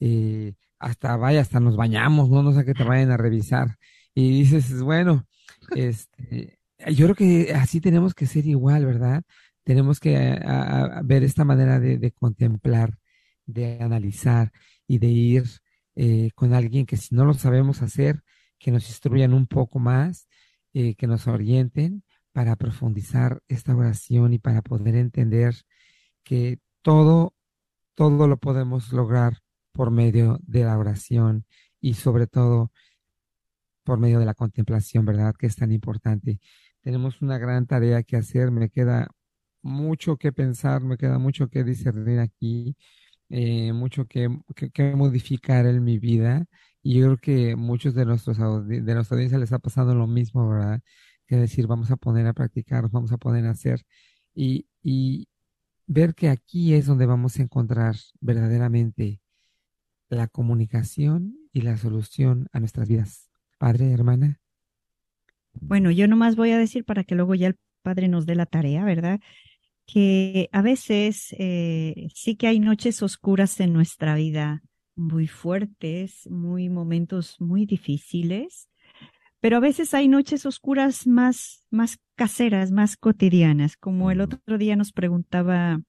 eh, 0.00 0.54
hasta 0.78 1.16
vaya, 1.16 1.40
hasta 1.40 1.60
nos 1.60 1.76
bañamos, 1.76 2.28
no, 2.30 2.42
no 2.42 2.52
sé 2.52 2.64
que 2.64 2.74
te 2.74 2.84
vayan 2.84 3.10
a 3.10 3.16
revisar 3.16 3.78
y 4.14 4.30
dices, 4.42 4.82
bueno, 4.82 5.26
este, 5.74 6.58
yo 6.90 7.06
creo 7.06 7.14
que 7.14 7.52
así 7.54 7.80
tenemos 7.80 8.14
que 8.14 8.26
ser 8.26 8.46
igual, 8.46 8.86
¿verdad? 8.86 9.22
Tenemos 9.64 10.00
que 10.00 10.38
ver 11.04 11.22
esta 11.22 11.44
manera 11.44 11.78
de, 11.78 12.12
contemplar, 12.12 12.98
de 13.46 13.78
analizar 13.80 14.52
y 14.86 14.98
de 14.98 15.06
ir 15.08 15.44
eh, 15.94 16.30
con 16.34 16.54
alguien 16.54 16.86
que 16.86 16.96
si 16.96 17.14
no 17.14 17.24
lo 17.24 17.34
sabemos 17.34 17.82
hacer, 17.82 18.22
que 18.58 18.70
nos 18.70 18.88
instruyan 18.88 19.34
un 19.34 19.46
poco 19.46 19.78
más, 19.78 20.28
eh, 20.74 20.94
que 20.94 21.06
nos 21.06 21.26
orienten 21.26 22.02
para 22.32 22.56
profundizar 22.56 23.42
esta 23.48 23.76
oración 23.76 24.32
y 24.32 24.38
para 24.38 24.62
poder 24.62 24.96
entender 24.96 25.54
que 26.24 26.58
todo, 26.82 27.34
todo 27.94 28.26
lo 28.26 28.38
podemos 28.38 28.92
lograr 28.92 29.38
por 29.72 29.90
medio 29.90 30.38
de 30.42 30.64
la 30.64 30.78
oración 30.78 31.46
y 31.80 31.94
sobre 31.94 32.26
todo 32.26 32.72
por 33.84 33.98
medio 33.98 34.18
de 34.18 34.26
la 34.26 34.34
contemplación, 34.34 35.04
¿verdad? 35.04 35.34
Que 35.38 35.46
es 35.46 35.56
tan 35.56 35.72
importante. 35.72 36.40
Tenemos 36.82 37.22
una 37.22 37.38
gran 37.38 37.66
tarea 37.66 38.02
que 38.02 38.16
hacer, 38.16 38.50
me 38.50 38.70
queda 38.70 39.08
mucho 39.62 40.16
que 40.16 40.32
pensar, 40.32 40.82
me 40.82 40.96
queda 40.96 41.18
mucho 41.18 41.48
que 41.48 41.64
discernir 41.64 42.20
aquí, 42.20 42.76
eh, 43.30 43.72
mucho 43.72 44.06
que, 44.06 44.28
modificar 44.96 45.66
en 45.66 45.82
mi 45.84 45.98
vida 45.98 46.46
y 46.82 47.00
yo 47.00 47.06
creo 47.06 47.18
que 47.18 47.56
muchos 47.56 47.94
de 47.94 48.04
nuestros 48.04 48.38
de 48.38 48.94
nuestra 48.94 49.16
audiencia 49.16 49.38
les 49.38 49.52
ha 49.52 49.58
pasado 49.58 49.94
lo 49.94 50.06
mismo, 50.06 50.48
¿verdad? 50.48 50.82
Que 51.26 51.36
decir, 51.36 51.66
vamos 51.66 51.90
a 51.90 51.96
poner 51.96 52.26
a 52.26 52.34
practicar, 52.34 52.88
vamos 52.90 53.12
a 53.12 53.18
poner 53.18 53.46
a 53.46 53.50
hacer 53.52 53.82
y, 54.34 54.66
y 54.82 55.28
ver 55.86 56.14
que 56.14 56.28
aquí 56.28 56.74
es 56.74 56.86
donde 56.86 57.06
vamos 57.06 57.38
a 57.38 57.42
encontrar 57.42 57.96
verdaderamente 58.20 59.20
la 60.08 60.28
comunicación 60.28 61.36
y 61.52 61.62
la 61.62 61.76
solución 61.78 62.48
a 62.52 62.60
nuestras 62.60 62.88
vidas. 62.88 63.31
Padre, 63.62 63.92
hermana. 63.92 64.40
Bueno, 65.52 65.92
yo 65.92 66.08
nomás 66.08 66.34
voy 66.34 66.50
a 66.50 66.58
decir 66.58 66.84
para 66.84 67.04
que 67.04 67.14
luego 67.14 67.36
ya 67.36 67.46
el 67.46 67.56
Padre 67.82 68.08
nos 68.08 68.26
dé 68.26 68.34
la 68.34 68.44
tarea, 68.44 68.84
¿verdad? 68.84 69.20
Que 69.86 70.48
a 70.50 70.62
veces 70.62 71.32
eh, 71.38 72.08
sí 72.12 72.34
que 72.34 72.48
hay 72.48 72.58
noches 72.58 73.04
oscuras 73.04 73.60
en 73.60 73.72
nuestra 73.72 74.16
vida 74.16 74.64
muy 74.96 75.28
fuertes, 75.28 76.28
muy 76.28 76.70
momentos 76.70 77.40
muy 77.40 77.64
difíciles, 77.64 78.68
pero 79.38 79.58
a 79.58 79.60
veces 79.60 79.94
hay 79.94 80.08
noches 80.08 80.44
oscuras 80.44 81.06
más, 81.06 81.64
más 81.70 82.00
caseras, 82.16 82.72
más 82.72 82.96
cotidianas, 82.96 83.76
como 83.76 84.10
el 84.10 84.22
otro 84.22 84.58
día 84.58 84.74
nos 84.74 84.90
preguntaba 84.90 85.80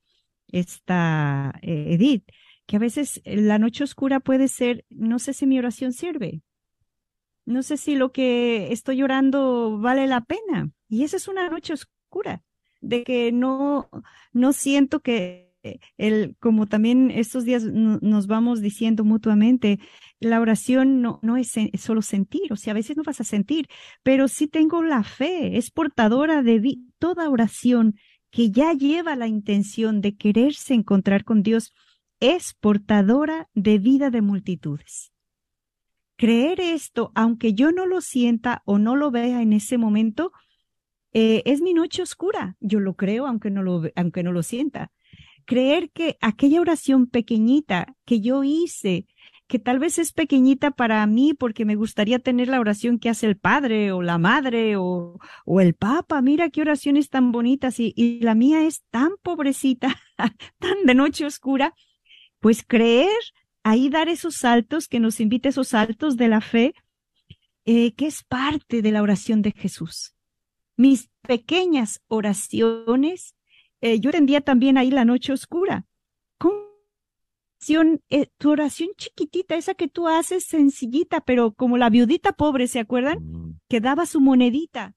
esta 0.49 1.55
eh, 1.63 1.95
Edith, 1.95 2.24
que 2.67 2.76
a 2.76 2.80
veces 2.80 3.19
la 3.26 3.57
noche 3.57 3.84
oscura 3.84 4.19
puede 4.19 4.47
ser, 4.47 4.86
no 4.91 5.17
sé 5.17 5.34
si 5.34 5.47
mi 5.47 5.57
oración 5.57 5.91
sirve, 5.91 6.43
no 7.46 7.64
sé 7.64 7.78
si 7.78 7.96
lo 7.96 8.12
que 8.12 8.72
estoy 8.72 9.04
orando 9.04 9.80
vale 9.80 10.08
la 10.08 10.22
pena. 10.22 10.72
Y 10.88 11.04
esa 11.04 11.18
es 11.18 11.28
una 11.28 11.50
noche 11.50 11.74
oscura, 11.74 12.44
de 12.82 13.04
que 13.04 13.32
no, 13.32 13.89
no 14.32 14.54
siento 14.54 15.02
que 15.02 15.54
el, 15.98 16.36
como 16.39 16.68
también 16.68 17.12
estos 17.12 17.46
días 17.46 17.64
nos 17.64 18.28
vamos 18.28 18.62
diciendo 18.62 19.04
mutuamente, 19.04 19.80
la 20.20 20.41
oración 20.41 21.02
no, 21.02 21.20
no 21.22 21.38
es, 21.38 21.54
solo 21.80 22.02
sentir, 22.02 22.52
o 22.52 22.56
sea, 22.56 22.72
a 22.72 22.76
veces 22.76 22.98
no 22.98 23.04
vas 23.04 23.22
a 23.22 23.26
sentir, 23.26 23.68
pero 24.04 24.28
sí 24.28 24.48
tengo 24.48 24.84
la 24.84 25.04
fe, 25.04 25.58
es 25.58 25.72
portadora 25.72 26.41
de 26.44 26.78
toda 27.00 27.30
oración 27.30 27.96
que 28.30 28.52
ya 28.52 28.74
lleva 28.74 29.16
la 29.16 29.28
intención 29.28 30.02
de 30.02 30.16
quererse 30.16 30.74
encontrar 30.74 31.24
con 31.24 31.44
Dios, 31.44 31.72
es 32.20 32.54
portadora 32.54 33.50
de 33.54 33.80
vida 33.80 34.10
de 34.10 34.22
multitudes. 34.22 35.12
Creer 36.16 36.59
esto, 36.59 37.11
aunque 37.16 37.53
yo 37.53 37.72
no 37.72 37.86
lo 37.86 38.01
sienta 38.01 38.61
o 38.66 38.78
no 38.78 38.95
lo 38.95 39.11
vea 39.11 39.41
en 39.41 39.53
ese 39.53 39.78
momento, 39.78 40.32
eh, 41.11 41.43
es 41.45 41.61
mi 41.61 41.74
noche 41.74 42.01
oscura. 42.01 42.55
Yo 42.59 42.80
lo 42.80 42.95
creo 42.95 43.28
aunque 43.28 43.49
no 43.49 43.64
lo, 43.64 43.84
aunque 43.95 44.24
no 44.24 44.32
lo 44.32 44.43
sienta 44.43 44.91
creer 45.45 45.91
que 45.91 46.18
aquella 46.22 46.61
oración 46.61 47.07
pequeñita 47.07 47.95
que 48.05 48.22
yo 48.22 48.43
hice, 48.43 49.07
que 49.47 49.59
tal 49.59 49.80
vez 49.80 49.99
es 49.99 50.14
pequeñita 50.14 50.72
para 50.72 51.05
mí 51.05 51.34
porque 51.34 51.66
me 51.66 51.76
gustaría 51.76 52.20
tener 52.20 52.47
la 52.47 52.59
oración 52.59 52.97
que 52.97 53.09
hace 53.09 53.28
el 53.28 53.38
padre 53.38 53.91
o 53.91 54.01
la 54.01 54.18
madre 54.18 54.78
o, 54.78 55.20
o 55.45 55.61
el 55.61 55.74
papa, 55.76 56.22
mira 56.22 56.49
qué 56.49 56.61
oraciones 56.61 57.09
tan 57.09 57.32
bonitas 57.32 57.80
y, 57.80 57.93
y 57.95 58.20
la 58.22 58.36
mía 58.36 58.66
es 58.66 58.84
tan 58.89 59.11
pobrecita, 59.22 59.95
tan 60.59 60.86
de 60.86 60.95
noche 60.95 61.26
oscura, 61.26 61.74
pues 62.39 62.64
creer 62.66 63.09
ahí 63.64 63.89
dar 63.89 64.09
esos 64.09 64.36
saltos, 64.36 64.88
que 64.88 64.99
nos 64.99 65.20
invite 65.20 65.49
esos 65.49 65.70
saltos 65.70 66.18
de 66.18 66.28
la 66.28 66.41
fe, 66.41 66.74
eh, 67.66 67.93
que 67.93 68.07
es 68.07 68.24
parte 68.24 68.82
de 68.82 68.91
la 68.91 69.01
oración 69.01 69.41
de 69.41 69.51
Jesús. 69.51 70.16
Mis 70.76 71.09
pequeñas 71.22 72.01
oraciones 72.07 73.36
eh, 73.84 73.99
yo 73.99 74.11
tendía 74.11 74.39
también 74.39 74.78
ahí 74.78 74.91
la 74.91 75.03
noche 75.03 75.34
oscura. 75.34 75.86
Con 76.38 76.53
eh, 78.09 78.28
tu 78.38 78.51
oración 78.51 78.91
chiquitita, 78.95 79.55
esa 79.55 79.74
que 79.74 79.89
tú 79.89 80.07
haces 80.07 80.45
sencillita, 80.45 81.20
pero 81.20 81.51
como 81.51 81.78
la 81.78 81.89
viudita 81.89 82.32
pobre, 82.32 82.70
¿se 82.70 82.80
acuerdan? 82.80 83.20
Mm. 83.20 83.59
Que 83.68 83.82
daba 83.82 84.05
su 84.05 84.22
monedita 84.22 84.95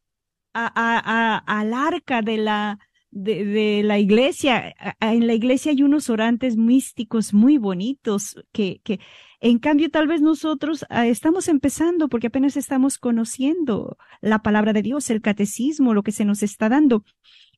a, 0.55 0.71
a, 0.77 1.39
al 1.39 1.75
arca 1.75 2.23
de 2.23 2.39
la, 2.39 2.79
de, 3.11 3.83
la 3.85 3.99
iglesia. 3.99 4.75
En 5.01 5.27
la 5.27 5.35
iglesia 5.35 5.73
hay 5.73 5.83
unos 5.83 6.11
orantes 6.11 6.57
místicos 6.57 7.33
muy 7.33 7.59
bonitos 7.59 8.37
que, 8.53 8.81
que 8.85 9.01
en 9.41 9.59
cambio 9.59 9.91
tal 9.91 10.07
vez 10.07 10.21
nosotros 10.21 10.85
ah, 10.89 11.07
estamos 11.07 11.49
empezando 11.49 12.09
porque 12.09 12.29
apenas 12.29 12.57
estamos 12.57 12.99
conociendo 12.99 13.97
la 14.21 14.41
palabra 14.43 14.73
de 14.73 14.83
Dios, 14.83 15.11
el 15.11 15.21
catecismo, 15.21 15.95
lo 15.95 16.03
que 16.03 16.13
se 16.13 16.25
nos 16.25 16.43
está 16.43 16.69
dando 16.69 17.05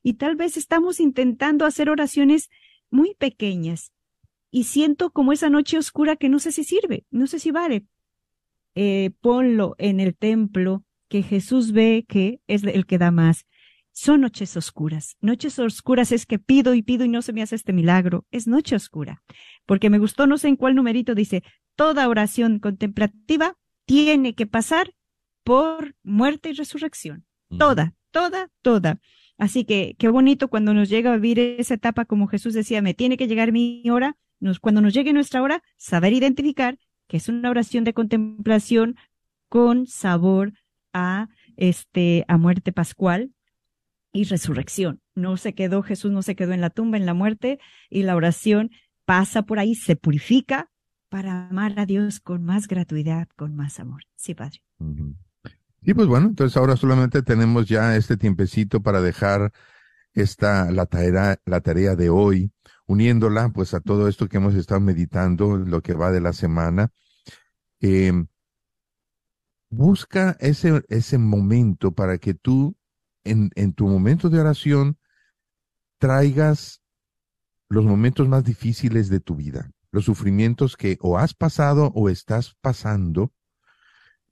y 0.03 0.13
tal 0.13 0.35
vez 0.35 0.57
estamos 0.57 0.99
intentando 0.99 1.65
hacer 1.65 1.89
oraciones 1.89 2.49
muy 2.89 3.15
pequeñas 3.15 3.91
y 4.51 4.63
siento 4.63 5.11
como 5.11 5.31
esa 5.31 5.49
noche 5.49 5.77
oscura 5.77 6.15
que 6.15 6.29
no 6.29 6.39
sé 6.39 6.51
si 6.51 6.63
sirve, 6.63 7.05
no 7.11 7.27
sé 7.27 7.39
si 7.39 7.51
vale. 7.51 7.85
Eh, 8.75 9.11
ponlo 9.21 9.75
en 9.77 9.99
el 9.99 10.15
templo 10.15 10.83
que 11.07 11.23
Jesús 11.23 11.71
ve 11.71 12.05
que 12.07 12.39
es 12.47 12.63
el 12.63 12.85
que 12.85 12.97
da 12.97 13.11
más. 13.11 13.45
Son 14.01 14.21
noches 14.21 14.55
oscuras. 14.55 15.17
Noches 15.19 15.59
oscuras 15.59 16.13
es 16.13 16.25
que 16.25 16.39
pido 16.39 16.73
y 16.73 16.81
pido 16.81 17.03
y 17.03 17.09
no 17.09 17.21
se 17.21 17.33
me 17.33 17.41
hace 17.41 17.55
este 17.57 17.73
milagro. 17.73 18.25
Es 18.31 18.47
noche 18.47 18.77
oscura. 18.77 19.23
Porque 19.65 19.89
me 19.89 19.99
gustó, 19.99 20.25
no 20.25 20.37
sé 20.37 20.47
en 20.47 20.55
cuál 20.55 20.75
numerito 20.75 21.15
dice, 21.15 21.43
toda 21.75 22.07
oración 22.07 22.59
contemplativa 22.59 23.57
tiene 23.83 24.35
que 24.35 24.47
pasar 24.47 24.93
por 25.43 25.97
muerte 26.01 26.51
y 26.51 26.53
resurrección. 26.53 27.25
Toda, 27.57 27.93
toda, 28.11 28.49
toda. 28.61 29.01
Así 29.37 29.65
que 29.65 29.97
qué 29.99 30.07
bonito 30.07 30.47
cuando 30.47 30.73
nos 30.73 30.87
llega 30.87 31.11
a 31.11 31.17
vivir 31.17 31.37
esa 31.59 31.73
etapa, 31.73 32.05
como 32.05 32.27
Jesús 32.27 32.53
decía, 32.53 32.81
me 32.81 32.93
tiene 32.93 33.17
que 33.17 33.27
llegar 33.27 33.51
mi 33.51 33.83
hora, 33.89 34.15
nos, 34.39 34.61
cuando 34.61 34.79
nos 34.79 34.93
llegue 34.93 35.11
nuestra 35.11 35.41
hora, 35.41 35.61
saber 35.75 36.13
identificar 36.13 36.79
que 37.09 37.17
es 37.17 37.27
una 37.27 37.49
oración 37.49 37.83
de 37.83 37.93
contemplación 37.93 38.95
con 39.49 39.87
sabor 39.87 40.53
a 40.93 41.27
este 41.57 42.23
a 42.29 42.37
muerte 42.37 42.71
pascual 42.71 43.33
y 44.11 44.23
resurrección. 44.25 45.01
No 45.15 45.37
se 45.37 45.53
quedó 45.53 45.83
Jesús, 45.83 46.11
no 46.11 46.21
se 46.21 46.35
quedó 46.35 46.53
en 46.53 46.61
la 46.61 46.69
tumba, 46.69 46.97
en 46.97 47.05
la 47.05 47.13
muerte 47.13 47.59
y 47.89 48.03
la 48.03 48.15
oración 48.15 48.71
pasa 49.05 49.43
por 49.43 49.59
ahí, 49.59 49.75
se 49.75 49.95
purifica 49.95 50.69
para 51.09 51.49
amar 51.49 51.79
a 51.79 51.85
Dios 51.85 52.19
con 52.19 52.43
más 52.43 52.67
gratuidad, 52.67 53.27
con 53.35 53.55
más 53.55 53.79
amor. 53.79 54.03
Sí, 54.15 54.35
Padre. 54.35 54.61
Y 55.81 55.93
pues 55.93 56.07
bueno, 56.07 56.27
entonces 56.27 56.55
ahora 56.57 56.75
solamente 56.75 57.21
tenemos 57.23 57.67
ya 57.67 57.95
este 57.95 58.17
tiempecito 58.17 58.81
para 58.81 59.01
dejar 59.01 59.51
esta, 60.13 60.71
la 60.71 60.85
tarea, 60.85 61.39
la 61.45 61.61
tarea 61.61 61.95
de 61.95 62.09
hoy, 62.09 62.51
uniéndola 62.85 63.49
pues 63.49 63.73
a 63.73 63.79
todo 63.79 64.07
esto 64.07 64.27
que 64.27 64.37
hemos 64.37 64.55
estado 64.55 64.81
meditando, 64.81 65.57
lo 65.57 65.81
que 65.81 65.93
va 65.93 66.11
de 66.11 66.21
la 66.21 66.33
semana. 66.33 66.91
Eh, 67.81 68.11
busca 69.69 70.35
ese, 70.39 70.83
ese 70.89 71.17
momento 71.17 71.91
para 71.93 72.17
que 72.17 72.33
tú, 72.33 72.75
en, 73.29 73.51
en 73.55 73.73
tu 73.73 73.87
momento 73.87 74.29
de 74.29 74.39
oración, 74.39 74.97
traigas 75.97 76.81
los 77.69 77.85
momentos 77.85 78.27
más 78.27 78.43
difíciles 78.43 79.09
de 79.09 79.19
tu 79.19 79.35
vida, 79.35 79.71
los 79.91 80.05
sufrimientos 80.05 80.75
que 80.75 80.97
o 81.01 81.17
has 81.17 81.33
pasado 81.33 81.91
o 81.95 82.09
estás 82.09 82.55
pasando 82.61 83.31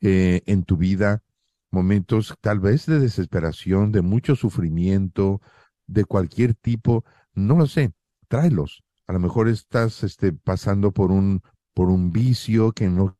eh, 0.01 0.41
en 0.45 0.63
tu 0.63 0.77
vida, 0.77 1.23
momentos 1.71 2.35
tal 2.41 2.59
vez 2.59 2.85
de 2.85 2.99
desesperación, 2.99 3.91
de 3.91 4.01
mucho 4.01 4.35
sufrimiento, 4.35 5.41
de 5.87 6.05
cualquier 6.05 6.53
tipo, 6.53 7.03
no 7.33 7.57
lo 7.57 7.67
sé, 7.67 7.93
tráelos. 8.27 8.83
A 9.07 9.13
lo 9.13 9.19
mejor 9.19 9.47
estás 9.47 10.03
este, 10.03 10.33
pasando 10.33 10.91
por 10.91 11.11
un, 11.11 11.41
por 11.73 11.89
un 11.89 12.11
vicio 12.11 12.71
que 12.73 12.89
no 12.89 13.17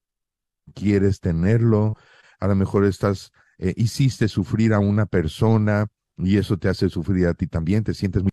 quieres 0.74 1.20
tenerlo, 1.20 1.96
a 2.40 2.48
lo 2.48 2.56
mejor 2.56 2.86
estás, 2.86 3.32
eh, 3.60 3.74
hiciste 3.78 4.28
sufrir 4.28 4.74
a 4.74 4.80
una 4.80 5.05
persona 5.05 5.88
y 6.18 6.38
eso 6.38 6.58
te 6.58 6.70
hace 6.70 6.89
sufrir 6.89 7.28
a 7.28 7.34
ti 7.34 7.47
también, 7.47 7.84
te 7.84 7.93
sientes 7.93 8.24
muy 8.24 8.32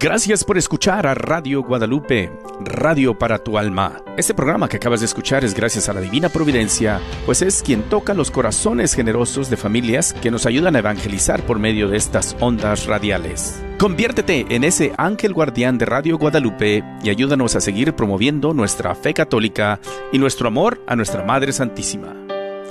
Gracias 0.00 0.44
por 0.44 0.56
escuchar 0.56 1.08
a 1.08 1.14
Radio 1.14 1.60
Guadalupe, 1.60 2.30
Radio 2.60 3.18
para 3.18 3.42
tu 3.42 3.58
alma. 3.58 4.00
Este 4.16 4.32
programa 4.32 4.68
que 4.68 4.76
acabas 4.76 5.00
de 5.00 5.06
escuchar 5.06 5.44
es 5.44 5.54
gracias 5.54 5.88
a 5.88 5.92
la 5.92 6.00
Divina 6.00 6.28
Providencia, 6.28 7.00
pues 7.26 7.42
es 7.42 7.64
quien 7.64 7.82
toca 7.82 8.14
los 8.14 8.30
corazones 8.30 8.94
generosos 8.94 9.50
de 9.50 9.56
familias 9.56 10.12
que 10.12 10.30
nos 10.30 10.46
ayudan 10.46 10.76
a 10.76 10.78
evangelizar 10.78 11.42
por 11.42 11.58
medio 11.58 11.88
de 11.88 11.96
estas 11.96 12.36
ondas 12.38 12.86
radiales. 12.86 13.60
Conviértete 13.80 14.46
en 14.50 14.62
ese 14.62 14.92
ángel 14.98 15.34
guardián 15.34 15.78
de 15.78 15.86
Radio 15.86 16.16
Guadalupe 16.16 16.84
y 17.02 17.10
ayúdanos 17.10 17.56
a 17.56 17.60
seguir 17.60 17.94
promoviendo 17.94 18.54
nuestra 18.54 18.94
fe 18.94 19.14
católica 19.14 19.80
y 20.12 20.18
nuestro 20.18 20.46
amor 20.46 20.80
a 20.86 20.94
nuestra 20.94 21.24
Madre 21.24 21.52
Santísima. 21.52 22.14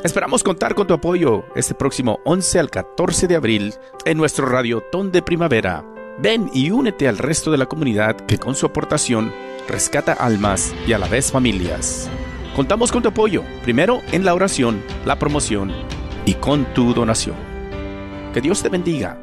Esperamos 0.02 0.44
contar 0.44 0.76
con 0.76 0.88
tu 0.88 0.94
apoyo 0.94 1.44
este 1.58 1.76
próximo 1.76 2.22
11 2.24 2.60
al 2.60 2.70
14 2.70 3.28
de 3.28 3.36
abril 3.36 3.74
en 4.06 4.18
nuestro 4.18 4.46
Radio 4.46 4.80
Ton 4.80 5.12
de 5.12 5.22
Primavera 5.22 5.84
Ven 6.20 6.50
y 6.52 6.72
únete 6.72 7.08
al 7.08 7.20
resto 7.20 7.52
de 7.52 7.60
la 7.60 7.68
comunidad 7.68 8.16
que 8.16 8.40
con 8.40 8.56
su 8.56 8.66
aportación 8.66 9.32
rescata 9.68 10.14
almas 10.14 10.74
y 10.88 10.94
a 10.94 10.98
la 10.98 11.08
vez 11.08 11.32
familias. 11.32 12.10
Contamos 12.56 12.92
con 12.92 13.04
tu 13.04 13.10
apoyo, 13.10 13.44
primero 13.62 14.02
en 14.12 14.26
la 14.26 14.34
oración, 14.34 14.82
la 15.06 15.20
promoción 15.20 15.72
y 16.26 16.34
con 16.34 16.66
tu 16.74 16.96
donación. 16.96 17.36
Que 18.34 18.42
Dios 18.42 18.64
te 18.64 18.70
bendiga. 18.70 19.20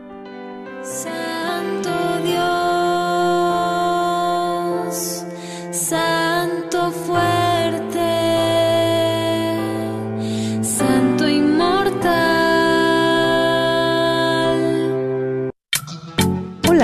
Santo 0.85 1.91
Dios, 2.23 2.45
Santo 5.73 6.24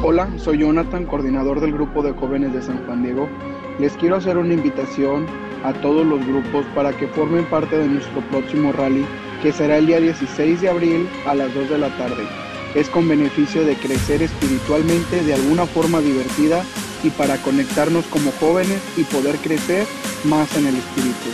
Hola, 0.03 0.27
soy 0.39 0.57
Jonathan, 0.57 1.05
coordinador 1.05 1.61
del 1.61 1.73
grupo 1.73 2.01
de 2.01 2.13
jóvenes 2.13 2.51
de 2.53 2.63
San 2.63 2.83
Juan 2.87 3.03
Diego. 3.03 3.29
Les 3.77 3.93
quiero 3.93 4.15
hacer 4.15 4.35
una 4.35 4.55
invitación 4.55 5.27
a 5.63 5.73
todos 5.73 6.03
los 6.03 6.25
grupos 6.25 6.65
para 6.73 6.91
que 6.91 7.07
formen 7.07 7.45
parte 7.45 7.77
de 7.77 7.87
nuestro 7.87 8.21
próximo 8.31 8.71
rally, 8.71 9.05
que 9.43 9.53
será 9.53 9.77
el 9.77 9.85
día 9.85 9.99
16 9.99 10.59
de 10.59 10.69
abril 10.69 11.07
a 11.27 11.35
las 11.35 11.53
2 11.53 11.69
de 11.69 11.77
la 11.77 11.95
tarde. 11.97 12.23
Es 12.73 12.89
con 12.89 13.07
beneficio 13.07 13.63
de 13.63 13.75
crecer 13.75 14.23
espiritualmente 14.23 15.23
de 15.23 15.35
alguna 15.35 15.67
forma 15.67 16.01
divertida 16.01 16.63
y 17.03 17.11
para 17.11 17.37
conectarnos 17.37 18.07
como 18.07 18.31
jóvenes 18.39 18.81
y 18.97 19.03
poder 19.03 19.35
crecer 19.35 19.85
más 20.23 20.57
en 20.57 20.65
el 20.65 20.77
espíritu. 20.77 21.29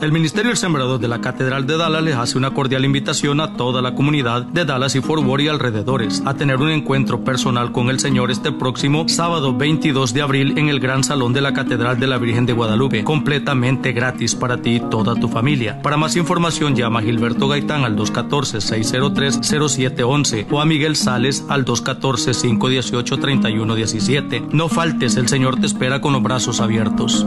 El 0.00 0.12
Ministerio 0.12 0.52
El 0.52 0.56
Sembrador 0.56 1.00
de 1.00 1.08
la 1.08 1.20
Catedral 1.20 1.66
de 1.66 1.76
Dallas 1.76 2.04
les 2.04 2.14
hace 2.14 2.38
una 2.38 2.52
cordial 2.52 2.84
invitación 2.84 3.40
a 3.40 3.54
toda 3.54 3.82
la 3.82 3.96
comunidad 3.96 4.42
de 4.42 4.64
Dallas 4.64 4.94
y 4.94 5.00
Fort 5.00 5.24
Worth 5.24 5.42
y 5.42 5.48
alrededores 5.48 6.22
a 6.24 6.34
tener 6.34 6.58
un 6.58 6.70
encuentro 6.70 7.24
personal 7.24 7.72
con 7.72 7.90
el 7.90 7.98
Señor 7.98 8.30
este 8.30 8.52
próximo 8.52 9.08
sábado 9.08 9.56
22 9.56 10.14
de 10.14 10.22
abril 10.22 10.56
en 10.56 10.68
el 10.68 10.78
Gran 10.78 11.02
Salón 11.02 11.32
de 11.32 11.40
la 11.40 11.52
Catedral 11.52 11.98
de 11.98 12.06
la 12.06 12.18
Virgen 12.18 12.46
de 12.46 12.52
Guadalupe, 12.52 13.02
completamente 13.02 13.90
gratis 13.90 14.36
para 14.36 14.58
ti 14.58 14.76
y 14.76 14.80
toda 14.80 15.16
tu 15.16 15.28
familia. 15.28 15.82
Para 15.82 15.96
más 15.96 16.14
información 16.14 16.76
llama 16.76 17.00
a 17.00 17.02
Gilberto 17.02 17.48
Gaitán 17.48 17.82
al 17.82 17.96
214-603-0711 17.96 20.46
o 20.48 20.60
a 20.60 20.64
Miguel 20.64 20.94
Sales 20.94 21.44
al 21.48 21.64
214-518-3117. 21.64 24.52
No 24.52 24.68
faltes, 24.68 25.16
el 25.16 25.26
Señor 25.26 25.58
te 25.58 25.66
espera 25.66 26.00
con 26.00 26.12
los 26.12 26.22
brazos 26.22 26.60
abiertos. 26.60 27.26